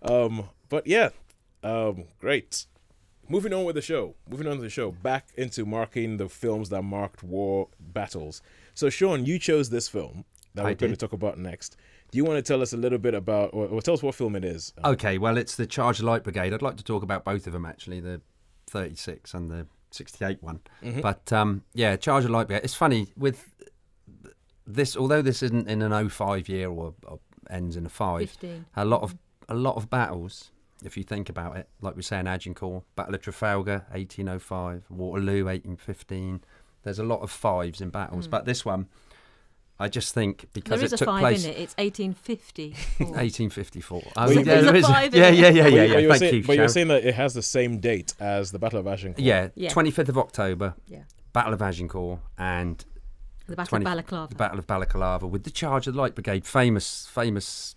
Um, 0.02 0.48
but 0.68 0.86
yeah, 0.86 1.10
um, 1.62 2.04
great. 2.20 2.66
Moving 3.28 3.52
on 3.52 3.64
with 3.64 3.74
the 3.74 3.82
show. 3.82 4.14
Moving 4.30 4.46
on 4.46 4.56
to 4.56 4.62
the 4.62 4.70
show. 4.70 4.92
Back 4.92 5.28
into 5.36 5.64
marking 5.66 6.16
the 6.16 6.28
films 6.28 6.68
that 6.68 6.82
marked 6.82 7.24
war 7.24 7.68
battles. 7.80 8.40
So 8.72 8.88
Sean, 8.88 9.24
you 9.26 9.38
chose 9.40 9.70
this 9.70 9.88
film 9.88 10.24
that 10.56 10.64
we're 10.64 10.74
going 10.74 10.92
to 10.92 10.96
talk 10.96 11.12
about 11.12 11.38
next. 11.38 11.76
Do 12.10 12.18
you 12.18 12.24
want 12.24 12.36
to 12.38 12.42
tell 12.42 12.62
us 12.62 12.72
a 12.72 12.76
little 12.76 12.98
bit 12.98 13.14
about, 13.14 13.50
or, 13.52 13.66
or 13.66 13.80
tell 13.80 13.94
us 13.94 14.02
what 14.02 14.14
film 14.14 14.36
it 14.36 14.44
is? 14.44 14.72
Okay, 14.84 15.18
well, 15.18 15.36
it's 15.36 15.56
the 15.56 15.66
Charge 15.66 16.02
Light 16.02 16.24
Brigade. 16.24 16.52
I'd 16.52 16.62
like 16.62 16.76
to 16.76 16.84
talk 16.84 17.02
about 17.02 17.24
both 17.24 17.46
of 17.46 17.52
them 17.52 17.64
actually, 17.64 18.00
the 18.00 18.20
36 18.68 19.34
and 19.34 19.50
the 19.50 19.66
68 19.90 20.42
one. 20.42 20.60
Mm-hmm. 20.82 21.00
But 21.00 21.32
um, 21.32 21.62
yeah, 21.74 21.96
Charge 21.96 22.24
of 22.24 22.30
Light 22.30 22.48
Brigade. 22.48 22.64
It's 22.64 22.74
funny 22.74 23.08
with 23.16 23.52
this, 24.66 24.96
although 24.96 25.22
this 25.22 25.42
isn't 25.42 25.68
in 25.68 25.82
an 25.82 26.08
05 26.08 26.48
year 26.48 26.68
or, 26.68 26.94
or 27.06 27.20
ends 27.50 27.76
in 27.76 27.86
a 27.86 27.90
five. 27.90 28.30
15. 28.30 28.66
A 28.76 28.84
lot 28.84 29.02
of 29.02 29.16
a 29.48 29.54
lot 29.54 29.76
of 29.76 29.88
battles, 29.88 30.50
if 30.84 30.96
you 30.96 31.04
think 31.04 31.28
about 31.28 31.56
it, 31.56 31.68
like 31.80 31.96
we 31.96 32.02
say 32.02 32.18
in 32.18 32.26
Agincourt, 32.26 32.82
Battle 32.96 33.14
of 33.14 33.22
Trafalgar, 33.22 33.86
1805, 33.90 34.84
Waterloo, 34.90 35.44
1815. 35.44 36.42
There's 36.82 36.98
a 36.98 37.04
lot 37.04 37.20
of 37.20 37.30
fives 37.30 37.80
in 37.80 37.90
battles, 37.90 38.28
but 38.28 38.44
this 38.44 38.64
one, 38.64 38.86
I 39.78 39.88
just 39.88 40.14
think 40.14 40.46
because 40.54 40.80
There 40.80 40.86
is 40.86 40.92
it 40.92 40.96
a 40.96 40.98
took 40.98 41.06
five 41.08 41.20
place 41.20 41.44
in 41.44 41.50
it. 41.50 41.58
It's 41.58 41.74
1850. 41.76 42.70
1854. 42.98 44.00
Well, 44.00 44.12
Oh, 44.16 44.30
yeah, 44.30 44.42
There's 44.42 44.84
a 44.84 44.88
five 44.88 45.14
in 45.14 45.20
yeah, 45.20 45.28
it. 45.28 45.34
yeah, 45.34 45.48
yeah, 45.48 45.48
But 45.48 45.52
yeah, 45.52 45.66
you- 45.66 45.70
but 45.70 45.74
yeah. 45.76 45.98
you're 45.98 46.10
Thank 46.10 46.20
saying, 46.20 46.34
you. 46.34 46.42
But 46.44 46.56
you're 46.56 46.68
saying 46.68 46.88
that 46.88 47.04
it 47.04 47.14
has 47.14 47.34
the 47.34 47.42
same 47.42 47.78
date 47.78 48.14
as 48.18 48.52
the 48.52 48.58
Battle 48.58 48.80
of 48.80 48.86
Agincourt. 48.86 49.20
Yeah, 49.22 49.48
Yeah. 49.54 49.70
25th 49.70 50.08
of 50.08 50.16
October, 50.18 50.74
yeah. 50.88 51.02
Battle 51.32 51.52
of 51.52 51.60
Agincourt, 51.60 52.20
and 52.38 52.82
The 53.46 53.56
Battle 53.56 53.68
20 53.70 53.82
of 53.82 53.84
Balaclava. 53.84 54.28
the 54.30 54.34
Battle 54.36 54.58
of 54.58 54.66
Balaclava 54.66 55.26
with 55.26 55.44
the 55.44 55.50
Charge 55.50 55.86
of 55.86 55.94
the 55.94 56.00
Light 56.00 56.14
Brigade. 56.14 56.46
Famous, 56.46 57.06
famous 57.12 57.76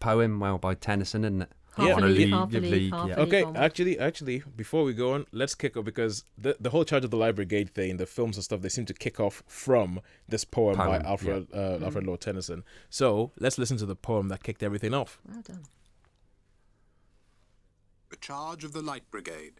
poem, 0.00 0.38
well, 0.38 0.58
by 0.58 0.74
Tennyson, 0.74 1.24
isn't 1.24 1.42
it? 1.42 1.52
Half 1.74 1.86
Yeah. 1.86 1.92
a 1.92 1.96
On 1.96 2.02
league, 2.02 2.16
league, 2.18 2.30
half 2.30 2.52
a 2.52 2.56
of 2.58 2.62
league, 2.64 2.72
league, 2.72 2.92
half 2.92 3.08
yeah. 3.08 3.14
a 3.16 3.20
Okay, 3.20 3.42
on. 3.44 3.56
actually, 3.56 3.98
actually, 3.98 4.42
before 4.56 4.84
we 4.84 4.92
go 4.92 5.14
on, 5.14 5.26
let's 5.32 5.54
kick 5.54 5.74
off 5.76 5.84
because 5.86 6.24
the 6.36 6.54
the 6.60 6.68
whole 6.70 6.84
Charge 6.84 7.04
of 7.04 7.10
the 7.10 7.16
Light 7.16 7.34
Brigade 7.34 7.70
thing, 7.70 7.96
the 7.96 8.04
films 8.04 8.36
and 8.36 8.44
stuff, 8.44 8.60
they 8.60 8.68
seem 8.68 8.84
to 8.86 8.94
kick 8.94 9.18
off 9.18 9.42
from 9.46 10.00
this 10.28 10.44
poem, 10.44 10.76
by 10.76 10.86
Poem, 10.98 11.02
Alfred 11.06 11.48
uh, 11.52 11.56
Mm. 11.56 11.82
Alfred 11.84 12.06
Lord 12.06 12.20
Tennyson. 12.20 12.62
So 12.90 13.32
let's 13.40 13.56
listen 13.56 13.78
to 13.78 13.86
the 13.86 13.96
poem 13.96 14.28
that 14.28 14.42
kicked 14.42 14.62
everything 14.62 14.92
off. 14.92 15.18
Well 15.26 15.40
done. 15.40 15.62
The 18.10 18.16
charge 18.16 18.64
of 18.64 18.74
the 18.74 18.82
Light 18.82 19.10
Brigade. 19.10 19.54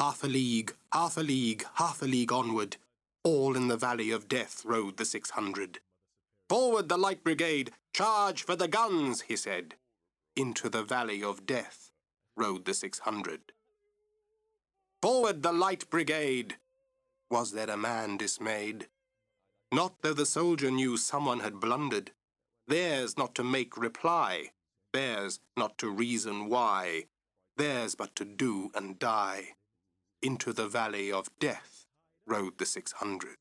Half 0.00 0.24
a 0.24 0.26
league, 0.26 0.74
half 0.92 1.16
a 1.16 1.20
league, 1.20 1.64
half 1.74 2.02
a 2.02 2.04
league 2.06 2.32
onward, 2.32 2.78
all 3.22 3.54
in 3.56 3.68
the 3.68 3.76
valley 3.76 4.10
of 4.10 4.26
death 4.28 4.62
rode 4.64 4.96
the 4.96 5.04
six 5.04 5.30
hundred. 5.30 5.78
Forward 6.48 6.88
the 6.88 6.98
Light 6.98 7.24
Brigade, 7.24 7.72
charge 7.94 8.44
for 8.44 8.54
the 8.54 8.68
guns, 8.68 9.22
he 9.22 9.36
said. 9.36 9.74
Into 10.36 10.68
the 10.68 10.82
valley 10.82 11.22
of 11.22 11.46
death 11.46 11.90
rode 12.36 12.64
the 12.64 12.74
six 12.74 13.00
hundred. 13.00 13.52
Forward 15.00 15.42
the 15.42 15.52
Light 15.52 15.88
Brigade! 15.90 16.56
Was 17.30 17.52
there 17.52 17.70
a 17.70 17.76
man 17.76 18.16
dismayed? 18.16 18.88
Not 19.72 20.02
though 20.02 20.14
the 20.14 20.26
soldier 20.26 20.70
knew 20.70 20.96
someone 20.96 21.40
had 21.40 21.60
blundered. 21.60 22.12
Theirs 22.66 23.18
not 23.18 23.34
to 23.34 23.44
make 23.44 23.76
reply, 23.76 24.52
theirs 24.92 25.40
not 25.56 25.78
to 25.78 25.90
reason 25.90 26.48
why, 26.48 27.04
theirs 27.56 27.94
but 27.94 28.14
to 28.16 28.24
do 28.24 28.70
and 28.74 28.98
die. 28.98 29.54
Into 30.22 30.52
the 30.52 30.68
valley 30.68 31.10
of 31.10 31.28
death 31.38 31.86
rode 32.26 32.58
the 32.58 32.66
six 32.66 32.92
hundred. 32.92 33.36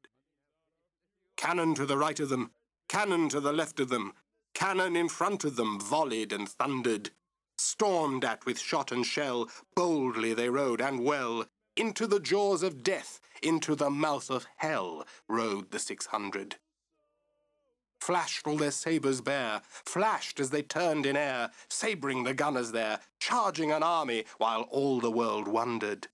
Cannon 1.38 1.76
to 1.76 1.86
the 1.86 1.98
right 1.98 2.20
of 2.20 2.30
them, 2.30 2.52
cannon 2.94 3.28
to 3.28 3.40
the 3.40 3.52
left 3.52 3.80
of 3.80 3.90
them, 3.90 4.14
cannon 4.54 4.96
in 4.96 5.10
front 5.10 5.44
of 5.44 5.56
them 5.56 5.80
volleyed 5.80 6.32
and 6.32 6.48
thundered. 6.48 7.10
Stormed 7.58 8.24
at 8.24 8.46
with 8.46 8.60
shot 8.60 8.92
and 8.92 9.04
shell, 9.04 9.50
boldly 9.76 10.36
they 10.36 10.48
rode 10.48 10.80
and 10.80 11.04
well. 11.04 11.44
Into 11.76 12.06
the 12.06 12.20
jaws 12.20 12.62
of 12.62 12.84
death, 12.84 13.20
into 13.42 13.74
the 13.74 13.90
mouth 13.90 14.30
of 14.30 14.46
hell, 14.58 15.08
rode 15.28 15.72
the 15.72 15.80
six 15.80 16.06
hundred 16.06 16.58
flashed 18.00 18.46
all 18.46 18.58
their 18.58 18.70
sabres 18.70 19.22
bare, 19.22 19.62
flashed 19.64 20.38
as 20.38 20.50
they 20.50 20.62
turned 20.62 21.06
in 21.06 21.16
air, 21.16 21.50
sabring 21.70 22.26
the 22.26 22.34
gunners 22.34 22.74
there, 22.74 23.00
charging 23.18 23.72
an 23.72 23.82
army 23.82 24.26
while 24.40 24.64
all 24.64 25.00
the 25.00 25.10
world 25.10 25.48
wondered. 25.48 26.10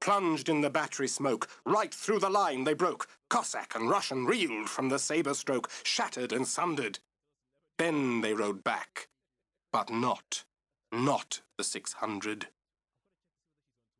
Plunged 0.00 0.48
in 0.48 0.62
the 0.62 0.70
battery 0.70 1.08
smoke, 1.08 1.48
right 1.66 1.92
through 1.92 2.20
the 2.20 2.30
line 2.30 2.64
they 2.64 2.72
broke. 2.72 3.06
Cossack 3.28 3.74
and 3.74 3.90
Russian 3.90 4.24
reeled 4.24 4.70
from 4.70 4.88
the 4.88 4.98
sabre 4.98 5.34
stroke, 5.34 5.70
shattered 5.82 6.32
and 6.32 6.48
sundered. 6.48 7.00
Then 7.76 8.22
they 8.22 8.32
rode 8.32 8.64
back, 8.64 9.08
but 9.72 9.90
not, 9.90 10.44
not 10.90 11.42
the 11.58 11.64
six 11.64 11.94
hundred. 11.94 12.48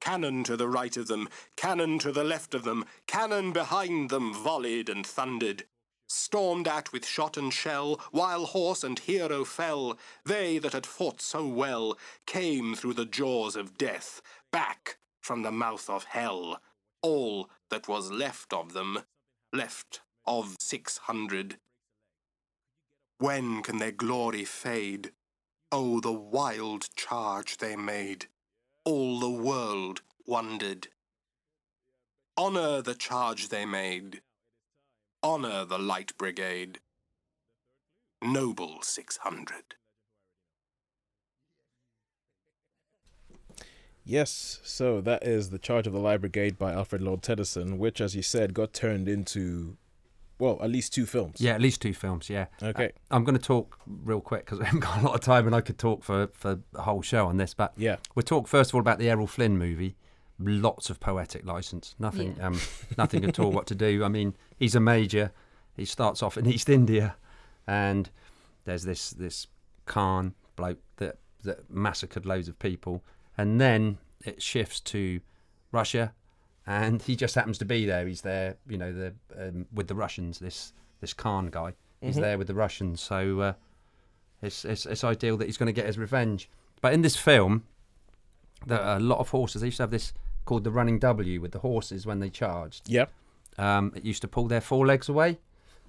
Cannon 0.00 0.42
to 0.44 0.56
the 0.56 0.68
right 0.68 0.96
of 0.96 1.06
them, 1.06 1.28
cannon 1.56 1.98
to 1.98 2.10
the 2.10 2.24
left 2.24 2.54
of 2.54 2.64
them, 2.64 2.86
cannon 3.06 3.52
behind 3.52 4.08
them 4.08 4.32
volleyed 4.32 4.88
and 4.88 5.06
thundered. 5.06 5.64
Stormed 6.08 6.66
at 6.66 6.92
with 6.92 7.06
shot 7.06 7.36
and 7.36 7.52
shell, 7.52 8.00
while 8.10 8.46
horse 8.46 8.82
and 8.82 8.98
hero 8.98 9.44
fell, 9.44 9.98
they 10.24 10.58
that 10.58 10.72
had 10.72 10.86
fought 10.86 11.20
so 11.20 11.46
well 11.46 11.98
came 12.26 12.74
through 12.74 12.94
the 12.94 13.04
jaws 13.04 13.54
of 13.54 13.76
death, 13.76 14.22
back 14.50 14.96
from 15.30 15.42
the 15.42 15.52
mouth 15.52 15.88
of 15.88 16.02
hell. 16.02 16.60
All 17.02 17.48
that 17.68 17.86
was 17.86 18.10
left 18.10 18.52
of 18.52 18.72
them, 18.72 18.98
left 19.52 20.00
of 20.26 20.56
six 20.58 20.98
hundred. 20.98 21.58
When 23.18 23.62
can 23.62 23.78
their 23.78 23.92
glory 23.92 24.44
fade? 24.44 25.12
Oh, 25.70 26.00
the 26.00 26.10
wild 26.10 26.88
charge 26.96 27.58
they 27.58 27.76
made! 27.76 28.26
All 28.84 29.20
the 29.20 29.30
world 29.30 30.02
wondered. 30.26 30.88
Honour 32.36 32.82
the 32.82 32.96
charge 32.96 33.50
they 33.50 33.64
made. 33.64 34.22
Honour 35.22 35.64
the 35.64 35.78
Light 35.78 36.18
Brigade. 36.18 36.80
Noble 38.20 38.82
600. 38.82 39.76
Yes, 44.04 44.60
so 44.64 45.00
that 45.02 45.22
is 45.26 45.50
the 45.50 45.58
Charge 45.58 45.86
of 45.86 45.92
the 45.92 45.98
Light 46.00 46.20
Brigade 46.20 46.58
by 46.58 46.72
Alfred 46.72 47.02
Lord 47.02 47.22
Tennyson, 47.22 47.78
which, 47.78 48.00
as 48.00 48.16
you 48.16 48.22
said, 48.22 48.54
got 48.54 48.72
turned 48.72 49.08
into, 49.08 49.76
well, 50.38 50.58
at 50.62 50.70
least 50.70 50.92
two 50.94 51.06
films. 51.06 51.40
Yeah, 51.40 51.52
at 51.52 51.60
least 51.60 51.82
two 51.82 51.92
films. 51.92 52.28
Yeah. 52.30 52.46
Okay. 52.62 52.92
I'm 53.10 53.24
going 53.24 53.36
to 53.36 53.42
talk 53.44 53.78
real 53.86 54.20
quick 54.20 54.46
because 54.46 54.60
I 54.60 54.64
haven't 54.66 54.80
got 54.80 55.00
a 55.00 55.04
lot 55.06 55.14
of 55.14 55.20
time, 55.20 55.46
and 55.46 55.54
I 55.54 55.60
could 55.60 55.78
talk 55.78 56.02
for 56.02 56.28
for 56.32 56.58
the 56.72 56.82
whole 56.82 57.02
show 57.02 57.26
on 57.26 57.36
this. 57.36 57.54
But 57.54 57.72
Yeah. 57.76 57.96
we'll 58.14 58.22
talk 58.24 58.48
first 58.48 58.70
of 58.70 58.74
all 58.74 58.80
about 58.80 58.98
the 58.98 59.08
Errol 59.10 59.26
Flynn 59.26 59.58
movie. 59.58 59.96
Lots 60.42 60.88
of 60.88 60.98
poetic 61.00 61.44
license. 61.44 61.94
Nothing. 61.98 62.34
Yeah. 62.38 62.46
Um, 62.46 62.60
nothing 62.96 63.24
at 63.26 63.38
all. 63.38 63.50
What 63.52 63.66
to 63.66 63.74
do? 63.74 64.02
I 64.02 64.08
mean, 64.08 64.34
he's 64.56 64.74
a 64.74 64.80
major. 64.80 65.32
He 65.76 65.84
starts 65.84 66.22
off 66.22 66.38
in 66.38 66.46
East 66.46 66.70
India, 66.70 67.16
and 67.66 68.08
there's 68.64 68.84
this 68.84 69.10
this 69.10 69.46
Khan 69.84 70.34
bloke 70.56 70.78
that 70.96 71.18
that 71.42 71.70
massacred 71.70 72.24
loads 72.24 72.48
of 72.48 72.58
people, 72.58 73.04
and 73.40 73.58
then 73.58 73.96
it 74.22 74.42
shifts 74.42 74.80
to 74.80 75.20
Russia, 75.72 76.12
and 76.66 77.00
he 77.00 77.16
just 77.16 77.34
happens 77.34 77.56
to 77.56 77.64
be 77.64 77.86
there. 77.86 78.06
He's 78.06 78.20
there, 78.20 78.56
you 78.68 78.76
know, 78.76 78.92
the 78.92 79.14
um, 79.38 79.66
with 79.72 79.88
the 79.88 79.94
Russians. 79.94 80.38
This 80.38 80.74
this 81.00 81.14
Khan 81.14 81.46
guy, 81.46 81.72
he's 82.02 82.16
there 82.16 82.36
with 82.36 82.48
the 82.48 82.54
Russians. 82.54 83.00
So 83.00 83.40
uh, 83.40 83.52
it's, 84.42 84.66
it's 84.66 84.84
it's 84.84 85.04
ideal 85.04 85.38
that 85.38 85.46
he's 85.46 85.56
going 85.56 85.68
to 85.68 85.72
get 85.72 85.86
his 85.86 85.96
revenge. 85.96 86.50
But 86.82 86.92
in 86.92 87.00
this 87.00 87.16
film, 87.16 87.64
there 88.66 88.82
are 88.82 88.98
a 88.98 89.00
lot 89.00 89.20
of 89.20 89.30
horses. 89.30 89.62
They 89.62 89.68
used 89.68 89.78
to 89.78 89.84
have 89.84 89.90
this 89.90 90.12
called 90.44 90.64
the 90.64 90.70
running 90.70 90.98
W 90.98 91.40
with 91.40 91.52
the 91.52 91.60
horses 91.60 92.04
when 92.04 92.20
they 92.20 92.28
charged. 92.28 92.90
Yeah. 92.90 93.06
Um, 93.56 93.92
it 93.96 94.04
used 94.04 94.20
to 94.20 94.28
pull 94.28 94.48
their 94.48 94.60
forelegs 94.60 95.08
away, 95.08 95.38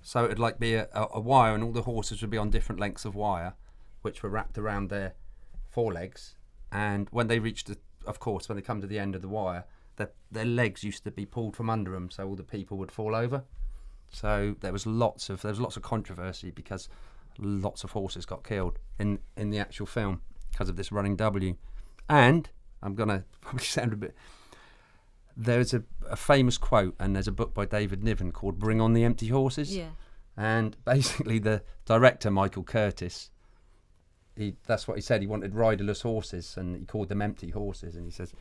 so 0.01 0.23
it'd 0.23 0.39
like 0.39 0.57
be 0.57 0.75
a, 0.75 0.87
a, 0.93 1.07
a 1.15 1.19
wire, 1.19 1.53
and 1.53 1.65
all 1.65 1.73
the 1.73 1.81
horses 1.81 2.21
would 2.21 2.31
be 2.31 2.37
on 2.37 2.49
different 2.49 2.79
lengths 2.79 3.03
of 3.03 3.13
wire, 3.13 3.55
which 4.03 4.23
were 4.23 4.29
wrapped 4.29 4.57
around 4.57 4.89
their 4.89 5.15
forelegs. 5.69 6.35
And 6.71 7.07
when 7.11 7.27
they 7.27 7.39
reached, 7.39 7.67
the, 7.67 7.77
of 8.05 8.19
course, 8.19 8.47
when 8.47 8.55
they 8.55 8.61
come 8.61 8.81
to 8.81 8.87
the 8.87 8.99
end 8.99 9.15
of 9.15 9.21
the 9.21 9.27
wire, 9.27 9.65
their 9.97 10.11
their 10.31 10.45
legs 10.45 10.83
used 10.83 11.03
to 11.03 11.11
be 11.11 11.25
pulled 11.25 11.55
from 11.55 11.69
under 11.69 11.91
them, 11.91 12.09
so 12.09 12.27
all 12.27 12.35
the 12.35 12.43
people 12.43 12.77
would 12.77 12.91
fall 12.91 13.15
over. 13.15 13.43
So 14.09 14.55
there 14.59 14.73
was 14.73 14.85
lots 14.85 15.29
of 15.29 15.41
there 15.41 15.51
was 15.51 15.59
lots 15.59 15.77
of 15.77 15.83
controversy 15.83 16.51
because 16.51 16.89
lots 17.37 17.83
of 17.83 17.91
horses 17.91 18.25
got 18.25 18.43
killed 18.43 18.79
in 18.99 19.19
in 19.37 19.49
the 19.49 19.59
actual 19.59 19.85
film 19.85 20.21
because 20.51 20.69
of 20.69 20.75
this 20.75 20.91
running 20.91 21.15
W. 21.15 21.55
And 22.09 22.49
I'm 22.81 22.95
gonna 22.95 23.25
probably 23.41 23.65
sound 23.65 23.93
a 23.93 23.97
bit. 23.97 24.15
There's 25.37 25.73
a, 25.73 25.83
a 26.09 26.17
famous 26.17 26.57
quote, 26.57 26.95
and 26.99 27.15
there's 27.15 27.27
a 27.27 27.31
book 27.31 27.53
by 27.53 27.65
David 27.65 28.03
Niven 28.03 28.31
called 28.31 28.59
"Bring 28.59 28.81
on 28.81 28.93
the 28.93 29.03
Empty 29.03 29.27
Horses." 29.27 29.75
Yeah. 29.75 29.91
And 30.37 30.75
basically, 30.85 31.39
the 31.39 31.63
director 31.85 32.31
Michael 32.31 32.63
Curtiz, 32.63 33.29
he 34.41 34.55
that's 34.67 34.87
what 34.87 34.97
he 34.97 35.01
said. 35.01 35.21
He 35.21 35.27
wanted 35.27 35.55
riderless 35.55 36.01
horses, 36.01 36.57
and 36.57 36.75
he 36.75 36.85
called 36.85 37.09
them 37.09 37.21
empty 37.21 37.49
horses. 37.51 37.95
And 37.95 38.05
he 38.05 38.11
says, 38.11 38.33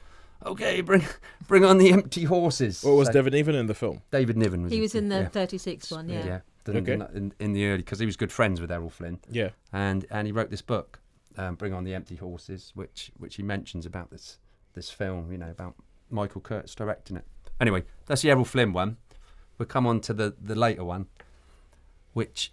"Okay, 0.44 0.80
bring 0.80 1.04
bring 1.48 1.64
on 1.64 1.78
the 1.78 1.92
empty 1.92 2.24
horses." 2.24 2.82
What 2.82 2.92
was 2.96 3.06
So 3.08 3.12
Devon 3.14 3.34
even 3.34 3.54
in 3.54 3.66
the 3.66 3.74
film? 3.74 4.02
David 4.10 4.36
Niven 4.36 4.62
was 4.62 4.72
He 4.72 4.80
was 4.80 4.94
in 4.94 5.08
the 5.08 5.20
yeah. 5.20 5.28
36 5.28 5.90
one, 5.90 6.08
yeah. 6.08 6.24
yeah, 6.26 6.40
the- 6.64 6.78
Okay. 6.78 6.94
in, 7.14 7.32
in 7.38 7.52
the 7.52 7.66
early 7.66 7.78
because 7.78 7.98
he 8.00 8.06
was 8.06 8.16
good 8.16 8.32
friends 8.32 8.60
with 8.60 8.70
Errol 8.72 8.90
Flynn 8.90 9.18
Yeah. 9.30 9.50
and 9.72 10.06
and 10.10 10.26
he 10.26 10.32
wrote 10.32 10.50
this 10.50 10.62
book, 10.62 11.00
um, 11.36 11.54
"Bring 11.54 11.72
on 11.72 11.84
the 11.84 11.94
Empty 11.94 12.16
Horses," 12.16 12.72
which 12.74 13.12
which 13.18 13.36
he 13.36 13.42
mentions 13.42 13.86
about 13.86 14.10
this 14.10 14.38
this 14.74 14.90
film. 14.90 15.30
You 15.30 15.38
know 15.38 15.50
about 15.50 15.74
Michael 16.10 16.40
Curtiz 16.40 16.74
directing 16.74 17.16
it. 17.16 17.24
Anyway, 17.60 17.84
that's 18.06 18.22
the 18.22 18.30
Errol 18.30 18.44
Flynn 18.44 18.72
one. 18.72 18.96
We'll 19.58 19.66
come 19.66 19.86
on 19.86 20.00
to 20.02 20.12
the 20.14 20.34
the 20.40 20.54
later 20.54 20.84
one, 20.84 21.06
which 22.14 22.52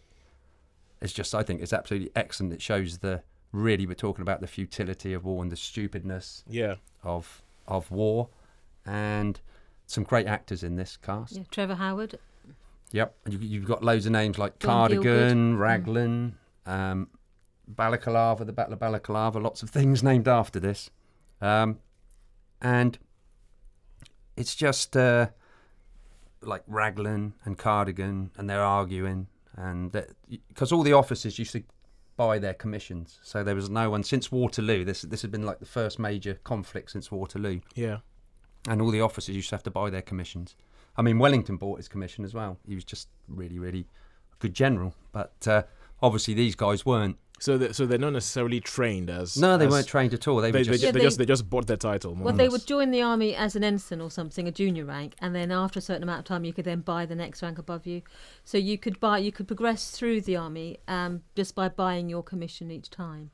is 1.02 1.14
just 1.14 1.34
I 1.36 1.44
think 1.44 1.62
is 1.62 1.72
absolutely 1.74 2.12
excellent. 2.16 2.54
It 2.54 2.62
shows 2.62 2.98
the 3.00 3.22
really 3.52 3.86
we're 3.86 3.94
talking 3.94 4.22
about 4.22 4.42
the 4.42 4.48
futility 4.48 5.14
of 5.14 5.26
war 5.26 5.42
and 5.44 5.52
the 5.52 5.56
stupidness 5.56 6.44
Yeah. 6.48 6.76
of 7.04 7.42
of 7.68 7.92
war, 7.92 8.30
and 8.86 9.40
some 9.88 10.04
great 10.04 10.28
actors 10.28 10.64
in 10.64 10.76
this 10.76 10.98
cast. 10.98 11.34
Yeah, 11.36 11.44
Trevor 11.52 11.76
Howard. 11.76 12.18
Yep, 12.92 13.16
and 13.26 13.34
you, 13.34 13.40
you've 13.42 13.66
got 13.66 13.84
loads 13.84 14.06
of 14.06 14.14
names 14.14 14.38
like 14.40 14.60
John 14.60 14.90
Cardigan, 14.90 15.56
Gielgud. 15.56 15.60
Raglan, 15.60 16.38
um, 16.66 17.10
Balaclava, 17.68 18.46
the 18.46 18.54
Battle 18.54 18.74
of 18.74 18.80
Balaclava, 18.80 19.40
lots 19.40 19.62
of 19.64 19.70
things 19.70 20.02
named 20.04 20.28
after 20.28 20.60
this. 20.60 20.90
Um, 21.42 21.80
and 22.62 22.98
it's 24.38 24.56
just 24.56 24.96
uh, 24.96 25.28
like 26.42 26.64
Raglan 26.68 27.34
and 27.44 27.58
Cardigan, 27.58 28.32
and 28.38 28.50
they're 28.50 28.64
arguing, 28.64 29.28
and 29.56 29.92
because 30.48 30.72
all 30.72 30.84
the 30.84 30.94
officers 30.94 31.38
used 31.38 31.52
to 31.54 31.64
buy 32.18 32.40
their 32.40 32.54
commissions, 32.54 33.20
so 33.24 33.44
there 33.44 33.56
was 33.56 33.70
no 33.70 33.90
one 33.90 34.04
since 34.04 34.32
Waterloo. 34.32 34.84
This 34.84 35.04
this 35.04 35.22
had 35.22 35.32
been 35.32 35.46
like 35.46 35.60
the 35.60 35.66
first 35.66 36.00
major 36.00 36.34
conflict 36.44 36.92
since 36.92 37.12
Waterloo 37.12 37.62
Yeah. 37.76 38.00
and 38.68 38.82
all 38.82 38.92
the 38.92 39.02
officers 39.02 39.36
used 39.36 39.50
to 39.50 39.56
have 39.56 39.64
to 39.64 39.72
buy 39.72 39.90
their 39.90 40.02
commissions. 40.02 40.56
I 40.98 41.04
mean, 41.04 41.20
Wellington 41.20 41.58
bought 41.58 41.78
his 41.78 41.88
commission 41.88 42.26
as 42.26 42.34
well. 42.34 42.58
He 42.68 42.76
was 42.76 42.84
just 42.84 43.08
really, 43.28 43.60
really 43.60 43.86
a 44.34 44.36
good 44.40 44.54
general, 44.56 44.94
but 45.12 45.48
uh, 45.48 45.64
obviously 46.02 46.34
these 46.34 46.56
guys 46.56 46.86
weren't. 46.86 47.18
So 47.40 47.56
they, 47.60 47.72
so 47.72 47.86
they're 47.86 48.00
not 48.00 48.14
necessarily 48.14 48.60
trained 48.60 49.12
as 49.12 49.38
No, 49.38 49.60
they 49.60 49.66
as- 49.68 49.72
weren't 49.72 49.86
trained 49.88 50.12
at 50.16 50.28
all. 50.28 50.38
They, 50.38 50.50
They, 50.50 50.62
were 50.62 50.64
just 50.66 50.84
Yeah, 50.84 50.90
they 50.90 51.00
they- 51.00 51.06
just 51.06 51.18
they 51.20 51.26
just 51.26 51.48
bought 51.48 51.68
their 51.68 51.78
title. 51.78 52.16
Well, 52.16 52.34
they 52.34 52.50
would 52.50 52.66
join 52.66 52.90
the 52.90 53.04
army 53.04 53.36
as 53.36 53.56
an 53.56 53.64
ensign 53.64 54.02
or 54.02 54.10
something, 54.10 54.48
a 54.48 54.52
junior 54.52 54.86
rank, 54.86 55.14
and 55.22 55.36
then 55.36 55.52
after 55.52 55.78
a 55.78 55.82
certain 55.84 56.02
amount 56.02 56.20
of 56.20 56.26
time, 56.26 56.44
you 56.46 56.52
could 56.54 56.66
then 56.66 56.82
buy 56.82 57.06
the 57.06 57.14
next 57.16 57.44
rank 57.44 57.60
above 57.60 57.86
you. 57.86 58.02
So 58.44 58.58
you 58.58 58.80
could 58.80 59.00
buy, 59.00 59.20
you 59.20 59.32
could 59.32 59.46
progress 59.46 59.92
through 59.92 60.22
the 60.22 60.36
army 60.36 60.80
um, 60.88 61.22
just 61.36 61.54
by 61.54 61.70
buying 61.70 62.10
your 62.10 62.24
commission 62.24 62.72
each 62.72 62.90
time. 62.90 63.30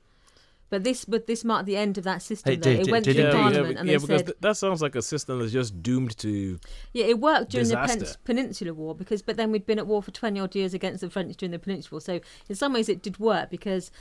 But 0.74 0.84
this, 0.84 1.06
but 1.06 1.28
this 1.28 1.46
marked 1.46 1.68
the 1.68 1.78
end 1.78 2.00
of 2.00 2.04
that 2.06 2.24
system. 2.24 2.52
It 2.52 2.64
though. 2.64 2.72
did, 2.72 2.80
it 2.80 2.88
it 2.88 2.92
went 2.92 3.06
did 3.06 3.16
through 3.16 3.26
yeah, 3.26 3.32
Parliament, 3.32 3.74
yeah, 3.74 3.80
and 3.82 3.90
yeah, 3.90 3.98
they 3.98 4.02
because 4.08 4.20
said, 4.22 4.26
th- 4.26 4.38
that 4.40 4.58
sounds 4.58 4.82
like 4.82 4.96
a 4.96 5.04
system 5.04 5.38
that's 5.38 5.52
just 5.52 5.84
doomed 5.84 6.18
to. 6.18 6.60
Yeah, 6.94 7.06
it 7.06 7.20
worked 7.20 7.52
during 7.52 7.68
the 7.68 7.76
Pen- 7.76 8.00
Disaster. 8.00 8.20
Peninsular 8.24 8.74
War 8.74 8.96
because, 8.96 9.22
but 9.22 9.38
then 9.38 9.52
we'd 9.52 9.68
been 9.68 9.78
at 9.78 9.86
war 9.86 10.02
for 10.02 10.10
twenty 10.10 10.40
odd 10.40 10.56
years 10.56 10.74
against 10.74 11.02
the 11.02 11.12
French 11.12 11.38
during 11.38 11.52
the 11.52 11.60
Peninsular 11.60 11.98
War. 11.98 12.02
So 12.02 12.22
in 12.50 12.56
some 12.56 12.74
ways, 12.74 12.90
it 12.90 13.04
did 13.04 13.20
work 13.20 13.52
because 13.52 13.92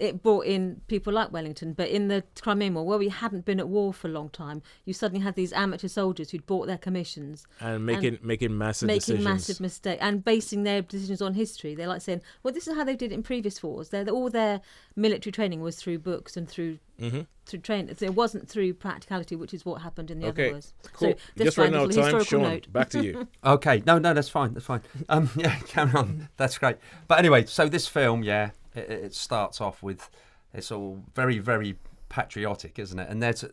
it 0.00 0.22
brought 0.22 0.46
in 0.46 0.80
people 0.88 1.12
like 1.12 1.30
Wellington. 1.32 1.72
But 1.74 1.88
in 1.90 2.08
the 2.08 2.24
Crimean 2.40 2.74
War, 2.74 2.84
where 2.86 2.98
we 2.98 3.08
hadn't 3.08 3.44
been 3.44 3.60
at 3.60 3.68
war 3.68 3.92
for 3.92 4.08
a 4.08 4.10
long 4.10 4.30
time, 4.30 4.62
you 4.84 4.92
suddenly 4.92 5.22
had 5.22 5.34
these 5.34 5.52
amateur 5.52 5.88
soldiers 5.88 6.30
who'd 6.30 6.46
bought 6.46 6.66
their 6.66 6.78
commissions, 6.78 7.46
And 7.60 7.84
making 7.86 8.18
making 8.22 8.56
massive 8.56 8.86
making 8.86 8.98
decisions. 9.16 9.24
massive 9.24 9.60
mistakes 9.60 10.02
and 10.02 10.24
basing 10.24 10.62
their 10.64 10.82
decisions 10.82 11.20
on 11.22 11.34
history. 11.34 11.74
They're 11.74 11.88
like 11.88 12.02
saying, 12.02 12.22
"Well, 12.42 12.54
this 12.54 12.66
is 12.66 12.74
how 12.76 12.84
they 12.84 12.96
did 12.96 13.12
it 13.12 13.14
in 13.14 13.22
previous 13.22 13.62
wars." 13.62 13.90
They're, 13.90 14.08
all 14.08 14.30
their 14.30 14.60
military 14.96 15.32
training 15.32 15.60
was 15.60 15.76
through 15.76 15.98
books 15.98 16.36
and 16.36 16.48
through 16.48 16.78
hmm 16.98 17.20
through 17.46 17.60
training. 17.60 17.96
It 18.00 18.14
wasn't 18.14 18.48
through 18.48 18.74
practicality, 18.74 19.34
which 19.34 19.52
is 19.52 19.64
what 19.64 19.82
happened 19.82 20.10
in 20.10 20.20
the 20.20 20.28
Okay, 20.28 20.44
other 20.44 20.52
wars. 20.52 20.72
Cool. 20.92 21.12
So 21.12 21.16
this 21.34 21.44
Just 21.46 21.58
running 21.58 21.72
fine 21.72 21.80
out 21.82 21.96
of 21.96 22.12
time, 22.12 22.24
Sean. 22.24 22.42
note. 22.42 22.72
Back 22.72 22.90
to 22.90 23.02
you. 23.02 23.26
Okay, 23.44 23.82
no, 23.86 23.98
no, 23.98 24.12
that's 24.14 24.28
fine, 24.28 24.54
that's 24.54 24.66
fine. 24.66 24.82
Um, 25.08 25.30
yeah, 25.36 25.56
carry 25.66 25.90
on. 25.94 26.28
That's 26.36 26.58
great. 26.58 26.76
But 27.08 27.18
anyway, 27.18 27.46
so 27.46 27.68
this 27.68 27.86
film, 27.88 28.22
yeah, 28.22 28.50
it, 28.74 28.90
it 28.90 29.14
starts 29.14 29.60
off 29.60 29.82
with 29.82 30.10
it's 30.52 30.72
all 30.72 31.02
very, 31.14 31.38
very 31.38 31.76
patriotic, 32.08 32.78
isn't 32.78 32.98
it? 32.98 33.08
And 33.08 33.22
there's 33.22 33.44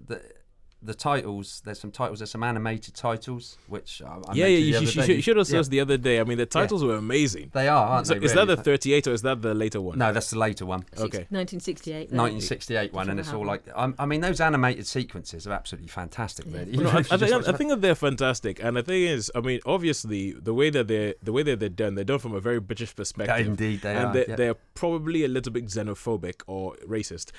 the 0.82 0.88
the 0.88 0.94
titles. 0.94 1.62
There's 1.66 1.80
some 1.80 1.92
titles. 1.92 2.20
There's 2.20 2.32
some 2.32 2.44
animated 2.44 2.94
titles, 2.96 3.58
which 3.68 4.02
I, 4.06 4.08
I 4.28 4.34
yeah, 4.34 4.46
yeah. 4.46 4.58
mentioned 4.58 4.66
You, 4.68 4.72
the 4.72 4.72
should- 4.72 4.82
other 4.82 4.86
you 4.88 5.02
day. 5.02 5.02
should, 5.08 5.16
you 5.16 5.22
should 5.22 5.38
have 5.38 5.48
said 5.48 5.54
Yeah. 5.56 5.60
us 5.60 5.68
the 5.70 5.80
other 5.82 5.98
day. 5.98 6.20
I 6.20 6.24
mean, 6.24 6.38
the 6.38 6.46
titles 6.46 6.84
were 6.84 6.96
amazing. 6.96 7.50
They 7.54 7.68
are, 7.68 7.88
aren't 7.88 8.08
So 8.08 8.14
they? 8.16 8.26
is 8.26 8.34
really? 8.36 8.46
that 8.48 8.56
the 8.58 8.64
38 8.64 9.08
or 9.08 9.14
is 9.14 9.22
that 9.24 9.42
the 9.42 9.54
later 9.54 9.82
one? 9.82 9.98
No, 9.98 10.14
that's 10.14 10.30
the 10.30 10.38
later 10.40 10.66
one. 10.66 10.82
Okay. 10.98 11.26
1968. 11.30 12.10
though. 12.10 12.18
1968 12.18 12.94
one, 12.94 13.10
and 13.10 13.20
it's 13.20 13.34
all 13.34 13.46
like 13.46 13.64
I, 13.76 13.92
I 14.00 14.06
mean, 14.06 14.22
those 14.22 14.40
animated 14.42 14.88
sequences 14.88 15.46
are 15.48 15.54
absolutely 15.54 15.88
fantastic. 15.90 16.46
Really, 16.48 16.72
You 16.72 16.84
No, 16.84 16.90
I, 16.90 16.98
I 17.00 17.02
think, 17.04 17.22
watch 17.22 17.32
I 17.32 17.40
that. 17.52 17.58
think 17.58 17.70
that 17.72 17.82
they're 17.82 17.96
fantastic, 17.96 18.64
and 18.64 18.78
the 18.78 18.84
thing 18.84 19.04
is, 19.04 19.32
I 19.36 19.42
mean, 19.42 19.60
obviously, 19.66 20.32
the 20.34 20.54
way 20.54 20.70
that 20.70 20.88
they're 20.88 21.16
the 21.22 21.32
way 21.34 21.44
that 21.44 21.60
they're 21.60 21.70
done, 21.70 21.96
they're 21.96 22.04
done 22.06 22.20
from 22.20 22.34
a 22.36 22.40
very 22.40 22.60
British 22.60 22.96
perspective. 22.96 23.46
indeed 23.48 23.82
they 23.82 23.96
and 23.96 24.06
are, 24.08 24.14
They're, 24.14 24.26
yeah. 24.30 24.36
they're 24.36 24.54
probably 24.76 25.24
a 25.26 25.28
little 25.28 25.52
bit 25.52 25.66
xenophobic 25.66 26.42
or 26.48 26.76
racist. 26.88 27.32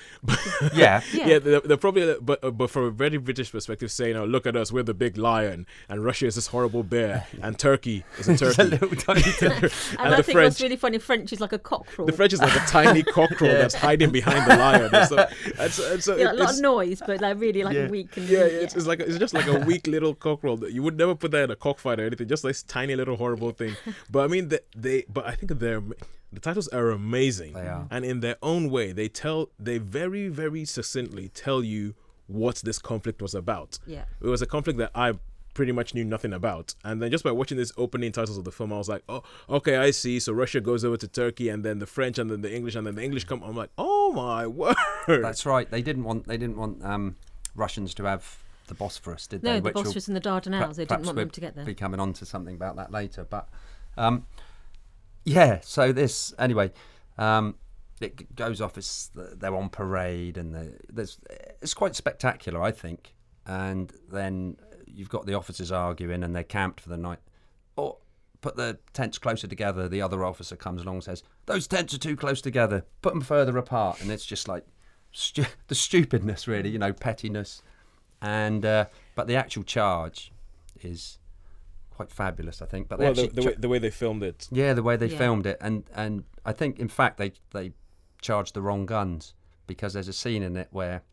yeah, 0.73 1.01
Yeah. 1.13 1.27
yeah, 1.27 1.39
they're, 1.39 1.61
they're 1.61 1.77
probably, 1.77 2.15
but 2.21 2.57
but 2.57 2.69
from 2.69 2.83
a 2.85 2.91
very 2.91 3.17
British 3.29 3.51
perspective, 3.51 3.91
saying, 3.91 4.15
"Oh, 4.15 4.25
look 4.25 4.47
at 4.47 4.55
us, 4.55 4.71
we're 4.71 4.81
the 4.83 4.93
big 5.05 5.15
lion, 5.17 5.67
and 5.87 6.03
Russia 6.03 6.25
is 6.25 6.33
this 6.35 6.47
horrible 6.47 6.81
bear, 6.81 7.27
and 7.43 7.59
Turkey 7.59 8.03
is 8.17 8.27
a 8.27 8.31
It's 8.33 8.41
a 8.41 8.53
turkey." 8.53 8.69
little 8.71 8.95
tiny 8.95 9.21
thing. 9.21 9.51
And, 9.61 9.99
and 9.99 10.13
I 10.15 10.17
the 10.17 10.23
think 10.23 10.35
French- 10.37 10.45
what's 10.53 10.61
really 10.61 10.75
funny, 10.77 10.97
French 10.97 11.31
is 11.31 11.39
like 11.39 11.53
a 11.53 11.59
cockerel. 11.59 12.07
The 12.07 12.13
French 12.13 12.33
is 12.33 12.41
like 12.41 12.55
a 12.55 12.65
tiny 12.79 13.03
cockerel 13.17 13.51
that's 13.61 13.75
hiding 13.75 14.11
behind 14.11 14.49
the 14.49 14.55
lion. 14.57 14.89
And 14.95 15.07
so, 15.07 15.17
and 15.59 15.71
so, 15.71 15.93
and 15.93 16.03
so 16.03 16.15
yeah, 16.15 16.29
it- 16.29 16.31
a 16.31 16.33
lot 16.33 16.43
it's- 16.49 16.55
of 16.57 16.61
noise, 16.63 17.01
but 17.05 17.21
like 17.21 17.39
really 17.39 17.63
like 17.63 17.75
Yeah. 17.75 17.87
weak 17.89 18.17
and 18.17 18.27
Yeah, 18.27 18.39
it's, 18.63 18.75
it's 18.75 18.87
like 18.87 18.99
it's 18.99 19.17
just 19.19 19.33
like 19.35 19.45
a 19.47 19.59
weak 19.59 19.85
little 19.85 20.15
cockerel. 20.15 20.57
that 20.57 20.71
You 20.73 20.81
would 20.83 20.97
never 20.97 21.13
put 21.13 21.29
that 21.31 21.43
in 21.43 21.51
a 21.51 21.55
cockfight 21.55 21.99
or 21.99 22.05
anything. 22.07 22.27
Just 22.27 22.41
this 22.43 22.63
tiny 22.63 22.95
little 22.95 23.15
horrible 23.17 23.51
thing. 23.51 23.75
But 24.09 24.21
I 24.25 24.27
mean, 24.27 24.47
they, 24.49 24.59
they 24.75 25.05
but 25.07 25.27
I 25.27 25.33
think 25.35 25.59
they're 25.59 25.83
the 26.31 26.39
titles 26.39 26.67
are 26.69 26.89
amazing. 26.91 27.53
They 27.53 27.67
are. 27.67 27.87
and 27.91 28.05
in 28.05 28.19
their 28.19 28.37
own 28.43 28.69
way, 28.69 28.91
they 28.91 29.07
tell 29.09 29.49
they 29.59 29.77
very 29.79 30.27
very 30.29 30.63
succinctly 30.65 31.29
tell 31.29 31.63
you 31.63 31.95
what 32.29 32.55
this 32.57 32.79
conflict 32.79 33.21
was 33.21 33.35
about. 33.35 33.79
Yeah. 33.85 34.05
it 34.21 34.27
was 34.27 34.41
a 34.41 34.45
conflict 34.45 34.79
that 34.79 34.91
I 34.95 35.13
pretty 35.55 35.71
much 35.73 35.93
knew 35.93 36.05
nothing 36.05 36.31
about 36.31 36.73
and 36.85 37.01
then 37.01 37.11
just 37.11 37.23
by 37.23 37.31
watching 37.31 37.57
these 37.57 37.73
opening 37.75 38.11
titles 38.13 38.37
of 38.37 38.45
the 38.45 38.51
film 38.51 38.71
i 38.71 38.77
was 38.77 38.87
like 38.87 39.01
oh 39.09 39.21
okay 39.49 39.75
i 39.77 39.91
see 39.91 40.17
so 40.19 40.31
russia 40.31 40.61
goes 40.61 40.85
over 40.85 40.95
to 40.95 41.07
turkey 41.07 41.49
and 41.49 41.65
then 41.65 41.79
the 41.79 41.87
french 41.87 42.17
and 42.19 42.29
then 42.31 42.39
the 42.41 42.55
english 42.55 42.75
and 42.75 42.85
then 42.87 42.95
the 42.95 43.03
english 43.03 43.25
come 43.25 43.41
i'm 43.43 43.55
like 43.57 43.71
oh 43.77 44.13
my 44.13 44.45
word 44.47 44.75
That's 45.07 45.45
right. 45.45 45.69
They 45.69 45.81
didn't 45.81 46.03
want 46.03 46.27
they 46.27 46.37
didn't 46.37 46.57
want 46.57 46.83
um, 46.85 47.15
Russians 47.55 47.93
to 47.95 48.03
have 48.05 48.37
the 48.67 48.75
Bosphorus, 48.75 49.27
did 49.27 49.41
no, 49.43 49.53
they? 49.53 49.59
the 49.59 49.63
Which 49.63 49.73
will- 49.75 49.83
Bosphorus 49.83 50.07
and 50.07 50.15
the 50.15 50.21
Dardanelles. 50.21 50.75
They 50.75 50.85
didn't 50.85 51.05
want 51.05 51.17
them 51.17 51.29
to 51.31 51.41
get 51.41 51.55
there. 51.55 51.65
Be 51.65 51.73
coming 51.73 51.99
on 51.99 52.13
to 52.13 52.25
something 52.25 52.55
about 52.55 52.75
that 52.75 52.91
later, 52.91 53.25
but 53.27 53.49
um, 53.97 54.25
yeah. 55.25 55.59
So 55.63 55.91
this 55.91 56.33
anyway, 56.37 56.71
um, 57.17 57.55
it 58.01 58.35
goes 58.35 58.61
off. 58.61 58.77
It's 58.77 59.11
they're 59.13 59.55
on 59.55 59.69
parade, 59.69 60.37
and 60.37 60.77
there's 60.89 61.19
it's 61.61 61.73
quite 61.73 61.95
spectacular, 61.95 62.61
I 62.61 62.71
think. 62.71 63.13
And 63.45 63.91
then 64.11 64.57
you've 64.85 65.09
got 65.09 65.25
the 65.25 65.33
officers 65.33 65.71
arguing, 65.71 66.23
and 66.23 66.35
they're 66.35 66.43
camped 66.43 66.81
for 66.81 66.89
the 66.89 66.97
night. 66.97 67.19
Or 67.75 67.97
put 68.41 68.55
the 68.55 68.77
tents 68.93 69.17
closer 69.17 69.47
together. 69.47 69.87
The 69.89 70.01
other 70.01 70.23
officer 70.23 70.55
comes 70.55 70.81
along 70.83 70.95
and 70.95 71.03
says, 71.03 71.23
"Those 71.45 71.67
tents 71.67 71.93
are 71.93 71.97
too 71.99 72.15
close 72.15 72.41
together. 72.41 72.85
Put 73.01 73.13
them 73.13 73.21
further 73.21 73.57
apart." 73.57 74.01
And 74.01 74.11
it's 74.11 74.25
just 74.25 74.47
like 74.47 74.65
stu- 75.11 75.45
the 75.67 75.75
stupidness, 75.75 76.47
really. 76.47 76.69
You 76.69 76.79
know, 76.79 76.93
pettiness 76.93 77.61
and 78.21 78.65
uh, 78.65 78.85
but 79.15 79.27
the 79.27 79.35
actual 79.35 79.63
charge 79.63 80.31
is 80.81 81.17
quite 81.89 82.11
fabulous, 82.11 82.61
I 82.61 82.65
think. 82.65 82.87
But 82.89 82.99
Well, 82.99 83.13
the, 83.13 83.27
the, 83.27 83.41
cha- 83.41 83.47
way, 83.49 83.55
the 83.57 83.69
way 83.69 83.79
they 83.79 83.89
filmed 83.89 84.23
it. 84.23 84.47
yeah, 84.51 84.73
the 84.73 84.83
way 84.83 84.95
they 84.95 85.07
Yeah. 85.07 85.17
filmed 85.17 85.45
it, 85.45 85.57
and 85.61 85.83
and 85.95 86.23
I 86.45 86.51
think 86.53 86.79
in 86.79 86.87
fact 86.89 87.17
they 87.17 87.33
they 87.51 87.71
charged 88.21 88.53
the 88.53 88.61
wrong 88.61 88.85
guns 88.85 89.33
because 89.67 89.93
there's 89.93 90.07
a 90.07 90.13
scene 90.13 90.43
in 90.43 90.57
it 90.57 90.67
where 90.71 91.03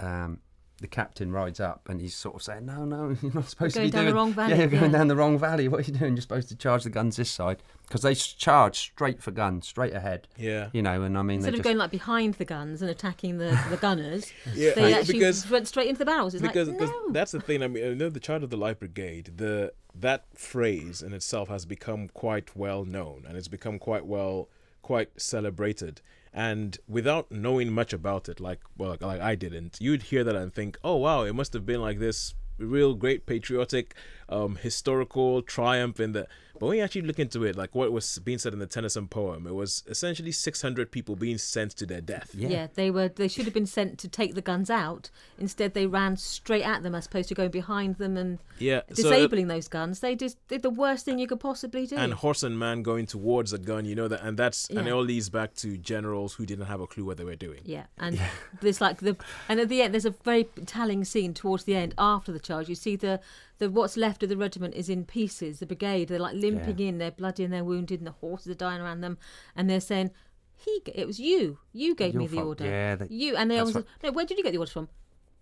um, 0.00 0.40
the 0.80 0.88
captain 0.88 1.30
rides 1.30 1.60
up 1.60 1.88
and 1.88 2.00
he's 2.00 2.14
sort 2.14 2.34
of 2.34 2.42
saying, 2.42 2.66
"No, 2.66 2.84
no, 2.84 3.16
you're 3.22 3.32
not 3.32 3.48
supposed 3.48 3.74
Going 3.76 3.88
to 3.90 3.92
be 3.92 3.96
down 3.96 4.04
the 4.04 4.10
doing 4.10 4.14
wrong 4.16 4.32
valley, 4.32 4.50
Yeah, 4.52 4.58
you're 4.58 4.66
going 4.68 4.82
yeah. 4.92 4.98
down 4.98 5.08
the 5.08 5.16
wrong 5.16 5.38
valley. 5.38 5.68
What 5.68 5.80
are 5.80 5.90
you 5.90 5.96
doing? 5.98 6.14
You're 6.14 6.22
supposed 6.22 6.48
to 6.48 6.56
charge 6.56 6.84
the 6.84 6.90
guns 6.90 7.16
this 7.16 7.30
side 7.30 7.62
because 7.86 8.02
they 8.02 8.14
charge 8.14 8.76
straight 8.78 9.22
for 9.22 9.30
guns, 9.30 9.66
straight 9.68 9.94
ahead. 9.94 10.26
Yeah. 10.36 10.70
You 10.72 10.82
know, 10.82 11.02
and 11.02 11.16
I 11.16 11.22
mean, 11.22 11.36
Instead 11.36 11.54
of 11.54 11.58
just 11.58 11.64
going 11.64 11.78
like 11.78 11.90
behind 11.90 12.34
the 12.34 12.44
guns 12.44 12.82
and 12.82 12.90
attacking 12.90 13.38
the, 13.38 13.58
the 13.70 13.76
gunners, 13.76 14.32
Yeah, 14.54 14.72
they 14.74 14.92
uh, 14.92 14.98
actually 14.98 15.20
because- 15.20 15.48
went 15.48 15.68
straight 15.68 15.88
into 15.88 16.00
the 16.00 16.04
barrels. 16.06 16.34
It's 16.34 16.42
because 16.42 16.68
like, 16.68 16.80
no. 16.80 17.08
that's 17.10 17.32
the 17.32 17.40
thing. 17.40 17.62
I 17.62 17.68
mean, 17.68 17.84
you 17.84 17.94
know 17.94 18.10
the 18.10 18.20
Charge 18.20 18.42
of 18.42 18.50
the 18.50 18.56
Light 18.56 18.78
Brigade. 18.80 19.30
The 19.36 19.72
that 19.94 20.24
phrase 20.34 21.02
in 21.02 21.12
itself 21.12 21.48
has 21.48 21.64
become 21.64 22.08
quite 22.08 22.56
well 22.56 22.84
known, 22.84 23.24
and 23.28 23.36
it's 23.38 23.48
become 23.48 23.78
quite 23.78 24.04
well 24.06 24.48
quite 24.84 25.18
celebrated. 25.20 26.02
And 26.32 26.76
without 26.86 27.32
knowing 27.32 27.72
much 27.72 27.92
about 27.92 28.28
it, 28.28 28.38
like 28.38 28.60
well, 28.76 28.96
like 29.00 29.20
I 29.20 29.34
didn't, 29.34 29.78
you'd 29.80 30.02
hear 30.02 30.22
that 30.24 30.36
and 30.36 30.52
think, 30.52 30.78
oh 30.84 30.96
wow, 30.96 31.22
it 31.22 31.32
must 31.32 31.54
have 31.54 31.64
been 31.64 31.80
like 31.80 31.98
this 31.98 32.34
real 32.58 32.94
great 32.94 33.26
patriotic, 33.26 33.94
um, 34.28 34.56
historical 34.56 35.42
triumph 35.42 36.00
in 36.00 36.12
the. 36.12 36.26
But 36.60 36.68
when 36.68 36.78
you 36.78 36.84
actually 36.84 37.02
look 37.02 37.18
into 37.18 37.42
it, 37.44 37.56
like 37.56 37.74
what 37.74 37.90
was 37.90 38.20
being 38.20 38.38
said 38.38 38.52
in 38.52 38.60
the 38.60 38.66
Tennyson 38.68 39.08
poem, 39.08 39.44
it 39.44 39.54
was 39.54 39.82
essentially 39.88 40.30
600 40.30 40.92
people 40.92 41.16
being 41.16 41.36
sent 41.36 41.72
to 41.78 41.84
their 41.84 42.00
death. 42.00 42.30
Yeah. 42.32 42.68
they 42.74 42.92
were. 42.92 43.08
They 43.08 43.26
should 43.26 43.46
have 43.46 43.52
been 43.54 43.66
sent 43.66 43.98
to 43.98 44.08
take 44.08 44.36
the 44.36 44.40
guns 44.40 44.70
out. 44.70 45.10
Instead, 45.36 45.74
they 45.74 45.88
ran 45.88 46.16
straight 46.16 46.62
at 46.62 46.84
them 46.84 46.94
as 46.94 47.06
opposed 47.06 47.28
to 47.30 47.34
going 47.34 47.50
behind 47.50 47.96
them 47.96 48.16
and 48.16 48.38
Yeah, 48.60 48.82
so 48.92 48.92
it- 48.92 48.96
disabling 49.14 49.48
those 49.48 49.66
guns. 49.66 49.98
They 49.98 50.14
just 50.14 50.38
did 50.46 50.62
the 50.62 50.70
worst 50.70 51.04
thing 51.04 51.18
you 51.18 51.26
could 51.26 51.40
possibly 51.40 51.88
do. 51.88 51.96
and 51.96 52.14
horse 52.14 52.44
and 52.44 52.56
man 52.56 52.82
going 52.84 53.06
towards 53.06 53.52
a 53.52 53.58
gun 53.58 53.84
you 53.84 53.96
know 53.96 54.06
that 54.06 54.22
and 54.22 54.38
that's 54.38 54.70
and 54.70 54.86
it 54.86 54.92
all 54.92 55.02
leads 55.02 55.28
back 55.28 55.54
to 55.56 55.76
generals 55.76 56.34
who 56.34 56.46
didn't 56.46 56.66
have 56.66 56.80
a 56.80 56.86
clue 56.86 57.04
what 57.04 57.16
they 57.16 57.24
were 57.24 57.34
doing 57.34 57.62
Yeah, 57.64 57.86
and 57.98 58.14
yeah. 58.16 58.28
there's 58.60 58.80
like 58.80 58.98
the 58.98 59.16
and 59.48 59.58
at 59.58 59.68
the 59.68 59.82
end 59.82 59.92
there's 59.92 60.04
a 60.06 60.14
very 60.24 60.44
telling 60.66 61.04
scene 61.04 61.34
towards 61.34 61.64
the 61.64 61.74
end 61.74 61.94
after 61.98 62.30
the 62.30 62.38
charge. 62.38 62.68
You 62.68 62.76
see 62.76 62.94
the 62.94 63.18
the 63.58 63.70
what's 63.70 63.96
left 63.96 64.22
of 64.22 64.28
the 64.28 64.36
regiment 64.36 64.74
is 64.74 64.88
in 64.88 65.04
pieces. 65.04 65.60
The 65.60 65.66
brigade 65.66 66.08
they're 66.08 66.18
like 66.18 66.34
limping 66.34 66.78
in, 66.80 66.98
they're 66.98 67.10
bloody 67.10 67.44
and 67.44 67.52
they're 67.52 67.64
wounded, 67.64 68.00
and 68.00 68.06
the 68.06 68.12
horses 68.12 68.48
are 68.48 68.54
dying 68.54 68.80
around 68.80 69.00
them, 69.00 69.18
and 69.56 69.68
they're 69.70 69.80
saying, 69.80 70.10
"He, 70.56 70.80
it 70.94 71.06
was 71.06 71.18
you. 71.20 71.58
You 71.72 71.94
gave 71.94 72.14
Your 72.14 72.20
me 72.22 72.26
the 72.26 72.36
fault." 72.36 72.46
order. 72.48 72.64
Yeah, 72.64 72.96
they- 72.96 73.08
you." 73.08 73.36
And 73.36 73.50
they 73.50 73.56
that's 73.56 73.70
always 73.70 73.84
no. 74.02 74.12
Where 74.12 74.24
did 74.26 74.38
you 74.38 74.44
get 74.44 74.52
the 74.52 74.58
order 74.58 74.70
from? 74.70 74.88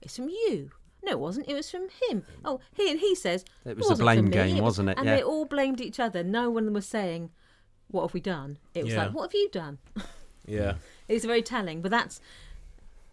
It's 0.00 0.16
from 0.16 0.28
you. 0.28 0.70
No, 1.04 1.12
it 1.12 1.18
wasn't. 1.20 1.48
It 1.48 1.54
was 1.54 1.70
from 1.70 1.88
him. 2.08 2.20
Mm. 2.22 2.24
Oh, 2.44 2.60
he 2.74 2.90
and 2.90 3.00
he 3.00 3.14
says 3.16 3.44
It 3.64 3.76
was 3.76 3.86
a 3.86 3.90
wasn't 3.90 3.98
from 3.98 4.04
blame 4.04 4.24
me, 4.26 4.30
game, 4.30 4.54
was-" 4.56 4.62
wasn't 4.62 4.88
it? 4.90 4.98
And 4.98 5.06
Yeah. 5.06 5.16
they 5.16 5.22
all 5.22 5.44
blamed 5.46 5.80
each 5.80 5.98
other. 5.98 6.22
No 6.22 6.48
one 6.50 6.72
was 6.72 6.86
saying, 6.86 7.30
"What 7.88 8.02
have 8.02 8.14
we 8.14 8.20
done?" 8.20 8.58
It 8.74 8.84
was 8.84 8.92
Yeah. 8.92 9.06
like, 9.06 9.14
"What 9.14 9.22
have 9.30 9.34
you 9.34 9.48
done?" 9.50 9.78
yeah 10.46 10.74
It's 11.08 11.24
very 11.24 11.42
telling. 11.42 11.82
But 11.82 11.90
that's 11.92 12.20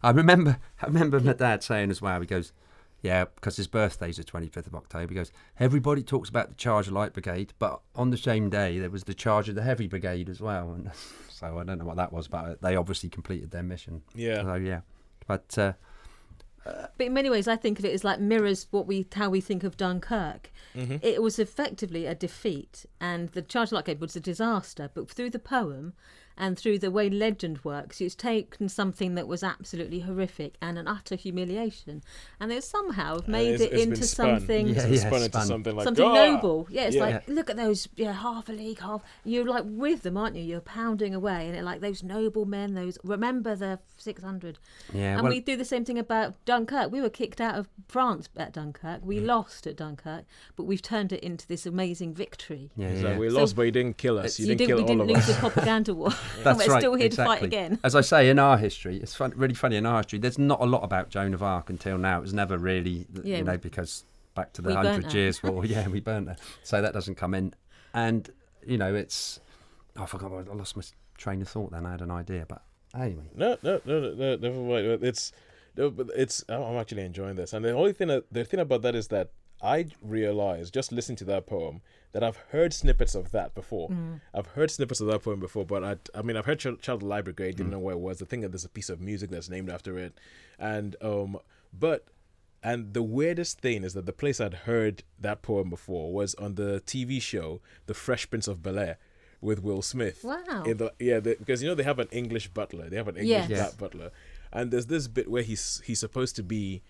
I 0.02 0.12
remember, 0.12 0.58
I 0.82 0.86
remember 0.88 1.20
my 1.20 1.34
dad 1.34 1.64
saying 1.64 1.90
as 1.92 2.02
well. 2.02 2.20
He 2.22 2.26
goes, 2.26 2.54
"Yeah, 3.02 3.26
because 3.26 3.58
his 3.58 3.68
birthday's 3.68 4.18
the 4.18 4.24
twenty 4.24 4.48
fifth 4.48 4.68
of 4.68 4.76
October." 4.76 5.08
He 5.10 5.16
goes, 5.16 5.32
"Everybody 5.60 6.04
talks 6.04 6.30
about 6.30 6.50
the 6.50 6.56
Charge 6.56 6.88
of 6.88 6.94
Light 6.94 7.14
Brigade, 7.14 7.54
but 7.60 7.82
on 7.96 8.10
the 8.10 8.18
same 8.18 8.50
day 8.50 8.80
there 8.80 8.90
was 8.90 9.04
the 9.04 9.14
Charge 9.14 9.50
of 9.50 9.56
the 9.56 9.64
Heavy 9.64 9.88
Brigade 9.88 10.30
as 10.30 10.42
well." 10.42 10.72
And 10.72 10.92
so 11.30 11.60
I 11.60 11.64
don't 11.64 11.80
know 11.80 11.86
what 11.86 11.98
that 11.98 12.14
was, 12.14 12.28
but 12.28 12.46
uh, 12.46 12.56
they 12.62 12.76
obviously 12.76 13.10
completed 13.10 13.52
their 13.52 13.64
mission. 13.64 14.02
Yeah. 14.14 14.44
So 14.44 14.56
yeah, 14.56 14.82
but 15.28 15.58
uh, 15.58 15.74
uh, 16.66 16.88
But 16.98 17.08
in 17.08 17.14
many 17.14 17.30
ways, 17.30 17.48
I 17.48 17.56
think 17.56 17.80
of 17.80 17.86
it 17.86 17.94
as 17.94 18.04
like 18.04 18.20
mirrors 18.20 18.68
what 18.72 18.88
we 18.88 19.08
how 19.14 19.30
we 19.30 19.42
think 19.42 19.64
of 19.64 19.78
Dunkirk. 19.78 20.52
Mm-hmm. 20.76 20.98
It 21.02 21.22
was 21.22 21.40
effectively 21.40 22.06
a 22.06 22.16
defeat, 22.16 22.86
and 23.00 23.30
the 23.30 23.42
Charge 23.42 23.70
of 23.70 23.74
Light 23.74 23.86
Brigade 23.86 24.02
was 24.02 24.16
a 24.16 24.20
disaster. 24.20 24.90
But 24.94 25.10
through 25.10 25.30
the 25.32 25.40
poem 25.40 25.94
and 26.40 26.58
through 26.58 26.80
the 26.80 26.90
way 26.90 27.10
legend 27.10 27.60
works, 27.64 28.00
it's 28.02 28.16
taken 28.16 28.70
something 28.70 29.14
that 29.16 29.28
was 29.28 29.44
absolutely 29.44 30.00
horrific 30.00 30.56
and 30.62 30.78
an 30.80 30.88
utter 30.88 31.16
humiliation, 31.16 32.02
and 32.40 32.50
they 32.50 32.62
somehow 32.62 33.16
have 33.18 33.28
made 33.28 33.56
it's- 33.56 33.62
it 33.62 33.74
it's 33.74 33.84
been 33.84 33.94
into 33.94 34.04
spun. 34.06 34.40
something. 34.40 34.68
Yeah, 34.70 34.74
been 34.86 34.94
yeah, 34.94 35.00
spun 35.00 35.14
into 35.24 35.30
spun. 35.30 35.46
something 35.48 35.76
like 35.76 35.84
something 35.84 36.06
"Ah!" 36.06 36.14
noble. 36.14 36.68
Yeah, 36.72 36.84
it's 36.86 36.96
Yeah. 36.96 37.04
like 37.06 37.28
look 37.28 37.50
at 37.50 37.58
those. 37.58 37.88
Yeah, 37.98 38.14
half 38.14 38.50
a 38.50 38.54
league, 38.54 38.80
half. 38.80 39.04
You're 39.26 39.46
like 39.46 39.66
with 39.68 40.02
them, 40.04 40.18
aren't 40.18 40.36
you? 40.38 40.44
You're 40.44 40.62
pounding 40.62 41.14
away, 41.14 41.48
and 41.48 41.56
it 41.56 41.64
like 41.64 41.82
those 41.82 42.02
noble 42.02 42.46
men. 42.46 42.74
Those 42.74 42.98
remember 43.04 43.56
the 43.56 43.80
600. 43.98 44.58
Yeah, 44.94 45.16
and 45.16 45.24
well- 45.24 45.34
we 45.34 45.42
do 45.42 45.58
the 45.58 45.66
same 45.66 45.84
thing 45.84 46.00
about 46.00 46.34
Dunkirk. 46.46 46.92
We 46.92 47.02
were 47.02 47.10
kicked 47.10 47.42
out 47.42 47.56
of 47.56 47.68
France 47.90 48.30
at 48.38 48.54
Dunkirk. 48.54 49.02
Mm. 49.02 49.06
We 49.06 49.20
lost 49.20 49.68
at 49.68 49.76
Dunkirk, 49.76 50.24
but 50.56 50.64
we've 50.64 50.82
turned 50.82 51.12
it 51.12 51.22
into 51.22 51.46
this 51.48 51.66
amazing 51.66 52.14
victory. 52.14 52.72
yeah, 52.78 52.88
It's 52.88 53.02
yeah. 53.02 53.10
like, 53.10 53.20
we 53.20 53.30
So- 53.30 53.40
lost 53.40 53.56
but 53.58 53.64
you 53.64 53.72
didn't 53.72 53.98
kill 53.98 54.18
us 54.20 54.40
you, 54.40 54.46
you 54.46 54.56
didn't 54.56 54.58
didn't, 54.60 54.68
kill 54.70 54.78
we 54.78 54.82
all 54.84 54.88
didn't 54.88 55.02
of 55.02 55.08
lose 55.10 55.30
us 55.30 55.36
the 55.36 55.40
propaganda 55.50 55.94
war. 55.94 56.12
That's 56.44 56.58
we're 56.58 56.74
right. 56.74 56.82
still 56.82 56.96
here 56.96 57.08
exactly. 57.08 57.36
to 57.36 57.40
fight 57.40 57.44
again. 57.44 57.80
As 57.84 57.96
I 57.96 58.02
say, 58.02 58.30
in 58.30 58.40
our 58.40 58.58
history, 58.58 58.98
it's 58.98 59.16
fun, 59.16 59.34
really 59.36 59.54
funny 59.54 59.76
in 59.76 59.86
our 59.86 59.98
history. 59.98 60.20
There's 60.20 60.40
not 60.40 60.62
a 60.62 60.66
lot 60.66 60.84
about 60.84 61.10
Joan 61.10 61.34
of 61.34 61.44
Arc 61.44 61.70
until 61.70 61.98
now. 61.98 62.20
It 62.20 62.22
was 62.22 62.34
never 62.34 62.58
really, 62.58 63.06
Yeah, 63.24 63.38
you 63.38 63.44
know, 63.44 63.58
because 63.58 64.04
back 64.36 64.54
to 64.54 64.62
the 64.62 64.76
Hundred. 64.76 65.14
Years 65.14 65.42
War. 65.44 65.66
Yeah, 65.66 65.88
we 65.88 66.00
burnt 66.00 66.30
her. 66.30 66.38
So 66.64 66.82
that 66.82 66.94
doesn't 66.94 67.16
come 67.16 67.34
in. 67.34 67.54
And 67.94 68.30
you 68.66 68.78
know, 68.78 68.94
it's. 68.94 69.40
Oh, 69.98 70.04
I 70.04 70.06
forgot. 70.06 70.32
I 70.32 70.54
lost 70.54 70.76
my 70.78 70.84
train 71.18 71.42
of 71.42 71.50
thought. 71.50 71.72
Then 71.72 71.86
I 71.86 71.92
had 71.92 72.02
an 72.02 72.12
idea, 72.12 72.46
but 72.48 72.62
anyway. 72.96 73.30
no 73.36 73.58
no 73.62 73.82
no 73.86 74.00
no, 74.00 74.14
no 74.14 74.36
never 74.36 74.60
mind 74.60 75.04
it's 75.04 75.32
no, 75.78 75.90
but 75.90 76.08
it's 76.16 76.44
I'm 76.50 76.62
I'm 76.62 76.78
actually 76.78 77.04
enjoying 77.04 77.36
this 77.36 77.54
and 77.54 77.64
the 77.64 77.72
only 77.72 77.94
thing 77.94 78.10
uh, 78.10 78.22
the 78.32 78.44
thing 78.44 78.60
about 78.60 78.82
that 78.82 78.96
is 78.96 79.08
that 79.10 79.30
I 79.62 79.88
realized 80.02 80.74
just 80.74 80.92
listening 80.92 81.18
to 81.18 81.26
that 81.26 81.46
poem 81.46 81.82
that 82.12 82.24
I've 82.24 82.38
heard 82.52 82.74
snippets 82.74 83.14
of 83.16 83.32
that 83.32 83.54
before. 83.56 83.90
I've 84.34 84.48
heard 84.48 84.72
snippets 84.72 85.00
of 85.00 85.08
that 85.08 85.24
poem 85.24 85.40
before, 85.40 85.66
but 85.66 85.84
I, 85.84 85.98
I 86.18 86.22
mean, 86.22 86.38
I've 86.38 86.46
heard 86.46 86.60
Child 86.60 86.82
Child 86.82 86.98
of 86.98 87.02
the 87.02 87.08
Light 87.08 87.24
Brigade, 87.26 87.56
didn't 87.58 87.72
know 87.72 87.80
where 87.80 87.94
it 87.96 88.00
was. 88.00 88.18
The 88.20 88.26
thing 88.26 88.42
that 88.42 88.50
there's 88.52 88.66
a 88.66 88.70
piece 88.70 88.90
of 88.90 89.00
music 89.00 89.30
that's 89.30 89.50
named 89.50 89.70
after 89.70 89.98
it, 89.98 90.18
and 90.58 90.96
um, 91.02 91.38
but 91.78 92.06
and 92.64 92.94
the 92.94 93.04
weirdest 93.04 93.62
thing 93.62 93.84
is 93.84 93.94
that 93.94 94.06
the 94.06 94.12
place 94.14 94.42
I'd 94.42 94.54
heard 94.54 95.04
that 95.20 95.42
poem 95.42 95.70
before 95.70 96.12
was 96.12 96.36
on 96.36 96.56
the 96.56 96.82
TV 96.86 97.22
show 97.22 97.62
The 97.86 97.94
Fresh 97.94 98.30
Prince 98.30 98.48
of 98.48 98.62
Bel 98.62 98.78
Air 98.80 98.98
with 99.40 99.64
Will 99.64 99.82
Smith. 99.82 100.26
Wow. 100.26 100.64
In 100.66 100.76
the, 100.76 100.92
yeah, 101.00 101.22
the, 101.22 101.38
because 101.40 101.62
you 101.64 101.70
know 101.70 101.76
they 101.76 101.84
have 101.84 102.00
an 102.00 102.10
English 102.12 102.50
butler. 102.50 102.90
They 102.90 102.98
have 102.98 103.08
an 103.08 103.16
English 103.16 103.50
Yes. 103.50 103.74
butler, 103.76 104.12
and 104.52 104.72
there's 104.72 104.88
this 104.88 105.08
bit 105.08 105.30
where 105.30 105.44
he's 105.44 105.82
he's 105.86 106.00
supposed 106.00 106.36
to 106.38 106.44
be 106.44 106.82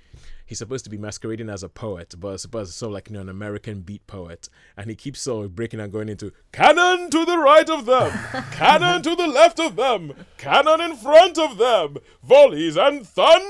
he's 0.49 0.57
supposed 0.57 0.83
to 0.83 0.89
be 0.89 0.97
masquerading 0.97 1.47
as 1.47 1.61
a 1.61 1.69
poet, 1.69 2.15
but 2.17 2.29
it's 2.29 2.41
supposed 2.41 2.73
sort 2.73 2.89
of 2.89 2.93
like 2.95 3.07
you 3.07 3.13
know 3.13 3.21
an 3.21 3.29
American 3.29 3.81
beat 3.81 4.05
poet, 4.07 4.49
and 4.75 4.89
he 4.89 4.95
keeps 4.95 5.21
sort 5.21 5.45
of 5.45 5.55
breaking 5.55 5.79
and 5.79 5.91
going 5.91 6.09
into 6.09 6.33
cannon 6.51 7.11
to 7.11 7.23
the 7.23 7.37
right 7.37 7.69
of 7.69 7.85
them, 7.85 8.11
cannon 8.51 9.03
to 9.03 9.15
the 9.15 9.27
left 9.27 9.59
of 9.59 9.75
them, 9.75 10.11
cannon 10.37 10.81
in 10.81 10.95
front 10.95 11.37
of 11.37 11.59
them, 11.59 11.97
volleys 12.23 12.77
and 12.77 13.07
thunder. 13.07 13.43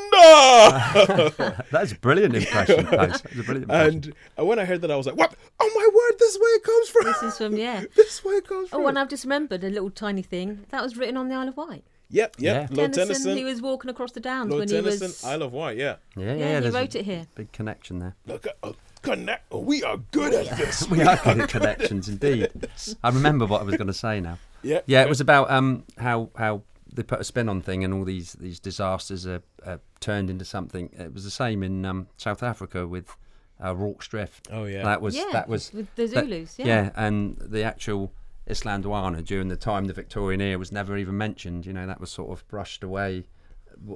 That's 1.71 1.93
a 1.93 1.99
brilliant 2.01 2.35
impression. 2.35 2.85
Thanks. 2.87 3.21
That's 3.21 3.33
a 3.33 3.43
brilliant 3.43 3.63
impression. 3.63 3.95
and 3.95 4.13
uh, 4.37 4.45
when 4.45 4.59
I 4.59 4.65
heard 4.65 4.81
that, 4.81 4.91
I 4.91 4.97
was 4.97 5.07
like, 5.07 5.15
"What? 5.15 5.33
Oh 5.59 5.71
my 5.73 5.89
word! 5.95 6.19
This 6.19 6.35
is 6.35 6.41
where 6.41 6.57
it 6.57 6.63
comes 6.63 6.89
from. 6.89 7.05
This 7.05 7.23
is 7.23 7.37
from 7.37 7.55
yeah. 7.55 7.85
this 7.95 8.15
is 8.15 8.25
where 8.25 8.39
it 8.39 8.47
comes 8.47 8.69
from." 8.69 8.81
Oh, 8.81 8.87
and 8.87 8.99
I've 8.99 9.09
just 9.09 9.23
remembered 9.23 9.63
a 9.63 9.69
little 9.69 9.89
tiny 9.89 10.21
thing 10.21 10.65
that 10.69 10.83
was 10.83 10.97
written 10.97 11.15
on 11.15 11.29
the 11.29 11.35
Isle 11.35 11.47
of 11.47 11.55
Wight. 11.55 11.85
Yep, 12.11 12.35
yep. 12.39 12.69
Yeah. 12.71 12.75
Lord 12.75 12.93
Tennyson, 12.93 13.07
Tennyson, 13.07 13.37
he 13.37 13.43
was 13.43 13.61
walking 13.61 13.89
across 13.89 14.11
the 14.11 14.19
downs 14.19 14.49
Lord 14.49 14.61
when 14.61 14.67
he 14.69 14.75
Tennyson, 14.75 15.07
was. 15.07 15.23
Isle 15.23 15.43
of 15.43 15.53
Wight. 15.53 15.77
Yeah. 15.77 15.97
yeah, 16.15 16.33
yeah. 16.33 16.35
yeah, 16.35 16.61
he 16.61 16.69
wrote 16.69 16.95
it 16.95 17.05
here. 17.05 17.27
Big 17.35 17.51
connection 17.51 17.99
there. 17.99 18.15
Look 18.25 18.47
at 18.47 18.57
uh, 18.63 18.73
connect. 19.01 19.53
We 19.53 19.83
are 19.83 19.97
good 20.11 20.33
at 20.33 20.57
this. 20.57 20.87
We 20.89 21.03
are 21.03 21.17
good 21.17 21.41
at 21.41 21.49
connections, 21.49 22.09
indeed. 22.09 22.49
I 23.03 23.09
remember 23.09 23.45
what 23.45 23.61
I 23.61 23.63
was 23.63 23.75
going 23.77 23.87
to 23.87 23.93
say 23.93 24.19
now. 24.19 24.39
Yeah, 24.63 24.81
Yeah, 24.87 25.03
it 25.03 25.09
was 25.09 25.21
about 25.21 25.51
um 25.51 25.83
how 25.97 26.31
how 26.35 26.63
they 26.91 27.03
put 27.03 27.19
a 27.19 27.23
spin 27.23 27.47
on 27.47 27.61
thing 27.61 27.83
and 27.83 27.93
all 27.93 28.03
these 28.03 28.33
these 28.33 28.59
disasters 28.59 29.27
are, 29.27 29.43
are 29.65 29.79
turned 29.99 30.29
into 30.29 30.45
something. 30.45 30.89
It 30.97 31.13
was 31.13 31.23
the 31.23 31.31
same 31.31 31.63
in 31.63 31.85
um, 31.85 32.07
South 32.17 32.41
Africa 32.43 32.87
with 32.87 33.15
uh, 33.63 33.75
Rorke's 33.75 34.07
Drift. 34.07 34.47
Oh, 34.51 34.65
yeah. 34.65 34.83
that 34.83 35.01
was 35.01 35.15
yeah, 35.15 35.29
that 35.31 35.47
was 35.47 35.71
with 35.73 35.93
the 35.95 36.07
that- 36.07 36.27
yeah. 36.57 36.65
yeah. 36.65 36.89
and 36.95 37.37
the 37.39 37.63
actual 37.63 38.11
Isandlwana 38.49 39.23
during 39.23 39.47
the 39.47 39.55
time 39.55 39.85
the 39.85 39.93
Victorian 39.93 40.41
era 40.41 40.57
was 40.57 40.71
never 40.71 40.97
even 40.97 41.17
mentioned. 41.17 41.65
You 41.65 41.73
know, 41.73 41.87
that 41.87 41.99
was 41.99 42.09
sort 42.09 42.31
of 42.31 42.47
brushed 42.47 42.83
away 42.83 43.25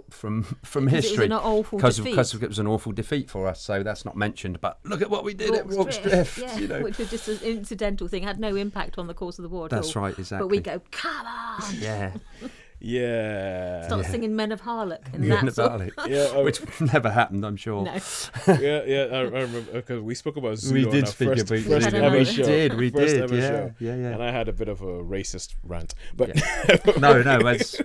from 0.09 0.43
from 0.63 0.85
Because 0.85 0.93
it 0.93 0.95
was 0.95 1.05
history 1.05 1.27
because 1.27 1.99
because 1.99 2.33
it 2.33 2.47
was 2.47 2.59
an 2.59 2.67
awful 2.67 2.91
defeat 2.91 3.29
for 3.29 3.47
us. 3.47 3.61
So 3.61 3.83
that's 3.83 4.05
not 4.05 4.15
mentioned. 4.15 4.61
But 4.61 4.79
look 4.83 5.01
at 5.01 5.09
what 5.09 5.23
we 5.23 5.33
did 5.33 5.53
at 5.53 5.65
Rorke's 5.65 5.75
Rorke's 5.75 5.97
Drift. 5.97 6.37
yeah, 6.37 6.57
you 6.57 6.67
know. 6.67 6.81
which 6.81 6.97
was 6.97 7.09
just 7.09 7.27
an 7.27 7.39
incidental 7.43 8.07
thing, 8.07 8.23
had 8.23 8.39
no 8.39 8.55
impact 8.55 8.97
on 8.97 9.07
the 9.07 9.13
course 9.13 9.39
of 9.39 9.43
the 9.43 9.49
war. 9.49 9.65
At 9.65 9.71
That's 9.71 9.95
all. 9.95 10.03
right, 10.03 10.17
exactly. 10.17 10.43
But 10.43 10.51
we 10.51 10.59
go, 10.59 10.81
come 10.91 11.25
on, 11.25 11.61
yeah, 11.79 12.13
Yeah. 12.85 13.85
start 13.87 14.05
singing 14.07 14.35
Men 14.35 14.51
of 14.51 14.61
Harlech, 14.61 15.13
and 15.13 15.23
Yeah, 15.23 15.41
that's 15.41 15.57
all. 15.57 15.79
Natalie. 15.79 15.91
Yeah, 16.13 16.37
which 16.41 16.59
never 16.81 17.09
happened, 17.09 17.45
I'm 17.45 17.55
sure. 17.55 17.83
No, 17.85 17.93
yeah, 18.59 18.83
yeah. 18.85 19.07
I, 19.11 19.17
I 19.19 19.21
remember 19.21 19.61
because 19.71 20.01
we 20.01 20.13
spoke 20.15 20.35
about 20.35 20.57
Zulu 20.57 20.81
We 20.81 20.85
on 20.87 20.91
did 20.91 21.03
our 21.05 21.09
speak 21.09 21.27
first, 21.29 21.41
about 21.49 21.59
first 21.63 21.89
Zulu. 21.91 22.03
ever 22.03 22.17
We 22.17 22.25
show. 22.25 22.43
did, 22.43 22.73
we 22.77 22.89
first 22.89 23.13
did, 23.15 23.21
ever 23.23 23.35
yeah, 23.35 23.49
show. 23.49 23.73
yeah, 23.79 23.95
yeah. 23.95 24.09
And 24.09 24.21
I 24.21 24.31
had 24.31 24.49
a 24.49 24.53
bit 24.53 24.67
of 24.67 24.81
a 24.81 24.85
racist 25.03 25.55
rant, 25.63 25.95
but 26.15 26.35
no, 26.99 27.21
no, 27.21 27.39
it's, 27.47 27.81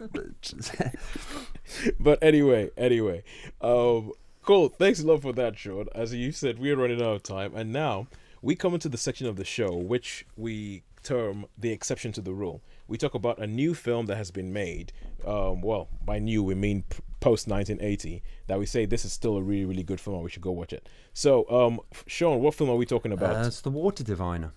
but 2.01 2.19
anyway, 2.23 2.71
anyway, 2.77 3.23
um, 3.61 4.13
Cool. 4.43 4.71
Thanks 4.71 4.99
a 5.01 5.07
lot 5.07 5.21
for 5.21 5.35
that, 5.35 5.59
Sean. 5.59 5.89
As 5.95 6.15
you 6.15 6.33
said, 6.33 6.59
we're 6.59 6.75
running 6.75 7.03
out 7.03 7.17
of 7.17 7.23
time, 7.23 7.55
and 7.55 7.71
now 7.71 8.07
we 8.41 8.57
come 8.57 8.73
into 8.73 8.89
the 8.89 8.97
section 8.97 9.27
of 9.27 9.37
the 9.37 9.45
show 9.45 9.75
which 9.77 10.25
we 10.39 10.85
term 11.03 11.45
the 11.59 11.71
exception 11.71 12.13
to 12.13 12.23
the 12.23 12.33
rule. 12.33 12.63
We 12.89 12.97
talk 12.99 13.15
about 13.15 13.39
a 13.39 13.47
new 13.47 13.75
film 13.75 14.07
that 14.07 14.17
has 14.17 14.31
been 14.31 14.53
made. 14.53 14.93
Um, 15.27 15.61
well, 15.61 15.89
by 16.05 16.19
new 16.19 16.43
we 16.43 16.55
mean 16.55 16.85
post 17.21 17.47
1980. 17.47 18.23
That 18.47 18.59
we 18.59 18.67
say 18.67 18.87
this 18.87 19.05
is 19.05 19.13
still 19.13 19.37
a 19.37 19.43
really, 19.43 19.67
really 19.67 19.83
good 19.83 20.01
film, 20.01 20.17
and 20.17 20.25
we 20.25 20.31
should 20.31 20.43
go 20.43 20.51
watch 20.53 20.73
it. 20.73 20.89
So, 21.13 21.49
um, 21.51 21.81
Sean, 22.07 22.41
what 22.41 22.55
film 22.55 22.71
are 22.71 22.77
we 22.77 22.87
talking 22.87 23.13
about? 23.13 23.37
Uh, 23.45 23.47
it's 23.47 23.61
the 23.61 23.71
Water 23.71 24.03
Diviner. 24.03 24.53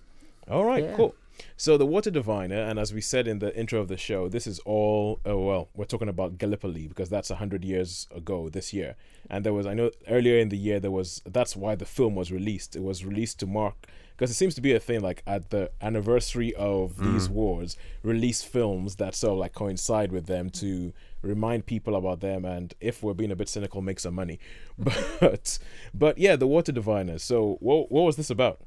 All 0.50 0.64
right, 0.64 0.82
Yeah. 0.82 0.96
cool. 0.96 1.14
So 1.56 1.76
the 1.76 1.86
Water 1.86 2.10
Diviner, 2.10 2.60
and 2.60 2.78
as 2.78 2.92
we 2.92 3.00
said 3.00 3.28
in 3.28 3.38
the 3.38 3.56
intro 3.56 3.80
of 3.80 3.88
the 3.88 3.96
show, 3.96 4.28
this 4.28 4.46
is 4.46 4.58
all. 4.60 5.20
Oh 5.24 5.40
well, 5.44 5.68
we're 5.74 5.84
talking 5.84 6.08
about 6.08 6.38
Gallipoli 6.38 6.88
because 6.88 7.08
that's 7.08 7.30
hundred 7.30 7.64
years 7.64 8.06
ago 8.14 8.48
this 8.48 8.72
year. 8.72 8.96
And 9.30 9.44
there 9.44 9.52
was, 9.52 9.66
I 9.66 9.74
know, 9.74 9.90
earlier 10.08 10.38
in 10.38 10.48
the 10.48 10.56
year 10.56 10.80
there 10.80 10.90
was. 10.90 11.22
That's 11.24 11.56
why 11.56 11.74
the 11.74 11.84
film 11.84 12.14
was 12.14 12.30
released. 12.30 12.76
It 12.76 12.82
was 12.82 13.04
released 13.04 13.40
to 13.40 13.46
mark 13.46 13.86
because 14.12 14.30
it 14.30 14.34
seems 14.34 14.54
to 14.54 14.60
be 14.60 14.72
a 14.72 14.80
thing 14.80 15.00
like 15.00 15.22
at 15.26 15.50
the 15.50 15.70
anniversary 15.80 16.54
of 16.54 17.02
these 17.02 17.28
wars, 17.28 17.76
release 18.02 18.42
films 18.42 18.96
that 18.96 19.14
sort 19.14 19.32
of 19.32 19.38
like 19.38 19.52
coincide 19.52 20.12
with 20.12 20.26
them 20.26 20.50
to 20.50 20.92
remind 21.22 21.66
people 21.66 21.96
about 21.96 22.20
them 22.20 22.44
and 22.44 22.74
if 22.80 23.02
we're 23.02 23.14
being 23.14 23.30
a 23.30 23.36
bit 23.36 23.48
cynical 23.48 23.80
make 23.80 24.00
some 24.00 24.12
money 24.12 24.40
but 24.76 25.56
but 25.94 26.18
yeah 26.18 26.34
the 26.34 26.48
water 26.48 26.72
diviner 26.72 27.16
so 27.16 27.58
what, 27.60 27.92
what 27.92 28.02
was 28.02 28.16
this 28.16 28.28
about 28.28 28.60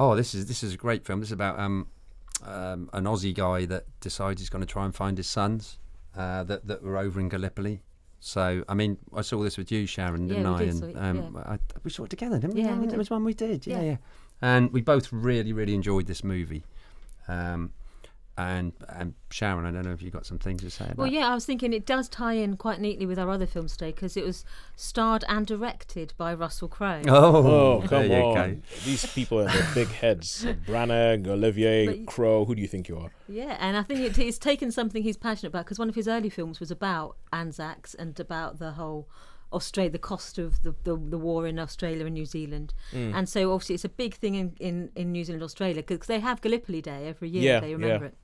Oh, 0.00 0.14
this 0.14 0.32
is 0.32 0.46
this 0.46 0.62
is 0.62 0.74
a 0.74 0.76
great 0.76 1.04
film. 1.04 1.18
This 1.18 1.30
is 1.30 1.32
about 1.32 1.58
um, 1.58 1.88
um, 2.44 2.88
an 2.92 3.04
Aussie 3.04 3.34
guy 3.34 3.66
that 3.66 3.84
decides 4.00 4.40
he's 4.40 4.48
going 4.48 4.60
to 4.62 4.66
try 4.72 4.84
and 4.84 4.94
find 4.94 5.16
his 5.16 5.26
sons 5.26 5.78
uh, 6.16 6.44
that 6.44 6.66
that 6.66 6.82
were 6.82 6.96
over 6.98 7.20
in 7.20 7.28
Gallipoli. 7.28 7.82
So, 8.20 8.64
I 8.68 8.74
mean, 8.74 8.98
I 9.14 9.22
saw 9.22 9.42
this 9.44 9.56
with 9.56 9.70
you, 9.70 9.86
Sharon, 9.86 10.28
Yeah, 10.28 10.36
didn't 10.36 10.50
we 10.50 10.56
I? 10.56 10.64
did 10.64 10.74
and 10.74 10.84
it, 10.90 10.96
um, 10.98 11.36
I, 11.46 11.58
we 11.84 11.90
saw 11.90 12.02
it 12.04 12.10
together, 12.10 12.38
didn't 12.38 12.54
we? 12.56 12.62
Yeah, 12.62 12.74
did. 12.74 12.96
was 12.98 13.10
one 13.10 13.24
we 13.24 13.32
did. 13.34 13.64
Yeah, 13.66 13.76
Yeah. 13.80 13.90
yeah. 13.90 13.96
And 14.42 14.72
we 14.72 14.80
both 14.80 15.12
really, 15.12 15.52
really 15.52 15.74
enjoyed 15.74 16.06
this 16.06 16.24
movie. 16.24 16.64
Um, 17.28 17.72
and 18.38 18.72
and 18.88 19.14
Sharon, 19.30 19.66
I 19.66 19.72
don't 19.72 19.84
know 19.84 19.92
if 19.92 20.00
you've 20.00 20.12
got 20.12 20.24
some 20.24 20.38
things 20.38 20.62
to 20.62 20.70
say 20.70 20.84
about. 20.84 20.96
Well, 20.96 21.06
yeah, 21.08 21.28
I 21.28 21.34
was 21.34 21.44
thinking 21.44 21.72
it 21.72 21.84
does 21.84 22.08
tie 22.08 22.34
in 22.34 22.56
quite 22.56 22.80
neatly 22.80 23.04
with 23.04 23.18
our 23.18 23.28
other 23.28 23.46
film 23.46 23.66
today 23.66 23.90
because 23.90 24.16
it 24.16 24.24
was 24.24 24.44
starred 24.76 25.24
and 25.28 25.44
directed 25.44 26.14
by 26.16 26.32
Russell 26.32 26.68
Crowe. 26.68 27.02
Oh, 27.08 27.46
Oh, 27.48 27.84
come 27.86 28.10
on. 28.12 28.34
go. 28.34 28.56
These 28.84 29.06
people 29.06 29.40
and 29.40 29.50
their 29.50 29.74
big 29.74 29.88
heads. 29.88 30.44
Branagh, 30.66 31.26
Olivier, 31.26 32.04
Crowe, 32.04 32.44
Who 32.44 32.54
do 32.54 32.62
you 32.62 32.68
think 32.68 32.88
you 32.88 32.98
are? 32.98 33.10
Yeah, 33.28 33.56
and 33.58 33.76
I 33.76 33.82
think 33.82 34.00
it, 34.00 34.16
he's 34.16 34.38
taken 34.38 34.70
something 34.70 35.02
he's 35.02 35.16
passionate 35.16 35.48
about 35.48 35.64
because 35.64 35.80
one 35.80 35.88
of 35.88 35.96
his 35.96 36.06
early 36.06 36.30
films 36.30 36.60
was 36.60 36.70
about 36.70 37.16
Anzacs 37.32 37.92
and 37.94 38.18
about 38.20 38.60
the 38.60 38.72
whole 38.72 39.08
Australia, 39.52 39.90
the 39.90 39.98
cost 39.98 40.38
of 40.38 40.62
the, 40.62 40.74
the, 40.84 40.96
the 40.96 41.18
war 41.18 41.46
in 41.46 41.58
Australia 41.58 42.04
and 42.04 42.14
New 42.14 42.26
Zealand. 42.26 42.72
Mm. 42.92 43.14
And 43.14 43.28
so 43.28 43.52
obviously 43.52 43.74
it's 43.74 43.84
a 43.84 43.88
big 43.88 44.14
thing 44.14 44.36
in, 44.36 44.54
in, 44.60 44.90
in 44.94 45.10
New 45.10 45.24
Zealand, 45.24 45.42
Australia 45.42 45.82
because 45.82 46.06
they 46.06 46.20
have 46.20 46.40
Gallipoli 46.40 46.82
Day 46.82 47.08
every 47.08 47.28
year. 47.28 47.54
Yeah, 47.54 47.60
they 47.60 47.72
remember 47.72 48.04
yeah. 48.06 48.10
it. 48.10 48.14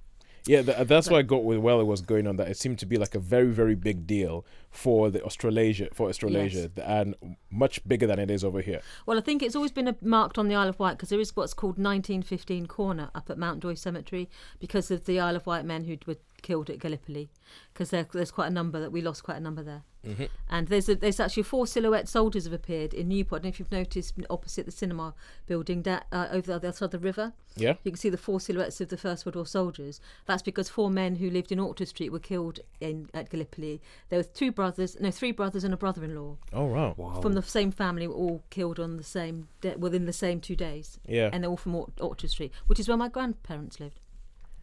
Yeah, 0.46 0.62
th- 0.62 0.86
that's 0.86 1.08
why 1.08 1.18
I 1.18 1.22
got 1.22 1.44
with 1.44 1.58
while 1.58 1.80
it 1.80 1.86
was 1.86 2.02
going 2.02 2.26
on 2.26 2.36
that 2.36 2.48
it 2.48 2.58
seemed 2.58 2.78
to 2.80 2.86
be 2.86 2.98
like 2.98 3.14
a 3.14 3.18
very, 3.18 3.50
very 3.50 3.74
big 3.74 4.06
deal 4.06 4.44
for 4.74 5.08
the 5.08 5.22
Australasia, 5.22 5.88
for 5.92 6.08
Australasia, 6.08 6.70
and 6.84 7.14
much 7.50 7.86
bigger 7.86 8.06
than 8.06 8.18
it 8.18 8.30
is 8.30 8.42
over 8.42 8.60
here. 8.60 8.80
Well, 9.06 9.16
I 9.16 9.20
think 9.20 9.42
it's 9.42 9.54
always 9.54 9.70
been 9.70 9.86
a, 9.86 9.96
marked 10.02 10.36
on 10.36 10.48
the 10.48 10.56
Isle 10.56 10.68
of 10.68 10.78
Wight 10.80 10.94
because 10.94 11.10
there 11.10 11.20
is 11.20 11.34
what's 11.36 11.54
called 11.54 11.78
1915 11.78 12.66
Corner 12.66 13.10
up 13.14 13.30
at 13.30 13.38
Mount 13.38 13.62
Joy 13.62 13.74
Cemetery 13.74 14.28
because 14.58 14.90
of 14.90 15.04
the 15.04 15.20
Isle 15.20 15.36
of 15.36 15.46
Wight 15.46 15.64
men 15.64 15.84
who 15.84 15.96
were 16.06 16.16
killed 16.42 16.70
at 16.70 16.78
Gallipoli. 16.78 17.30
Because 17.72 17.90
there, 17.90 18.06
there's 18.12 18.30
quite 18.30 18.48
a 18.48 18.50
number 18.50 18.80
that 18.80 18.92
we 18.92 19.00
lost 19.00 19.24
quite 19.24 19.36
a 19.36 19.40
number 19.40 19.62
there. 19.62 19.82
Mm-hmm. 20.06 20.24
And 20.50 20.68
there's 20.68 20.88
a, 20.88 20.94
there's 20.94 21.18
actually 21.18 21.44
four 21.44 21.66
silhouette 21.66 22.08
soldiers 22.08 22.44
have 22.44 22.52
appeared 22.52 22.92
in 22.94 23.08
Newport. 23.08 23.42
Don't 23.42 23.50
if 23.50 23.58
you've 23.58 23.72
noticed 23.72 24.14
opposite 24.28 24.66
the 24.66 24.72
cinema 24.72 25.14
building 25.46 25.82
da- 25.82 26.00
uh, 26.12 26.28
over 26.30 26.46
the 26.46 26.54
other 26.56 26.72
side 26.72 26.86
of 26.86 26.90
the 26.90 26.98
river. 26.98 27.32
Yeah. 27.56 27.74
You 27.82 27.92
can 27.92 27.98
see 27.98 28.10
the 28.10 28.18
four 28.18 28.40
silhouettes 28.40 28.80
of 28.80 28.88
the 28.88 28.96
First 28.96 29.24
World 29.24 29.36
War 29.36 29.46
soldiers. 29.46 30.00
That's 30.26 30.42
because 30.42 30.68
four 30.68 30.90
men 30.90 31.16
who 31.16 31.30
lived 31.30 31.50
in 31.50 31.58
Orchard 31.58 31.88
Street 31.88 32.12
were 32.12 32.18
killed 32.18 32.60
in 32.80 33.08
at 33.14 33.30
Gallipoli. 33.30 33.80
There 34.10 34.18
were 34.18 34.24
two 34.24 34.52
brothers, 34.52 34.63
no, 35.00 35.10
three 35.10 35.32
brothers 35.32 35.64
and 35.64 35.72
a 35.74 35.76
brother-in-law 35.76 36.36
Oh 36.52 36.66
right. 36.68 36.96
wow. 36.98 37.20
from 37.20 37.32
the 37.34 37.42
same 37.42 37.70
family 37.70 38.06
were 38.06 38.14
all 38.14 38.42
killed 38.50 38.78
on 38.80 38.96
the 38.96 39.02
same 39.02 39.48
day, 39.60 39.74
within 39.76 40.06
the 40.06 40.12
same 40.12 40.40
two 40.40 40.56
days. 40.56 40.98
Yeah. 41.06 41.30
And 41.32 41.42
they're 41.42 41.50
all 41.50 41.56
from 41.56 41.74
Or- 41.74 41.88
Orchard 42.00 42.30
Street, 42.30 42.52
which 42.66 42.80
is 42.80 42.88
where 42.88 42.96
my 42.96 43.08
grandparents 43.08 43.78
lived. 43.80 44.00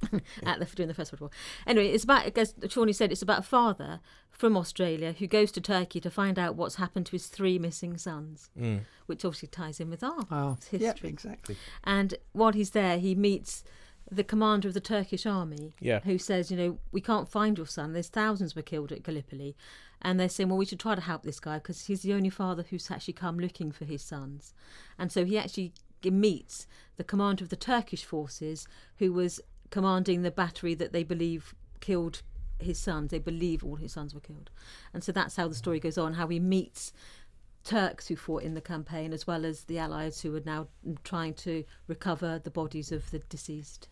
at 0.44 0.58
the 0.60 0.66
during 0.66 0.88
the 0.88 0.96
First 0.96 1.12
World 1.12 1.22
War. 1.22 1.30
Anyway, 1.68 1.90
it's 1.90 2.04
about 2.04 2.36
as 2.36 2.56
Shawnee 2.70 2.92
said, 2.92 3.12
it's 3.12 3.22
about 3.22 3.38
a 3.40 3.44
father 3.44 4.00
from 4.32 4.58
Australia 4.58 5.14
who 5.18 5.28
goes 5.28 5.52
to 5.52 5.62
Turkey 5.62 6.00
to 6.00 6.10
find 6.10 6.40
out 6.40 6.56
what's 6.56 6.76
happened 6.78 7.06
to 7.06 7.12
his 7.12 7.28
three 7.28 7.60
missing 7.60 7.98
sons, 8.00 8.50
mm. 8.60 8.80
which 9.06 9.24
obviously 9.24 9.50
ties 9.50 9.80
in 9.80 9.92
with 9.92 10.04
our 10.04 10.26
Oh, 10.32 10.58
history. 10.72 10.80
yeah, 11.10 11.14
exactly. 11.14 11.56
And 11.84 12.16
while 12.32 12.52
he's 12.52 12.72
there, 12.72 12.98
he 12.98 13.14
meets 13.14 13.64
the 14.10 14.24
commander 14.24 14.68
of 14.68 14.74
the 14.74 14.82
Turkish 14.82 15.28
army, 15.28 15.76
Yeah. 15.80 16.00
who 16.00 16.18
says, 16.18 16.50
you 16.50 16.58
know, 16.58 16.80
we 16.92 17.00
can't 17.00 17.30
find 17.30 17.56
your 17.58 17.68
son. 17.68 17.94
There's 17.94 18.10
thousands 18.10 18.56
were 18.56 18.64
killed 18.64 18.92
at 18.92 19.04
Gallipoli, 19.04 19.56
and 20.02 20.20
they're 20.20 20.30
saying, 20.30 20.50
well, 20.50 20.58
we 20.58 20.66
should 20.66 20.80
try 20.80 20.96
to 20.96 21.02
help 21.02 21.24
this 21.24 21.40
guy 21.40 21.58
because 21.58 21.86
he's 21.86 22.02
the 22.02 22.14
only 22.14 22.30
father 22.30 22.66
who's 22.70 22.90
actually 22.90 23.14
come 23.14 23.40
looking 23.40 23.72
for 23.72 23.86
his 23.86 24.02
sons. 24.02 24.54
And 24.98 25.12
so 25.12 25.26
he 25.26 25.38
actually 25.38 25.74
meets 26.04 26.66
the 26.98 27.04
commander 27.04 27.44
of 27.44 27.50
the 27.50 27.56
Turkish 27.56 28.04
forces, 28.04 28.68
who 28.98 29.14
was 29.14 29.40
commanding 29.70 30.22
the 30.22 30.32
battery 30.32 30.74
that 30.76 30.94
they 30.94 31.04
believe 31.04 31.54
killed 31.80 32.24
his 32.60 32.80
sons. 32.80 33.12
They 33.12 33.20
believe 33.20 33.64
all 33.64 33.76
his 33.76 33.94
sons 33.94 34.14
were 34.14 34.22
killed, 34.22 34.50
and 34.94 35.04
so 35.04 35.12
that's 35.12 35.36
how 35.36 35.48
the 35.48 35.56
story 35.56 35.80
goes 35.80 35.98
on. 35.98 36.16
How 36.16 36.28
he 36.28 36.40
meets 36.40 36.94
Turks 37.64 38.08
who 38.08 38.16
fought 38.16 38.42
in 38.42 38.56
the 38.56 38.62
campaign, 38.62 39.14
as 39.14 39.28
well 39.28 39.46
as 39.46 39.66
the 39.66 39.78
Allies 39.78 40.22
who 40.22 40.36
are 40.36 40.42
now 40.44 40.68
trying 41.04 41.36
to 41.36 41.64
recover 41.88 42.40
the 42.40 42.50
bodies 42.50 42.92
of 42.92 43.12
the 43.12 43.20
deceased. 43.20 43.88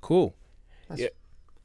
Cool. 0.00 0.36
That's, 0.88 1.00
Yeah. 1.00 1.08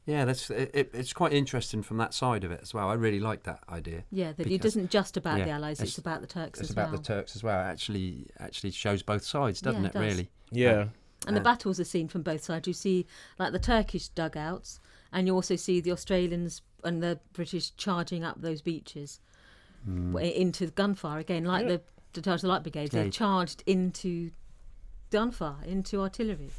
Yeah. 0.06 0.26
that's 0.26 0.50
it, 0.50 0.72
it, 0.74 0.90
it's 0.94 1.14
quite 1.14 1.34
interesting 1.34 1.84
from 1.84 1.98
that 1.98 2.14
side 2.14 2.44
of 2.44 2.52
it 2.52 2.60
as 2.62 2.74
well. 2.74 2.90
I 2.90 2.94
really 2.94 3.20
like 3.20 3.44
that 3.44 3.60
idea. 3.70 4.04
Yeah, 4.12 4.32
that 4.34 4.46
it 4.46 4.50
Because- 4.50 4.76
isn't 4.76 4.92
just 4.92 5.18
about 5.18 5.38
the 5.44 5.50
Allies; 5.50 5.80
it's, 5.80 5.92
it's- 5.92 5.98
about 5.98 6.22
the 6.22 6.28
Turks 6.28 6.60
as 6.60 6.64
well. 6.64 6.64
It's 6.64 6.72
about 6.72 6.92
well. 6.92 6.98
the 7.02 7.04
Turks 7.08 7.36
as 7.36 7.44
well. 7.44 7.60
Actually, 7.60 8.28
actually 8.40 8.72
shows 8.72 9.04
both 9.04 9.24
sides, 9.24 9.62
doesn't 9.62 9.82
Yeah, 9.82 9.88
it? 9.90 9.96
it 9.96 10.00
does. 10.00 10.14
Really. 10.14 10.30
Yeah. 10.52 10.88
and 11.28 11.36
the 11.38 11.42
battles 11.42 11.80
are 11.80 11.86
seen 11.86 12.08
from 12.08 12.24
both 12.24 12.44
sides. 12.44 12.68
You 12.68 12.74
see, 12.74 13.06
like 13.40 13.52
the 13.52 13.60
Turkish 13.60 14.08
dugouts, 14.10 14.80
and 15.14 15.28
you 15.28 15.36
also 15.36 15.56
see 15.56 15.80
the 15.82 15.92
Australians 15.92 16.62
and 16.84 17.02
the 17.04 17.20
British 17.34 17.76
charging 17.76 18.24
up 18.24 18.42
those 18.42 18.62
beaches 18.62 19.20
hmm. 19.86 20.14
w- 20.14 20.34
into 20.34 20.68
gunfire 20.68 21.20
again, 21.20 21.44
like 21.46 21.64
Yeah. 21.64 21.74
the 21.74 21.82
the 22.14 22.22
Charge 22.22 22.42
the 22.42 22.48
Light 22.48 22.64
Brigade. 22.64 22.92
They 22.92 23.06
Yeah. 23.06 23.10
charged 23.12 23.64
into 23.66 24.32
gunfire, 25.12 25.64
into 25.66 26.02
artillery. 26.02 26.50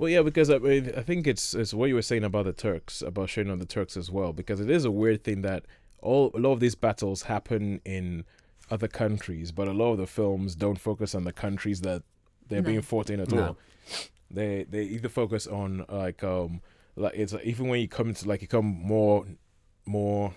Well, 0.00 0.08
yeah, 0.08 0.22
because 0.22 0.48
I, 0.48 0.54
I 0.56 1.02
think 1.02 1.26
it's 1.26 1.52
it's 1.52 1.74
what 1.74 1.90
you 1.90 1.94
were 1.94 2.00
saying 2.00 2.24
about 2.24 2.46
the 2.46 2.54
Turks, 2.54 3.02
about 3.02 3.28
showing 3.28 3.50
on 3.50 3.58
the 3.58 3.66
Turks 3.66 3.98
as 3.98 4.10
well, 4.10 4.32
because 4.32 4.58
it 4.58 4.70
is 4.70 4.86
a 4.86 4.90
weird 4.90 5.24
thing 5.24 5.42
that 5.42 5.66
all 6.00 6.30
a 6.34 6.38
lot 6.38 6.52
of 6.52 6.60
these 6.60 6.74
battles 6.74 7.24
happen 7.24 7.82
in 7.84 8.24
other 8.70 8.88
countries, 8.88 9.52
but 9.52 9.68
a 9.68 9.72
lot 9.74 9.92
of 9.92 9.98
the 9.98 10.06
films 10.06 10.54
don't 10.54 10.80
focus 10.80 11.14
on 11.14 11.24
the 11.24 11.34
countries 11.34 11.82
that 11.82 12.02
they're 12.48 12.62
No. 12.62 12.66
being 12.68 12.80
fought 12.80 13.10
in 13.10 13.20
at 13.20 13.30
No. 13.30 13.42
all. 13.48 13.58
They 14.30 14.64
they 14.70 14.84
either 14.84 15.10
focus 15.10 15.46
on 15.46 15.84
like 15.90 16.24
um 16.24 16.62
like 16.96 17.12
it's 17.14 17.34
even 17.44 17.68
when 17.68 17.80
you 17.80 17.88
come 17.88 18.14
to 18.14 18.26
like 18.26 18.40
you 18.40 18.48
come 18.48 18.64
more 18.64 19.26
more 19.84 20.32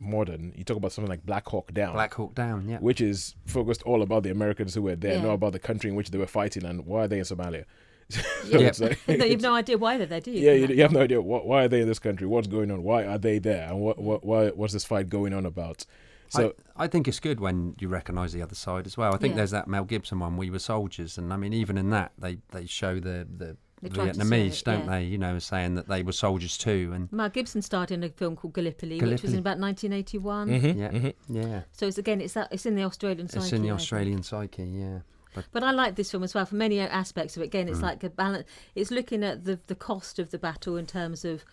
modern, 0.00 0.52
you 0.56 0.64
talk 0.64 0.76
about 0.76 0.90
something 0.90 1.08
like 1.08 1.24
Black 1.24 1.46
Hawk 1.46 1.72
Down. 1.72 1.92
Black 1.92 2.14
Hawk 2.14 2.34
Down. 2.34 2.68
Yeah. 2.68 2.78
which 2.78 3.00
is 3.00 3.36
focused 3.46 3.84
all 3.84 4.02
about 4.02 4.24
the 4.24 4.30
Americans 4.30 4.74
who 4.74 4.82
were 4.82 4.96
there, 4.96 5.14
Yeah. 5.14 5.22
not 5.22 5.34
about 5.34 5.52
the 5.52 5.60
country 5.60 5.88
in 5.90 5.94
which 5.94 6.10
they 6.10 6.18
were 6.18 6.26
fighting 6.26 6.64
and 6.64 6.84
why 6.84 7.04
are 7.04 7.08
they 7.08 7.18
in 7.18 7.24
Somalia. 7.24 7.64
So 8.10 8.20
Yeah. 8.48 8.72
like- 8.78 8.98
no, 9.08 9.24
you've 9.24 9.40
no 9.40 9.54
idea 9.54 9.78
why 9.78 9.96
they're 9.98 10.06
there, 10.06 10.20
do 10.20 10.30
you? 10.30 10.40
yeah, 10.40 10.52
you, 10.52 10.66
you 10.68 10.82
have 10.82 10.92
no 10.92 11.00
idea 11.00 11.20
wh- 11.20 11.46
why 11.46 11.64
are 11.64 11.68
they 11.68 11.80
in 11.80 11.88
this 11.88 11.98
country, 11.98 12.26
what's 12.26 12.46
going 12.46 12.70
on, 12.70 12.82
why 12.82 13.04
are 13.04 13.18
they 13.18 13.38
there, 13.38 13.68
and 13.68 13.80
what, 13.80 13.98
what 13.98 14.24
why 14.24 14.48
what's 14.50 14.72
this 14.72 14.84
fight 14.84 15.08
going 15.08 15.32
on 15.32 15.46
about. 15.46 15.84
So 16.28 16.54
I, 16.76 16.84
I 16.84 16.86
think 16.88 17.06
it's 17.06 17.20
good 17.20 17.38
when 17.38 17.76
you 17.78 17.88
recognise 17.88 18.32
the 18.32 18.42
other 18.42 18.54
side 18.56 18.86
as 18.86 18.96
well. 18.96 19.14
I 19.14 19.18
think 19.18 19.32
Yeah. 19.32 19.36
there's 19.38 19.52
that 19.52 19.68
Mel 19.68 19.84
Gibson 19.84 20.18
one, 20.18 20.36
We 20.36 20.50
Were 20.50 20.58
Soldiers, 20.58 21.16
and 21.18 21.32
I 21.32 21.36
mean 21.36 21.52
even 21.52 21.78
in 21.78 21.90
that 21.90 22.12
they, 22.18 22.38
they 22.50 22.66
show 22.66 22.94
the 22.98 23.26
the 23.36 23.56
They 23.82 23.88
try 23.90 24.08
to 24.08 24.14
say 24.14 24.20
Vietnamese, 24.20 24.58
it, 24.60 24.64
don't 24.64 24.84
yeah. 24.86 24.90
they? 24.98 25.04
You 25.04 25.18
know, 25.18 25.38
saying 25.38 25.74
that 25.76 25.86
they 25.88 26.02
were 26.02 26.12
soldiers 26.12 26.56
too, 26.58 26.90
and 26.94 27.12
Mel 27.12 27.28
Gibson 27.28 27.62
starred 27.62 27.90
in 27.92 28.02
a 28.02 28.08
film 28.08 28.34
called 28.36 28.54
Gallipoli, 28.54 29.00
which 29.00 29.22
was 29.22 29.32
in 29.32 29.38
about 29.38 29.58
1981. 29.58 30.48
mhm, 30.48 30.76
yeah, 30.78 30.90
mhm. 30.90 31.14
yeah, 31.28 31.60
So 31.72 31.86
it's 31.86 31.98
again, 31.98 32.20
it's 32.20 32.34
that 32.34 32.48
it's 32.50 32.66
in 32.66 32.74
the 32.74 32.82
Australian 32.84 33.28
psyche. 33.28 33.44
it's 33.44 33.52
in 33.52 33.62
the 33.62 33.70
Australian 33.70 34.22
psyche. 34.22 34.64
Yeah, 34.64 34.98
but 35.34 35.44
But 35.52 35.62
I 35.62 35.70
like 35.72 35.96
this 35.96 36.10
film 36.10 36.22
as 36.22 36.34
well 36.34 36.46
for 36.46 36.54
many 36.54 36.80
aspects 36.80 37.36
of 37.36 37.42
it. 37.42 37.46
Again, 37.46 37.68
it's 37.68 37.78
Mm. 37.80 37.82
like 37.90 38.02
a 38.04 38.10
balance. 38.10 38.46
It's 38.74 38.90
looking 38.90 39.22
at 39.24 39.44
the 39.44 39.58
the 39.66 39.74
cost 39.74 40.18
of 40.18 40.30
the 40.30 40.38
battle 40.38 40.76
in 40.76 40.86
terms 40.86 41.24
of 41.24 41.44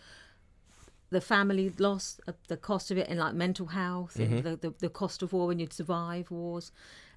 the 1.09 1.21
family 1.21 1.69
loss, 1.77 2.19
uh, 2.27 2.31
the 2.47 2.55
cost 2.57 2.89
of 2.91 2.97
it 2.97 3.07
in 3.09 3.17
like 3.17 3.33
mental 3.33 3.67
health, 3.67 4.15
Mm-hmm. 4.17 4.41
the, 4.41 4.55
the 4.55 4.73
the 4.79 4.89
cost 4.89 5.21
of 5.21 5.33
war 5.33 5.47
when 5.47 5.59
you'd 5.59 5.73
survive 5.73 6.31
wars, 6.31 6.71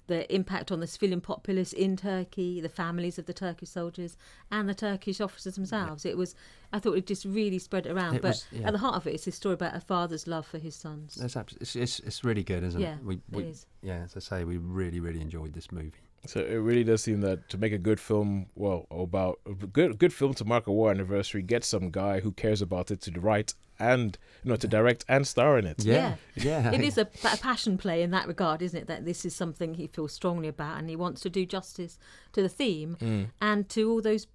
the 0.07 0.31
impact 0.33 0.69
on 0.71 0.81
the 0.81 0.87
civilian 0.87 1.21
populace 1.21 1.71
in 1.73 1.95
Turkey, 1.95 2.59
the 2.61 2.69
families 2.69 3.17
of 3.17 3.25
the 3.25 3.33
Turkish 3.33 3.69
soldiers, 3.69 4.17
and 4.51 4.67
the 4.67 4.75
Turkish 4.75 5.21
officers 5.21 5.55
themselves. 5.55 6.05
It 6.05 6.17
was, 6.17 6.35
I 6.73 6.79
thought, 6.79 6.97
it 6.97 7.07
just 7.07 7.25
really 7.25 7.57
spread 7.57 7.85
it 7.87 7.91
around. 7.91 8.15
It 8.15 8.21
but 8.21 8.27
was- 8.29 8.45
yeah. 8.51 8.67
at 8.67 8.73
the 8.73 8.79
heart 8.79 8.95
of 8.95 9.07
it, 9.07 9.13
it's 9.15 9.27
a 9.27 9.31
story 9.31 9.53
about 9.55 9.75
a 9.75 9.79
father's 9.79 10.27
love 10.27 10.45
for 10.45 10.57
his 10.59 10.75
sons. 10.75 11.15
That's 11.15 11.37
abs- 11.37 11.57
it's, 11.61 11.75
it's 11.75 11.99
it's 12.01 12.23
really 12.23 12.43
good, 12.43 12.63
isn't 12.65 12.79
Yeah, 12.81 12.95
it? 12.97 13.03
We, 13.03 13.15
it 13.15 13.21
we, 13.31 13.43
is. 13.45 13.65
Yeah, 13.81 14.03
as 14.03 14.15
I 14.17 14.19
say, 14.19 14.43
we 14.43 14.57
really 14.57 14.99
really 14.99 15.21
enjoyed 15.21 15.53
this 15.53 15.71
movie. 15.71 15.93
So 16.27 16.39
it 16.39 16.55
really 16.55 16.83
does 16.83 17.01
seem 17.03 17.21
that 17.21 17.49
to 17.49 17.57
make 17.57 17.73
a 17.73 17.77
good 17.77 17.99
film, 17.99 18.47
well, 18.55 18.87
about 18.91 19.39
a 19.45 19.53
good 19.53 19.97
good 19.99 20.13
film 20.13 20.33
to 20.35 20.45
mark 20.45 20.67
a 20.67 20.71
war 20.71 20.91
anniversary, 20.91 21.41
get 21.41 21.63
some 21.63 21.89
guy 21.91 22.19
who 22.19 22.31
cares 22.31 22.61
about 22.61 22.91
it 22.91 23.01
to 23.01 23.19
write 23.19 23.53
and 23.77 24.17
you 24.43 24.49
know 24.49 24.55
to 24.55 24.67
direct 24.67 25.03
and 25.09 25.27
star 25.27 25.57
in 25.59 25.65
it. 25.65 25.83
Yeah, 25.83 26.15
yeah. 26.35 26.71
It 26.71 26.81
is 26.81 26.97
a, 26.97 27.07
a 27.23 27.37
passion 27.37 27.77
play 27.77 28.01
in 28.01 28.11
that 28.11 28.27
regard, 28.27 28.61
isn't 28.61 28.79
it? 28.79 28.87
That 28.87 29.05
this 29.05 29.25
is 29.25 29.35
something 29.35 29.73
he 29.73 29.87
feels 29.87 30.13
strongly 30.13 30.47
about, 30.47 30.77
and 30.79 30.89
he 30.89 30.95
wants 30.95 31.21
to 31.21 31.29
do 31.29 31.45
justice 31.45 31.97
to 32.33 32.41
the 32.41 32.49
theme 32.49 32.97
Mm. 32.99 33.27
and 33.41 33.69
to 33.69 33.91
all 33.91 34.01
those. 34.01 34.27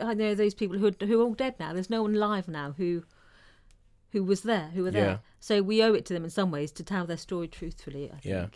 I 0.00 0.14
know 0.14 0.36
those 0.36 0.54
people 0.54 0.78
who 0.78 0.86
are, 0.86 1.06
who 1.06 1.20
are 1.20 1.24
all 1.24 1.34
dead 1.34 1.56
now. 1.58 1.72
There's 1.72 1.90
no 1.90 2.02
one 2.02 2.14
alive 2.14 2.46
now 2.46 2.74
who 2.76 3.02
who 4.12 4.22
was 4.24 4.42
there, 4.42 4.70
who 4.74 4.82
were 4.84 4.90
there. 4.90 5.04
Yeah. 5.04 5.18
So 5.40 5.62
we 5.62 5.82
owe 5.82 5.94
it 5.94 6.04
to 6.06 6.14
them 6.14 6.24
in 6.24 6.30
some 6.30 6.50
ways 6.50 6.70
to 6.72 6.82
tell 6.84 7.06
their 7.06 7.16
story 7.16 7.48
truthfully. 7.48 8.06
I 8.08 8.18
think. 8.18 8.24
Yeah. 8.24 8.46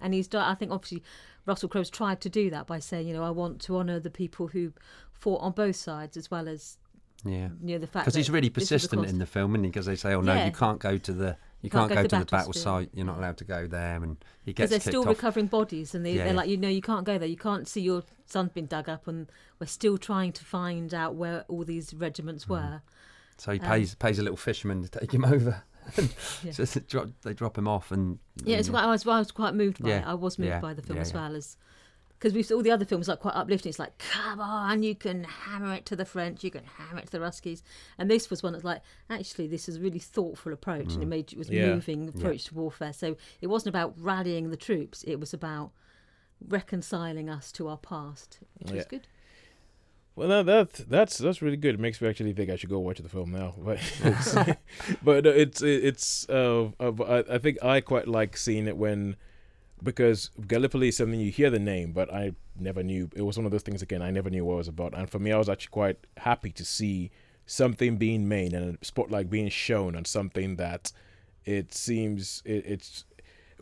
And 0.00 0.14
he's 0.14 0.28
done. 0.28 0.44
I 0.44 0.54
think 0.54 0.70
obviously 0.70 1.02
Russell 1.48 1.68
Crowe's 1.68 1.90
tried 1.90 2.20
to 2.20 2.28
do 2.28 2.50
that 2.50 2.66
by 2.66 2.78
saying, 2.78 3.08
you 3.08 3.14
know, 3.14 3.24
I 3.24 3.30
want 3.30 3.60
to 3.62 3.76
honour 3.78 3.98
the 3.98 4.10
people 4.10 4.48
who 4.48 4.72
fought 5.12 5.40
on 5.40 5.52
both 5.52 5.76
sides, 5.76 6.16
as 6.16 6.30
well 6.30 6.46
as 6.48 6.76
Yeah. 7.24 7.48
you 7.64 7.74
know 7.74 7.78
the 7.78 7.86
fact 7.88 8.04
Because 8.04 8.14
he's 8.14 8.30
really 8.30 8.50
persistent 8.50 9.06
in 9.06 9.18
the 9.18 9.26
film, 9.26 9.54
isn't 9.56 9.64
he? 9.64 9.70
Because 9.70 9.86
they 9.86 9.96
say, 9.96 10.14
"Oh 10.14 10.20
no, 10.20 10.34
Yeah. 10.34 10.46
you 10.46 10.52
can't 10.52 10.78
go 10.78 10.98
to 10.98 11.12
the 11.12 11.36
you 11.60 11.70
Can't 11.70 11.90
can't, 11.90 12.08
go, 12.08 12.18
to 12.18 12.24
the 12.24 12.30
battle 12.30 12.52
site. 12.52 12.90
You're 12.94 13.04
not 13.06 13.18
allowed 13.18 13.36
to 13.38 13.44
go 13.44 13.66
there." 13.66 13.96
And 14.04 14.16
he 14.44 14.52
gets. 14.52 14.70
because 14.70 14.70
they're 14.84 14.92
still 14.92 15.00
off. 15.02 15.08
recovering 15.08 15.46
bodies 15.46 15.94
and 15.94 16.06
they, 16.06 16.12
Yeah, 16.14 16.24
they're 16.26 16.34
like 16.34 16.48
you 16.48 16.56
know 16.56 16.68
you 16.68 16.82
can't 16.82 17.04
go 17.04 17.18
there 17.18 17.26
you 17.28 17.36
can't 17.36 17.66
see 17.66 17.80
your 17.80 18.04
son's 18.26 18.52
been 18.52 18.66
dug 18.66 18.88
up 18.88 19.08
and 19.08 19.26
we're 19.58 19.66
still 19.66 19.98
trying 19.98 20.32
to 20.34 20.44
find 20.44 20.94
out 20.94 21.16
where 21.16 21.44
all 21.48 21.64
these 21.64 21.92
regiments 21.94 22.44
Mm. 22.44 22.50
were 22.50 22.82
So 23.38 23.52
he 23.52 23.58
Um, 23.60 23.66
pays 23.66 23.94
pays 23.96 24.18
a 24.20 24.22
little 24.22 24.36
fisherman 24.36 24.82
to 24.82 24.88
take 24.88 25.12
him 25.12 25.24
over. 25.34 25.62
Yeah. 26.44 26.52
so 26.52 26.64
they 26.64 26.80
drop, 26.80 27.08
they 27.22 27.34
drop 27.34 27.58
him 27.58 27.66
off, 27.68 27.90
and 27.90 28.18
yeah 28.44 28.56
it's 28.58 28.68
and- 28.68 28.74
quite, 28.74 28.84
I, 28.84 28.90
was, 28.90 29.06
I 29.06 29.18
was 29.18 29.30
quite 29.30 29.54
moved 29.54 29.82
by 29.82 29.88
Yeah, 29.90 30.00
it 30.00 30.06
I 30.06 30.14
was 30.14 30.38
moved 30.38 30.50
yeah, 30.50 30.60
by 30.60 30.74
the 30.74 30.82
film 30.82 30.96
yeah, 30.96 31.02
as 31.02 31.12
yeah. 31.12 31.20
well 31.20 31.36
as 31.36 31.56
because 32.18 32.34
we've 32.34 32.50
all 32.50 32.62
the 32.62 32.70
other 32.70 32.84
films 32.84 33.06
like 33.06 33.20
quite 33.20 33.34
uplifting 33.36 33.70
it's 33.70 33.78
like 33.78 33.96
come 33.98 34.40
on 34.40 34.82
you 34.82 34.94
can 34.94 35.22
hammer 35.24 35.72
it 35.74 35.86
to 35.86 35.94
the 35.94 36.04
French 36.04 36.42
you 36.42 36.50
can 36.50 36.64
hammer 36.64 36.98
it 37.00 37.06
to 37.06 37.12
the 37.12 37.18
Ruskies 37.18 37.62
and 37.96 38.10
this 38.10 38.28
was 38.28 38.42
one 38.42 38.52
that's 38.52 38.64
like 38.64 38.82
actually 39.08 39.46
this 39.46 39.68
is 39.68 39.76
a 39.76 39.80
really 39.80 40.00
thoughtful 40.00 40.52
approach 40.52 40.94
and 40.94 41.02
it 41.02 41.06
mm. 41.06 41.10
made 41.10 41.32
it 41.32 41.38
was 41.38 41.48
Yeah. 41.48 41.66
moving 41.74 42.08
approach 42.08 42.44
to 42.46 42.54
warfare 42.54 42.92
so 42.92 43.16
it 43.40 43.46
wasn't 43.46 43.68
about 43.68 43.94
rallying 43.98 44.50
the 44.50 44.56
troops 44.56 45.04
it 45.04 45.20
was 45.20 45.32
about 45.32 45.70
reconciling 46.48 47.28
us 47.28 47.50
to 47.52 47.68
our 47.68 47.76
past 47.78 48.38
which 48.58 48.70
Yeah. 48.70 48.76
was 48.76 48.86
good 48.86 49.06
Well, 50.18 50.42
that, 50.42 50.46
that 50.46 50.90
that's 50.90 51.16
that's 51.18 51.40
really 51.42 51.56
good. 51.56 51.76
It 51.76 51.80
makes 51.80 52.00
me 52.00 52.08
actually 52.08 52.32
think 52.32 52.50
I 52.50 52.56
should 52.56 52.70
go 52.70 52.80
watch 52.80 52.98
the 52.98 53.08
film 53.08 53.30
now. 53.30 53.54
But 53.56 53.78
it's, 54.02 54.34
but 55.02 55.22
no, 55.22 55.30
it's 55.30 55.62
it's 55.62 56.28
uh, 56.28 56.70
uh 56.80 56.92
I, 57.04 57.36
I 57.36 57.38
think 57.38 57.62
I 57.62 57.80
quite 57.80 58.08
like 58.08 58.36
seeing 58.36 58.66
it 58.66 58.76
when 58.76 59.14
because 59.80 60.30
Gallipoli 60.44 60.88
is 60.88 60.96
something 60.96 61.20
you 61.20 61.30
hear 61.30 61.50
the 61.50 61.60
name, 61.60 61.92
but 61.92 62.12
I 62.12 62.32
never 62.58 62.82
knew 62.82 63.08
it 63.14 63.22
was 63.22 63.36
one 63.36 63.46
of 63.46 63.52
those 63.52 63.62
things 63.62 63.80
again. 63.80 64.02
I 64.02 64.10
never 64.10 64.28
knew 64.28 64.44
what 64.44 64.54
it 64.54 64.56
was 64.56 64.68
about, 64.68 64.92
and 64.92 65.08
for 65.08 65.20
me, 65.20 65.30
I 65.30 65.38
was 65.38 65.48
actually 65.48 65.70
quite 65.70 65.98
happy 66.16 66.50
to 66.50 66.64
see 66.64 67.12
something 67.46 67.96
being 67.96 68.28
made 68.28 68.54
and 68.54 68.76
a 68.82 68.84
spotlight 68.84 69.30
being 69.30 69.48
shown 69.48 69.94
on 69.94 70.04
something 70.04 70.56
that 70.56 70.90
it 71.44 71.72
seems 71.72 72.42
it, 72.44 72.64
it's 72.66 73.04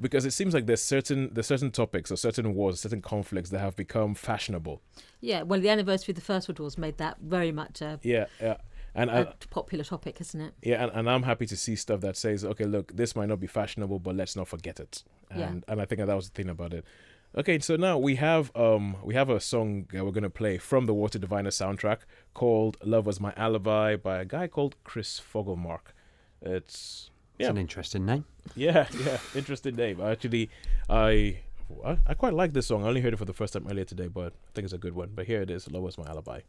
because 0.01 0.25
it 0.25 0.33
seems 0.33 0.53
like 0.55 0.67
there's 0.67 0.83
certain 0.83 1.31
there's 1.33 1.47
certain 1.47 1.71
topics 1.71 2.11
or 2.11 2.17
certain 2.17 2.55
wars, 2.55 2.81
certain 2.81 3.03
conflicts 3.03 3.51
that 3.51 3.61
have 3.61 3.77
become 3.77 4.15
fashionable. 4.15 4.83
Yeah, 5.21 5.43
well, 5.43 5.61
the 5.61 5.69
anniversary 5.71 6.13
of 6.13 6.17
the 6.17 6.23
First 6.23 6.49
World 6.49 6.59
Wars 6.61 6.77
made 6.79 6.99
that 6.99 7.19
very 7.21 7.53
much 7.53 7.81
a, 7.81 7.99
Yeah, 8.03 8.27
yeah. 8.41 8.57
And 8.95 9.11
a 9.11 9.29
I, 9.29 9.33
popular 9.51 9.85
topic, 9.85 10.21
isn't 10.23 10.41
it? 10.41 10.55
Yeah, 10.63 10.83
and, 10.85 10.93
and 10.95 11.11
I'm 11.11 11.23
happy 11.25 11.45
to 11.47 11.57
see 11.57 11.77
stuff 11.77 12.01
that 12.01 12.17
says, 12.17 12.45
okay, 12.47 12.65
look, 12.65 12.97
this 12.97 13.15
might 13.15 13.29
not 13.29 13.41
be 13.41 13.47
fashionable, 13.47 13.99
but 13.99 14.17
let's 14.17 14.35
not 14.37 14.49
forget 14.49 14.81
it. 14.81 15.03
And 15.31 15.39
Yeah. 15.41 15.53
and 15.69 15.81
I 15.81 15.85
think 15.85 16.05
that 16.05 16.15
was 16.17 16.31
the 16.31 16.35
thing 16.35 16.49
about 16.49 16.73
it. 16.73 16.85
Okay, 17.37 17.59
so 17.59 17.77
now 17.77 17.99
we 17.99 18.15
have 18.17 18.51
um 18.57 18.97
we 19.05 19.15
have 19.15 19.29
a 19.29 19.41
song 19.41 19.87
that 19.93 20.05
we're 20.05 20.13
gonna 20.13 20.31
play 20.31 20.57
from 20.59 20.87
the 20.87 20.95
Water 20.95 21.19
Diviner 21.19 21.51
soundtrack 21.51 22.01
called 22.33 22.79
"Love 22.83 23.05
Was 23.07 23.21
My 23.21 23.35
Alibi" 23.37 23.97
by 23.97 24.19
a 24.21 24.25
guy 24.25 24.47
called 24.47 24.77
Chris 24.85 25.21
Fogelmark. 25.21 25.93
It's 26.41 27.11
it's 27.39 27.45
yeah, 27.47 27.51
an 27.51 27.59
interesting 27.59 28.07
name. 28.07 28.25
yeah, 28.55 28.87
yeah, 29.05 29.19
interesting 29.35 29.77
name. 29.77 30.01
Actually, 30.01 30.51
I 30.89 31.39
I, 32.07 32.15
quite 32.15 32.33
like 32.33 32.53
this 32.53 32.67
song. 32.67 32.85
I 32.85 32.89
only 32.89 33.01
heard 33.01 33.13
it 33.13 33.17
for 33.17 33.25
the 33.25 33.33
first 33.33 33.53
time 33.53 33.67
earlier 33.69 33.85
today, 33.85 34.09
but 34.09 34.33
I 34.33 34.51
think 34.55 34.65
it's 34.65 34.73
a 34.73 34.79
good 34.79 34.95
one. 34.95 35.11
But 35.15 35.27
here 35.27 35.43
it 35.43 35.51
is, 35.51 35.71
"Love 35.71 35.83
Was 35.83 35.99
My 35.99 36.07
Alibi." 36.07 36.41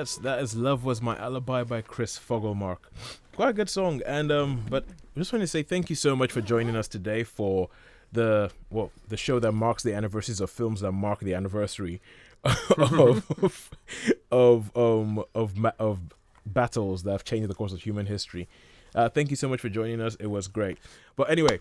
Yes, 0.00 0.16
that 0.16 0.40
is 0.40 0.56
"Love 0.56 0.82
Was 0.82 1.02
My 1.02 1.14
Alibi" 1.18 1.62
by 1.62 1.82
Chris 1.82 2.18
Fogelmark. 2.18 2.78
Quite 3.36 3.50
a 3.50 3.52
good 3.52 3.68
song, 3.68 4.00
and 4.06 4.32
um, 4.32 4.64
but 4.70 4.86
I 4.88 5.18
just 5.18 5.30
want 5.30 5.42
to 5.42 5.46
say 5.46 5.62
thank 5.62 5.90
you 5.90 5.94
so 5.94 6.16
much 6.16 6.32
for 6.32 6.40
joining 6.40 6.74
us 6.74 6.88
today 6.88 7.22
for 7.22 7.68
the 8.10 8.50
well 8.70 8.92
the 9.08 9.18
show 9.18 9.38
that 9.40 9.52
marks 9.52 9.82
the 9.82 9.92
anniversaries 9.92 10.40
of 10.40 10.48
films 10.48 10.80
that 10.80 10.92
mark 10.92 11.20
the 11.20 11.34
anniversary 11.34 12.00
of 12.78 13.70
of 14.32 14.74
um 14.74 15.22
of 15.34 15.66
of 15.78 16.00
battles 16.46 17.02
that 17.02 17.12
have 17.12 17.24
changed 17.24 17.50
the 17.50 17.54
course 17.54 17.74
of 17.74 17.82
human 17.82 18.06
history. 18.06 18.48
Uh, 18.94 19.10
thank 19.10 19.28
you 19.28 19.36
so 19.36 19.50
much 19.50 19.60
for 19.60 19.68
joining 19.68 20.00
us. 20.00 20.14
It 20.14 20.28
was 20.28 20.48
great. 20.48 20.78
But 21.14 21.28
anyway, 21.28 21.60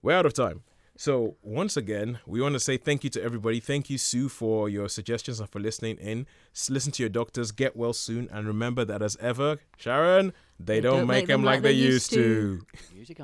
we're 0.00 0.14
out 0.14 0.24
of 0.24 0.32
time. 0.32 0.62
So 0.96 1.36
once 1.42 1.76
again, 1.76 2.20
we 2.24 2.40
want 2.40 2.52
to 2.54 2.60
say 2.60 2.76
thank 2.76 3.02
you 3.02 3.10
to 3.10 3.22
everybody. 3.22 3.58
Thank 3.58 3.90
you, 3.90 3.98
Sue, 3.98 4.28
for 4.28 4.68
your 4.68 4.88
suggestions 4.88 5.40
and 5.40 5.48
for 5.48 5.58
listening 5.58 5.96
in. 5.98 6.26
Listen 6.68 6.92
to 6.92 7.02
your 7.02 7.10
doctors. 7.10 7.50
Get 7.50 7.76
well 7.76 7.92
soon, 7.92 8.28
and 8.30 8.46
remember 8.46 8.84
that 8.84 9.02
as 9.02 9.16
ever, 9.20 9.58
Sharon, 9.76 10.32
they, 10.60 10.80
don't, 10.80 11.08
make 11.08 11.26
them 11.26 11.42
like 11.42 11.62
they 11.62 11.72
used 11.72 12.12
to. 12.12 12.64
Music 12.94 13.18